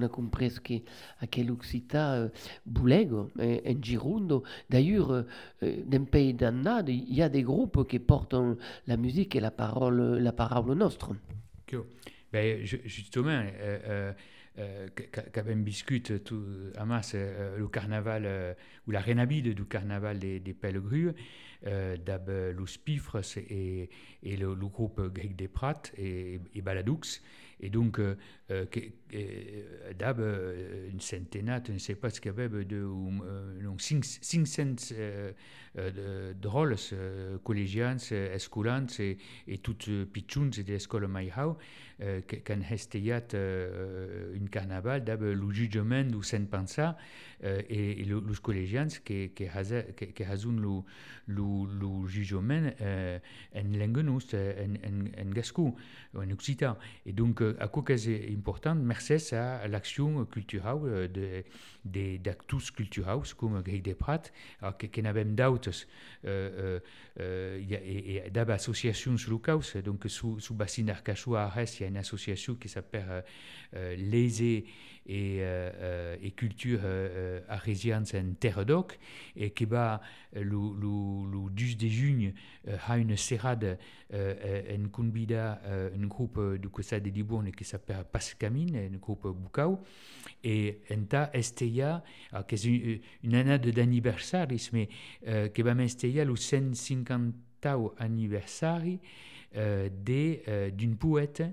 Cahuzac, 0.09 0.19
on 0.19 0.21
a 0.25 0.29
compris 0.29 0.49
ce 0.51 0.59
qu'est 0.59 0.83
à 1.21 1.27
quel 1.27 1.51
Occita 1.51 2.13
euh, 2.13 2.29
Boulego, 2.65 3.29
et, 3.39 3.61
en 3.75 3.81
Girondo. 3.81 4.43
D'ailleurs, 4.69 5.11
euh, 5.11 5.23
euh, 5.63 5.83
dans 5.85 5.99
le 5.99 6.05
pays 6.05 6.33
d'Anna, 6.33 6.83
il 6.87 7.13
y 7.13 7.21
a 7.21 7.29
des 7.29 7.43
groupes 7.43 7.87
qui 7.87 7.99
portent 7.99 8.33
euh, 8.33 8.55
la 8.87 8.97
musique 8.97 9.35
et 9.35 9.39
la 9.39 9.51
parole, 9.51 10.17
la 10.17 10.31
parole 10.31 10.75
nostre. 10.77 11.15
Que, 11.65 11.77
ben, 12.31 12.65
ju- 12.65 12.81
justement, 12.85 13.43
euh, 13.61 14.13
euh, 14.57 14.87
qu'avem 15.33 15.63
biscut 15.63 16.01
tout 16.01 16.43
amas 16.75 17.15
le 17.57 17.67
carnaval 17.67 18.55
ou 18.87 18.91
la 18.91 18.99
renabide 18.99 19.53
du 19.55 19.65
carnaval 19.65 20.19
des, 20.19 20.39
des 20.41 20.53
Pellegrues 20.53 21.13
euh, 21.65 21.97
d'ab 21.97 22.29
los 22.29 22.77
Pifres 22.83 23.21
et, 23.37 23.89
le, 24.23 24.55
groupe 24.55 24.99
grec 25.13 25.35
des 25.35 25.47
Prat 25.47 25.81
et, 25.97 26.41
et 26.53 26.61
Baladux 26.61 27.21
et 27.59 27.69
donc 27.69 27.99
euh, 27.99 28.15
que, 28.47 28.79
euh, 29.13 29.93
d'ab 29.97 30.19
une 30.91 30.99
centenat 31.01 31.61
je 31.67 31.73
ne 31.73 31.77
sais 31.77 31.95
pas 31.95 32.09
ce 32.09 32.21
qu'il 32.21 32.31
y 32.31 32.39
avait 32.39 32.65
de 32.65 32.77
euh, 32.77 33.77
500 33.77 34.93
euh, 35.77 35.91
de, 35.91 36.33
drôles 36.39 36.75
euh, 36.93 37.37
collégians 37.43 37.97
escolans 38.11 38.87
et, 38.99 39.17
et 39.47 39.57
toutes 39.59 39.89
pitchouns 40.11 40.49
de 40.49 40.63
l'école 40.63 41.07
Maihau 41.07 41.57
euh, 42.01 42.21
qu'en 42.45 42.61
hesteiat 42.61 43.33
euh, 43.33 44.33
une 44.33 44.49
carnaval 44.49 45.03
d'ab 45.03 45.21
le 45.21 45.51
jugement 45.51 46.03
du 46.03 46.23
saint 46.23 46.45
pensa 46.45 46.97
euh, 47.43 47.61
et, 47.69 48.01
et 48.01 48.05
le, 48.05 48.19
los 48.19 48.41
collégians 48.41 48.87
que 49.05 49.27
que 49.27 49.43
haza 49.53 49.83
que, 49.83 50.05
que 50.05 50.23
hazun 50.23 50.83
le 51.27 52.07
jugement 52.07 52.71
euh, 52.81 53.19
en 53.53 53.77
langue 53.77 53.99
en, 54.07 54.17
en, 54.17 55.35
en 55.35 56.21
en 56.21 56.31
occitan 56.31 56.77
et 57.05 57.11
donc 57.13 57.41
à 57.59 57.67
quoi 57.67 57.83
c'est 57.97 58.29
important 58.31 58.75
merci 58.75 59.33
à 59.35 59.67
l'action 59.67 60.25
culturelle 60.25 61.11
de 61.11 61.43
de 61.85 62.17
d'actus 62.17 62.71
culturels 62.71 63.21
comme 63.37 63.61
Greg 63.61 63.81
des 63.81 63.95
Prat 63.95 64.23
que 64.77 64.87
que 64.87 65.01
n'avem 65.01 65.35
d'autres. 65.35 65.85
Euh, 66.25 66.79
euh, 67.19 68.29
d'ab 68.29 68.49
associations 68.51 69.15
locales 69.29 69.81
donc 69.83 70.05
sous 70.07 70.39
sous 70.39 70.53
bassin 70.53 70.83
d'Arcachou 70.83 71.35
il 71.35 71.81
y 71.81 71.83
a 71.83 71.87
une 71.87 71.97
association 71.97 72.55
qui 72.55 72.69
s'appelle 72.69 73.05
euh, 73.09 73.21
euh, 73.75 73.95
et, 75.09 75.39
euh, 75.41 76.15
et 76.21 76.31
culture 76.31 76.81
euh, 76.83 77.41
arrésienne 77.49 78.03
en 78.13 78.33
terre 78.39 78.65
d'oc 78.65 78.99
et 79.35 79.51
qui 79.51 79.65
va 79.65 80.01
le, 80.33 80.41
le, 80.41 81.31
le 81.31 81.49
10 81.51 81.77
de 81.77 81.87
juin 81.87 82.31
euh, 82.67 82.77
a 82.87 82.97
une 82.97 83.17
serrade 83.17 83.79
euh, 84.13 84.77
en 84.77 84.89
convida 84.89 85.61
euh, 85.65 85.89
un 85.95 86.05
groupe 86.05 86.39
du 86.57 86.69
Costa 86.69 86.99
de 86.99 87.09
Libourne 87.09 87.38
qui 87.55 87.63
s'appelle 87.63 88.05
Pascamine, 88.11 88.75
un 88.75 88.97
groupe 88.97 89.27
Bucau 89.27 89.79
et 90.43 90.81
enta 90.91 91.29
estea 91.33 92.03
qui 92.47 92.55
est 92.55 92.63
une, 92.63 92.99
une 93.23 93.35
année 93.35 93.59
d'anniversaire 93.59 94.47
mais 94.73 94.89
euh, 95.27 95.47
qui 95.49 95.61
va 95.61 95.73
m'estea 95.73 96.23
le 96.23 96.35
150 96.35 97.33
anniversaire 97.97 98.81
euh, 99.55 99.89
euh, 100.47 100.69
d'une 100.71 100.95
poète 100.95 101.43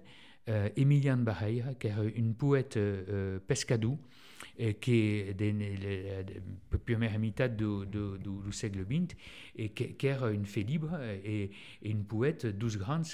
euh, 0.48 0.68
Emiliane 0.76 1.24
Barreira, 1.24 1.74
qui 1.74 1.88
est 1.88 1.94
une 2.14 2.34
poète 2.34 2.76
euh, 2.76 3.38
pescadou, 3.46 3.98
et 4.58 4.74
qui 4.74 4.94
est 4.94 5.34
de 5.34 5.52
la 6.72 6.78
première 6.78 7.18
mitad 7.18 7.56
du, 7.56 7.86
du, 7.86 8.18
du, 8.18 8.30
du 8.44 8.52
siècle 8.52 8.84
XX, 8.84 9.14
et 9.56 9.70
qui, 9.70 9.94
qui 9.94 10.06
est 10.06 10.18
une 10.32 10.46
fée 10.46 10.62
libre 10.62 10.98
et, 11.24 11.50
et 11.82 11.90
une 11.90 12.04
poète 12.04 12.46
douce 12.46 12.78
grande, 12.78 13.04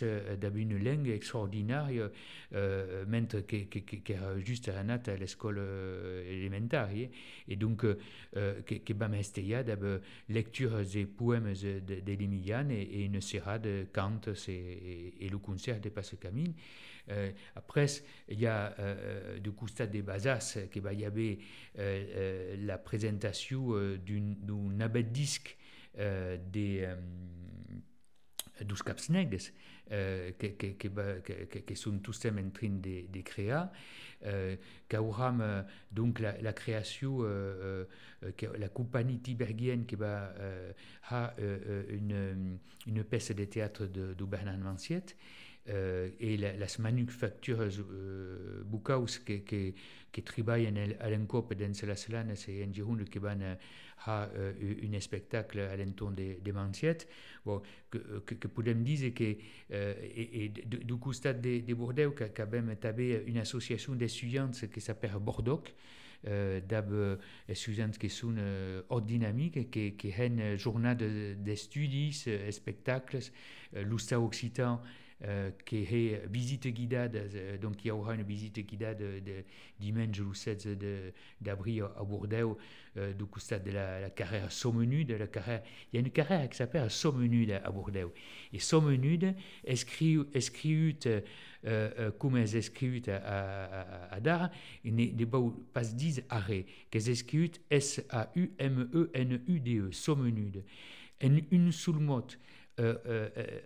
d'avait 0.41 0.63
une 0.63 0.83
langue 0.83 1.09
extraordinaire, 1.09 1.89
euh, 2.55 3.05
même 3.07 3.27
qui, 3.27 3.67
qui, 3.67 3.83
qui, 3.83 4.13
est 4.13 4.41
juste 4.45 4.69
à 4.69 4.81
à 4.81 5.17
l'école 5.17 5.61
élémentaire. 6.29 6.89
Et 7.49 7.57
donc, 7.57 7.85
euh, 7.85 8.63
qui 8.63 8.93
va 8.93 9.09
m'estéia 9.09 9.63
d'avait 9.63 10.01
lecture 10.29 10.83
des 10.85 11.07
poèmes 11.07 11.53
de, 11.55 11.81
de 12.01 12.13
et, 12.71 12.83
et 12.83 13.05
une 13.05 13.21
série 13.21 13.61
de 13.61 13.87
cantes 13.93 14.29
et, 14.49 15.15
et, 15.21 15.29
le 15.29 15.39
concert 15.39 15.81
de 15.81 15.89
Passe-Camine. 15.89 16.53
Euh, 16.53 16.92
après, 17.57 17.87
il 18.29 18.41
y 18.41 18.47
a 18.47 18.75
euh, 18.79 19.39
du 19.39 19.53
Coustat 19.53 19.87
des 19.87 20.03
Bazas 20.03 20.59
qui 20.71 20.81
va 20.81 20.93
y 20.93 21.05
avoir 21.05 21.37
euh, 21.79 22.57
la 22.59 22.79
présentation 22.79 23.73
d'un 24.07 24.81
abedisque 24.81 25.57
des 25.97 26.89
dos 28.65 28.77
caps 28.77 29.11
negres 29.11 29.51
euh, 29.91 30.31
que 30.33 31.75
sont 31.75 31.99
tous 31.99 32.27
en 32.27 32.51
train 32.51 32.69
de, 32.69 33.07
de 33.11 33.21
créer. 33.21 33.55
Euh, 34.25 34.57
qu'auram 34.89 35.41
euh, 35.41 35.63
donc 35.91 36.21
la, 36.21 36.41
la 36.41 36.53
création, 36.53 37.19
euh, 37.23 37.85
la 38.57 38.69
compagnie 38.69 39.19
tibergienne 39.19 39.85
qui 39.85 39.97
va 39.97 40.33
euh, 40.39 40.73
a 41.09 41.35
euh, 41.41 41.85
une, 41.91 42.59
une 42.87 43.05
pièce 43.05 43.33
de 43.33 43.45
théâtre 43.45 43.87
de, 43.87 44.15
de 44.15 44.25
Bernard 44.25 44.59
Manciette 44.59 45.17
euh, 45.69 46.11
et 46.19 46.37
la, 46.37 46.53
las 46.55 46.79
manufactures 46.79 47.61
euh, 47.61 48.63
bucaus 48.65 49.19
que, 49.25 49.39
que, 49.45 49.75
que 50.11 50.21
treballen 50.21 50.77
a 50.77 51.11
l'encop 51.11 51.55
dins 51.55 51.85
las 51.87 52.09
lanes 52.09 52.49
e 52.49 52.63
en 52.65 52.75
Gironde 52.75 53.09
que 53.09 53.21
van 53.23 53.43
ha 54.05 54.27
uh, 54.27 54.87
un 54.87 55.01
spectacle 55.01 55.63
a 55.71 55.77
l'entorn 55.77 56.15
de, 56.15 56.41
de 56.43 56.53
Manciet 56.53 57.07
bon, 57.45 57.63
que, 57.91 57.99
que, 58.27 58.35
que 58.35 58.49
podem 58.49 58.83
dir 58.83 59.13
que 59.15 59.39
uh, 59.71 59.95
e, 60.03 60.51
e 60.51 60.67
du 60.67 60.99
costat 60.99 61.39
de, 61.39 61.61
de 61.63 61.75
Bordeaux 61.75 62.11
que 62.11 62.25
acabem 62.25 62.75
també 62.77 63.23
une 63.27 63.39
association 63.39 63.95
d'étudiants 63.95 64.51
que 64.71 64.81
s'appelle 64.81 65.19
Bordeaux 65.21 65.63
euh, 66.27 66.61
d'ab 66.61 66.93
euh, 66.93 67.17
estudiants 67.49 67.91
qui 67.99 68.09
sont 68.09 68.35
euh, 68.39 68.83
hors 68.89 69.05
qui, 69.05 69.97
qui 69.97 70.15
ont 70.19 70.23
une 70.23 70.57
journée 70.57 70.95
d'estudis, 71.37 72.25
de, 72.27 72.47
de 72.47 72.51
spectacles, 72.51 73.19
euh, 73.77 73.83
l'Usta 73.83 74.21
Occitan 74.21 74.81
euh, 75.25 75.51
qui 75.65 75.79
est 75.79 76.27
visite 76.29 76.67
guidade, 76.67 77.17
euh, 77.17 77.57
donc 77.59 77.85
il 77.85 77.89
y 77.89 77.91
aura 77.91 78.15
une 78.15 78.23
visite 78.23 78.59
guidade 78.61 78.99
de, 78.99 79.45
dimanche 79.79 80.19
le 80.19 80.35
16 80.35 80.69
d'avril 81.41 81.85
à 81.97 82.03
Bordeaux, 82.03 82.59
euh, 82.97 83.13
du 83.13 83.25
côté 83.27 83.59
de 83.61 83.71
la, 83.71 84.01
la 84.01 84.11
carrière 84.11 84.51
Sommenude. 84.51 85.13
La 85.13 85.27
carrière, 85.27 85.63
il 85.93 85.97
y 85.97 85.99
a 85.99 86.01
une 86.01 86.11
carrière 86.11 86.49
qui 86.49 86.57
s'appelle 86.57 86.91
Sommenude 86.91 87.53
à 87.53 87.71
Bordeaux. 87.71 88.13
Et 88.53 88.59
Sommenude, 88.59 89.35
euh, 91.65 91.91
euh, 91.99 92.11
comme 92.19 92.37
est 92.37 92.55
écrit 92.55 93.03
à, 93.09 94.19
Dar, 94.21 94.51
n'est 94.85 95.27
pas 95.73 95.85
10 95.85 96.25
arrêts, 96.29 96.67
qu'est 96.91 97.07
écrit 97.09 97.53
S-A-U-M-E-N-U-D-E, 97.71 98.31
-E, 99.89 99.93
Sommenude. 99.93 100.65
En 101.23 101.37
une 101.53 101.71
seule 101.71 102.01
mot, 102.01 102.27
euh, 102.81 102.97
euh, 103.07 103.61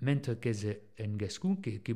mentre 0.00 0.34
que 0.34 0.50
en 0.98 1.16
gascon 1.16 1.56
que, 1.56 1.70
que 1.78 1.92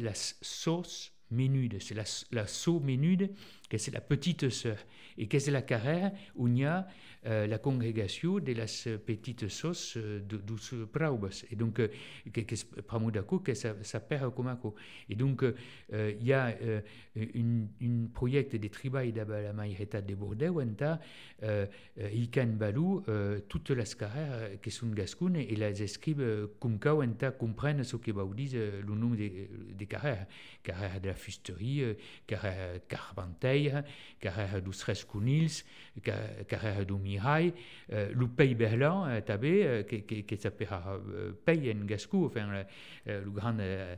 la 0.00 0.14
sauce 0.14 1.12
menude, 1.30 1.80
c'est 1.80 1.94
la, 1.94 2.04
la 2.30 2.46
sauce 2.46 2.82
menude, 2.82 3.34
que 3.68 3.78
c'est 3.78 3.92
la 3.92 4.00
petite 4.00 4.48
sœur, 4.50 4.78
et 5.18 5.26
que 5.28 5.38
c'est 5.38 5.50
la 5.50 5.62
carrière 5.62 6.12
où 6.34 6.48
il 6.48 6.58
y 6.58 6.64
a 6.64 6.86
euh, 7.26 7.46
la 7.46 7.58
congrégation 7.58 8.38
de 8.38 8.52
las 8.52 8.88
petites 9.04 9.48
sauces 9.48 9.96
euh, 9.96 10.20
dos 10.20 10.86
praubes, 10.92 11.30
et 11.50 11.56
donc 11.56 11.80
euh, 11.80 11.88
que, 12.32 12.40
que 12.42 13.54
ça 13.54 14.00
perd 14.00 14.34
comme 14.34 14.56
Et 15.08 15.16
donc 15.16 15.42
euh, 15.42 15.52
il 16.20 16.26
y 16.26 16.32
a 16.32 16.56
une, 17.16 17.68
une 17.80 18.10
projet 18.10 18.44
de 18.44 18.68
travail 18.68 19.12
de 19.12 19.20
la 19.20 19.52
majorité 19.52 20.02
de 20.02 20.14
Bordeaux, 20.14 20.60
où 20.60 20.62
euh, 21.42 21.66
il 22.12 22.30
can 22.30 22.46
balou 22.46 23.02
toutes 23.48 23.70
les 23.70 23.84
carrières 23.98 24.60
qui 24.60 24.70
sont 24.70 24.88
gascones 24.88 25.36
et 25.36 25.56
les 25.56 25.82
comme 26.60 26.78
quand 26.78 27.02
on 27.02 27.30
comprennent 27.32 27.82
ce 27.82 27.96
que 27.96 28.12
baudise 28.12 28.54
le 28.54 28.94
nom 28.94 29.10
des, 29.10 29.50
des 29.72 29.86
carrières, 29.86 30.26
carrière 30.62 31.00
de 31.00 31.08
la 31.08 31.14
fusterie, 31.14 31.82
carrière 32.26 32.80
carpentier, 33.64 33.92
carrière 34.20 34.62
du 34.62 34.72
Srescunils, 34.72 35.64
carrière 36.02 36.86
du 36.86 36.94
Mihai, 36.94 37.52
euh, 37.92 38.12
le 38.14 38.28
pays 38.28 38.54
berlan, 38.54 39.06
euh, 39.06 39.20
tabé, 39.20 39.64
euh, 39.64 39.82
qui, 39.82 40.02
qui, 40.02 40.24
qui 40.24 40.36
s'appelle 40.36 40.68
euh, 40.72 41.32
pays 41.44 41.72
en 41.72 41.84
gascou, 41.84 42.30
le, 42.34 42.64
euh, 43.08 43.22
grand 43.26 43.58
euh, 43.58 43.96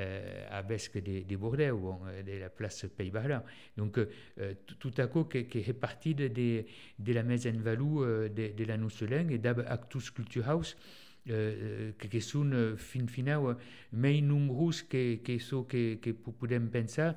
euh, 0.00 0.46
abesque 0.50 1.02
de, 1.02 1.22
de 1.22 1.36
Bordeaux, 1.36 2.00
de 2.24 2.38
la 2.38 2.48
place 2.50 2.86
Pays 2.96 3.10
Berlin. 3.10 3.42
Donc, 3.76 3.98
euh, 3.98 4.54
tout 4.78 4.92
à 4.98 5.06
coup, 5.06 5.24
qui, 5.24 5.38
est 5.38 5.72
parti 5.72 6.14
de, 6.14 6.64
la 7.06 7.22
maison 7.22 7.52
value 7.58 7.98
euh, 8.00 8.28
de, 8.28 8.64
la 8.64 8.76
Nousseleng 8.76 9.30
et 9.30 9.38
d'Actus 9.38 10.10
Culture 10.10 10.48
House, 10.48 10.76
Uh, 11.28 11.92
que, 12.00 12.08
que 12.08 12.20
són 12.24 12.54
uh, 12.56 12.60
fin 12.80 13.04
final 13.12 13.50
uh, 13.50 13.56
més 13.92 14.22
nombrosos 14.24 14.86
que, 14.88 15.18
que 15.20 15.36
que, 15.68 15.98
que 16.00 16.60
pensar 16.72 17.16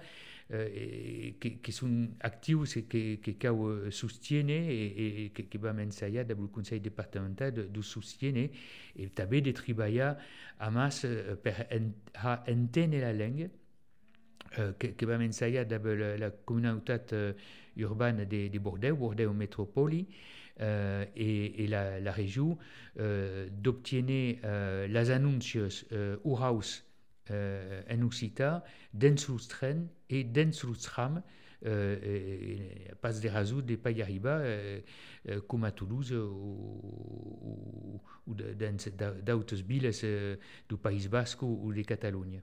uh, 0.51 1.37
que, 1.39 1.55
que 1.63 1.73
són 1.75 1.95
actius 2.27 2.75
i 2.79 2.83
que, 2.91 3.03
que 3.23 3.35
cau 3.41 3.63
uh, 3.67 3.91
sostiene 3.91 4.57
i, 4.73 4.81
i 5.03 5.29
que, 5.35 5.47
que 5.49 5.61
vam 5.61 5.79
ensaiar 5.83 6.25
del 6.27 6.49
Consell 6.53 6.83
Departamental 6.83 7.53
de, 7.55 7.67
de 9.47 9.55
treballar 9.57 10.13
amb 10.67 10.83
uh, 11.07 11.37
per 11.41 11.55
en, 11.69 11.93
entendre 12.51 13.01
la 13.01 13.13
llengua 13.15 13.47
uh, 13.47 14.73
que, 14.77 14.93
que 14.95 15.09
vam 15.09 15.23
la, 15.97 16.13
la 16.27 16.31
comunitat 16.45 17.15
uh, 17.17 17.33
urbana 17.81 18.25
de, 18.25 18.49
de 18.49 18.59
Bordeaux, 18.59 18.95
Bordeaux 18.95 19.33
Metropoli, 19.33 20.05
et, 21.15 21.63
et 21.63 21.67
la, 21.67 21.99
la 21.99 22.11
région 22.11 22.57
d'obtenir 22.95 24.37
les 24.87 25.09
annonces 25.09 25.85
euh, 25.91 26.17
au 26.23 26.37
house 26.37 26.83
euh, 27.31 27.81
en 27.89 28.01
Occità, 28.03 28.63
d'Ensulstren 28.93 29.87
et 30.09 30.23
d'Ensulstram, 30.23 31.21
euh, 31.65 31.97
et, 32.03 32.89
et 32.89 32.95
pas 33.01 33.13
des 33.13 33.29
razou 33.29 33.61
des 33.61 33.77
pas 33.77 33.91
y 33.91 34.01
arriba, 34.01 34.37
euh, 34.39 34.79
euh, 35.29 35.39
comme 35.47 35.63
à 35.63 35.71
Toulouse 35.71 36.11
ou, 36.11 38.01
ou, 38.27 38.37
villes 39.67 39.91
euh, 40.03 40.35
du 40.69 40.77
País 40.77 41.07
Basque 41.07 41.43
ou, 41.43 41.71
de 41.73 41.81
Catalunya. 41.81 42.41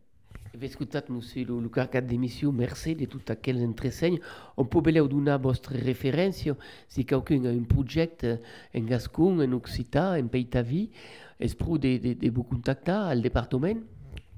Ve 0.55 0.65
escutat 0.65 1.05
monsieur 1.09 1.47
carcat 1.69 2.01
d'émission, 2.01 2.53
merci 2.53 2.95
de 2.95 3.07
tout 3.07 3.23
aquel 3.29 3.63
entreseny. 3.65 4.21
On 4.57 4.65
peut 4.65 4.81
beleu 4.81 5.07
donar 5.09 5.39
vostre 5.39 5.75
referència 5.75 6.57
si 6.89 7.05
quelqu'un 7.05 7.45
a 7.45 7.51
un 7.51 7.65
projecte 7.65 8.27
en 8.75 8.81
Gascon, 8.81 9.41
en 9.41 9.53
Occità, 9.53 10.19
en 10.19 10.29
Peitavi, 10.29 10.91
es 11.39 11.55
prou 11.55 11.79
de, 11.79 11.99
de, 11.99 12.15
de 12.15 12.31
vous 12.31 12.45
contactar 12.45 13.07
al 13.09 13.23
departament? 13.23 13.85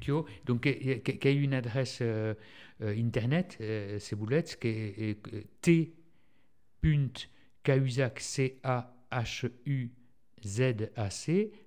Tio, 0.01 0.27
donc, 0.45 0.67
y 0.67 1.29
a 1.29 1.31
une 1.31 1.55
adresse 1.55 1.99
euh, 2.03 2.35
euh, 2.83 2.95
internet, 2.97 3.59
euh, 3.61 3.99
vous 4.15 4.25
voulez, 4.25 4.43
qui 4.43 4.69
est 4.69 5.19
euh, 5.33 5.43
t.cahuzac, 6.83 8.21
C-A-H-U-Z-A-C, 8.21 8.73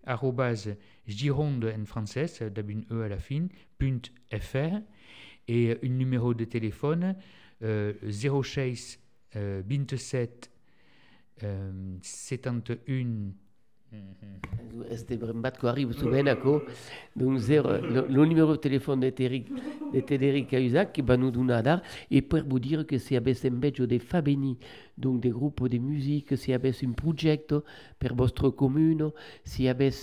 arrobase 0.06 0.76
gironde 1.08 1.66
en 1.66 1.86
français, 1.86 2.50
d'ab 2.50 2.70
une 2.70 2.86
E 2.92 3.04
à 3.04 3.08
la 3.10 3.20
et 5.48 5.78
un 5.84 5.90
numéro 5.90 6.34
de 6.34 6.46
téléphone, 6.46 7.16
euh, 7.62 7.94
06 8.10 9.00
euh, 9.36 9.62
27 9.66 10.52
euh, 11.44 11.98
71 12.02 13.34
Este 14.90 15.18
brembat 15.18 15.52
que 15.52 15.68
arrive 15.68 15.94
souvent 15.94 16.26
à 16.26 16.36
quoi. 16.36 16.64
Donc, 17.16 17.40
le, 17.48 18.06
le 18.10 18.26
numéro 18.26 18.52
de 18.54 18.58
téléphone 18.58 19.00
de 19.02 19.10
Tédéric 19.10 20.48
Cahuzac 20.48 20.94
qui 20.94 21.02
va 21.02 21.16
nous 21.16 21.32
donner 21.32 21.62
d'art. 21.62 21.82
Et 22.10 22.22
pour 22.22 22.42
vous 22.48 22.60
dire 22.60 22.86
que 22.86 22.98
c'est 22.98 23.18
un 23.18 23.22
badge 23.22 23.82
de 23.82 23.98
Fabeni, 24.00 24.58
donc 24.98 25.22
des 25.22 25.30
groupes 25.30 25.68
de 25.68 25.78
musique, 25.78 26.38
c'est 26.38 26.54
avec 26.54 26.84
un 26.84 26.92
projet 26.92 27.46
pour 28.00 28.16
votre 28.16 28.50
commune, 28.50 29.12
c'est 29.44 29.68
avec 29.68 29.94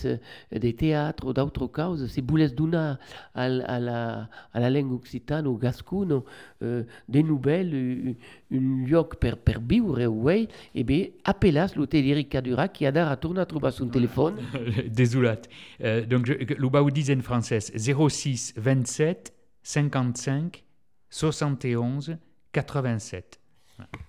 des 0.53 0.75
théâtres 0.75 1.27
ou 1.29 1.33
d'autres 1.33 1.67
causes, 1.67 2.07
c'est 2.09 2.25
vous 2.25 2.37
laisse 2.37 2.55
donner 2.55 2.95
à, 3.35 3.49
la, 3.49 4.71
langue 4.71 4.93
occitane 4.93 5.47
ou 5.47 5.57
gascone 5.57 6.23
euh, 6.63 6.85
des 7.09 7.23
nouvelles, 7.23 8.17
un, 8.51 8.85
lieu 8.85 9.03
pour, 9.03 9.37
pour 9.39 9.63
vivre, 9.63 10.07
ouais, 10.07 10.49
et 10.75 10.85
bien, 10.85 11.07
appelez 11.25 11.67
le 11.77 11.87
Tédéric 11.87 12.29
Cadurac 12.29 12.73
qui 12.73 12.87
a 12.87 13.11
à 13.11 13.17
tourner 13.17 13.41
à 13.41 13.47
trouver 13.47 13.71
son 13.71 13.89
téléphone. 13.89 14.37
Désolé. 14.89 15.35
Euh, 15.83 16.05
donc, 16.05 16.27
le 16.29 16.69
en 17.17 17.21
français, 17.21 17.61
06 17.61 18.55
27 18.57 19.33
55 19.63 20.65
71 21.11 22.17
87. 22.53 23.40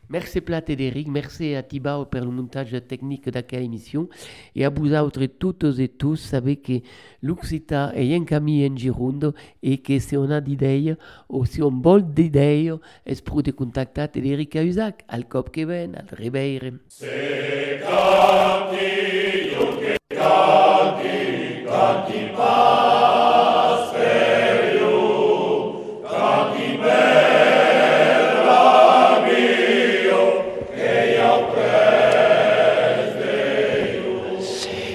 Merci 0.09 0.41
plat 0.41 0.61
Tédéric, 0.61 1.07
merci 1.07 1.55
à 1.55 1.63
Tibao 1.63 2.05
pour 2.05 2.19
le 2.19 2.27
montage 2.27 2.75
technique 2.87 3.29
de 3.29 3.55
émission. 3.55 4.09
Et 4.55 4.65
à 4.65 4.69
vous 4.69 4.93
autres 4.93 5.25
toutes 5.25 5.79
et 5.79 5.87
tous, 5.87 6.17
savez 6.17 6.57
que 6.57 6.81
l'Occità 7.21 7.93
est 7.95 8.13
un 8.13 8.25
camino 8.25 8.73
en 8.73 8.75
Gironde 8.75 9.33
et 9.63 9.77
que 9.77 9.99
si 9.99 10.17
on 10.17 10.29
a 10.29 10.41
d'idées 10.41 10.95
ou 11.29 11.45
si 11.45 11.61
on 11.61 11.71
veut 11.71 12.01
d'idées, 12.01 12.73
es 13.05 13.15
de 13.15 13.51
contacter 13.51 14.07
Tédéric 14.09 14.49
Cahuzac, 14.49 15.05
al 15.07 15.27
cop 15.27 15.49
que 15.49 15.65
ven, 15.65 15.95
al 15.95 16.07
canti, 21.81 22.30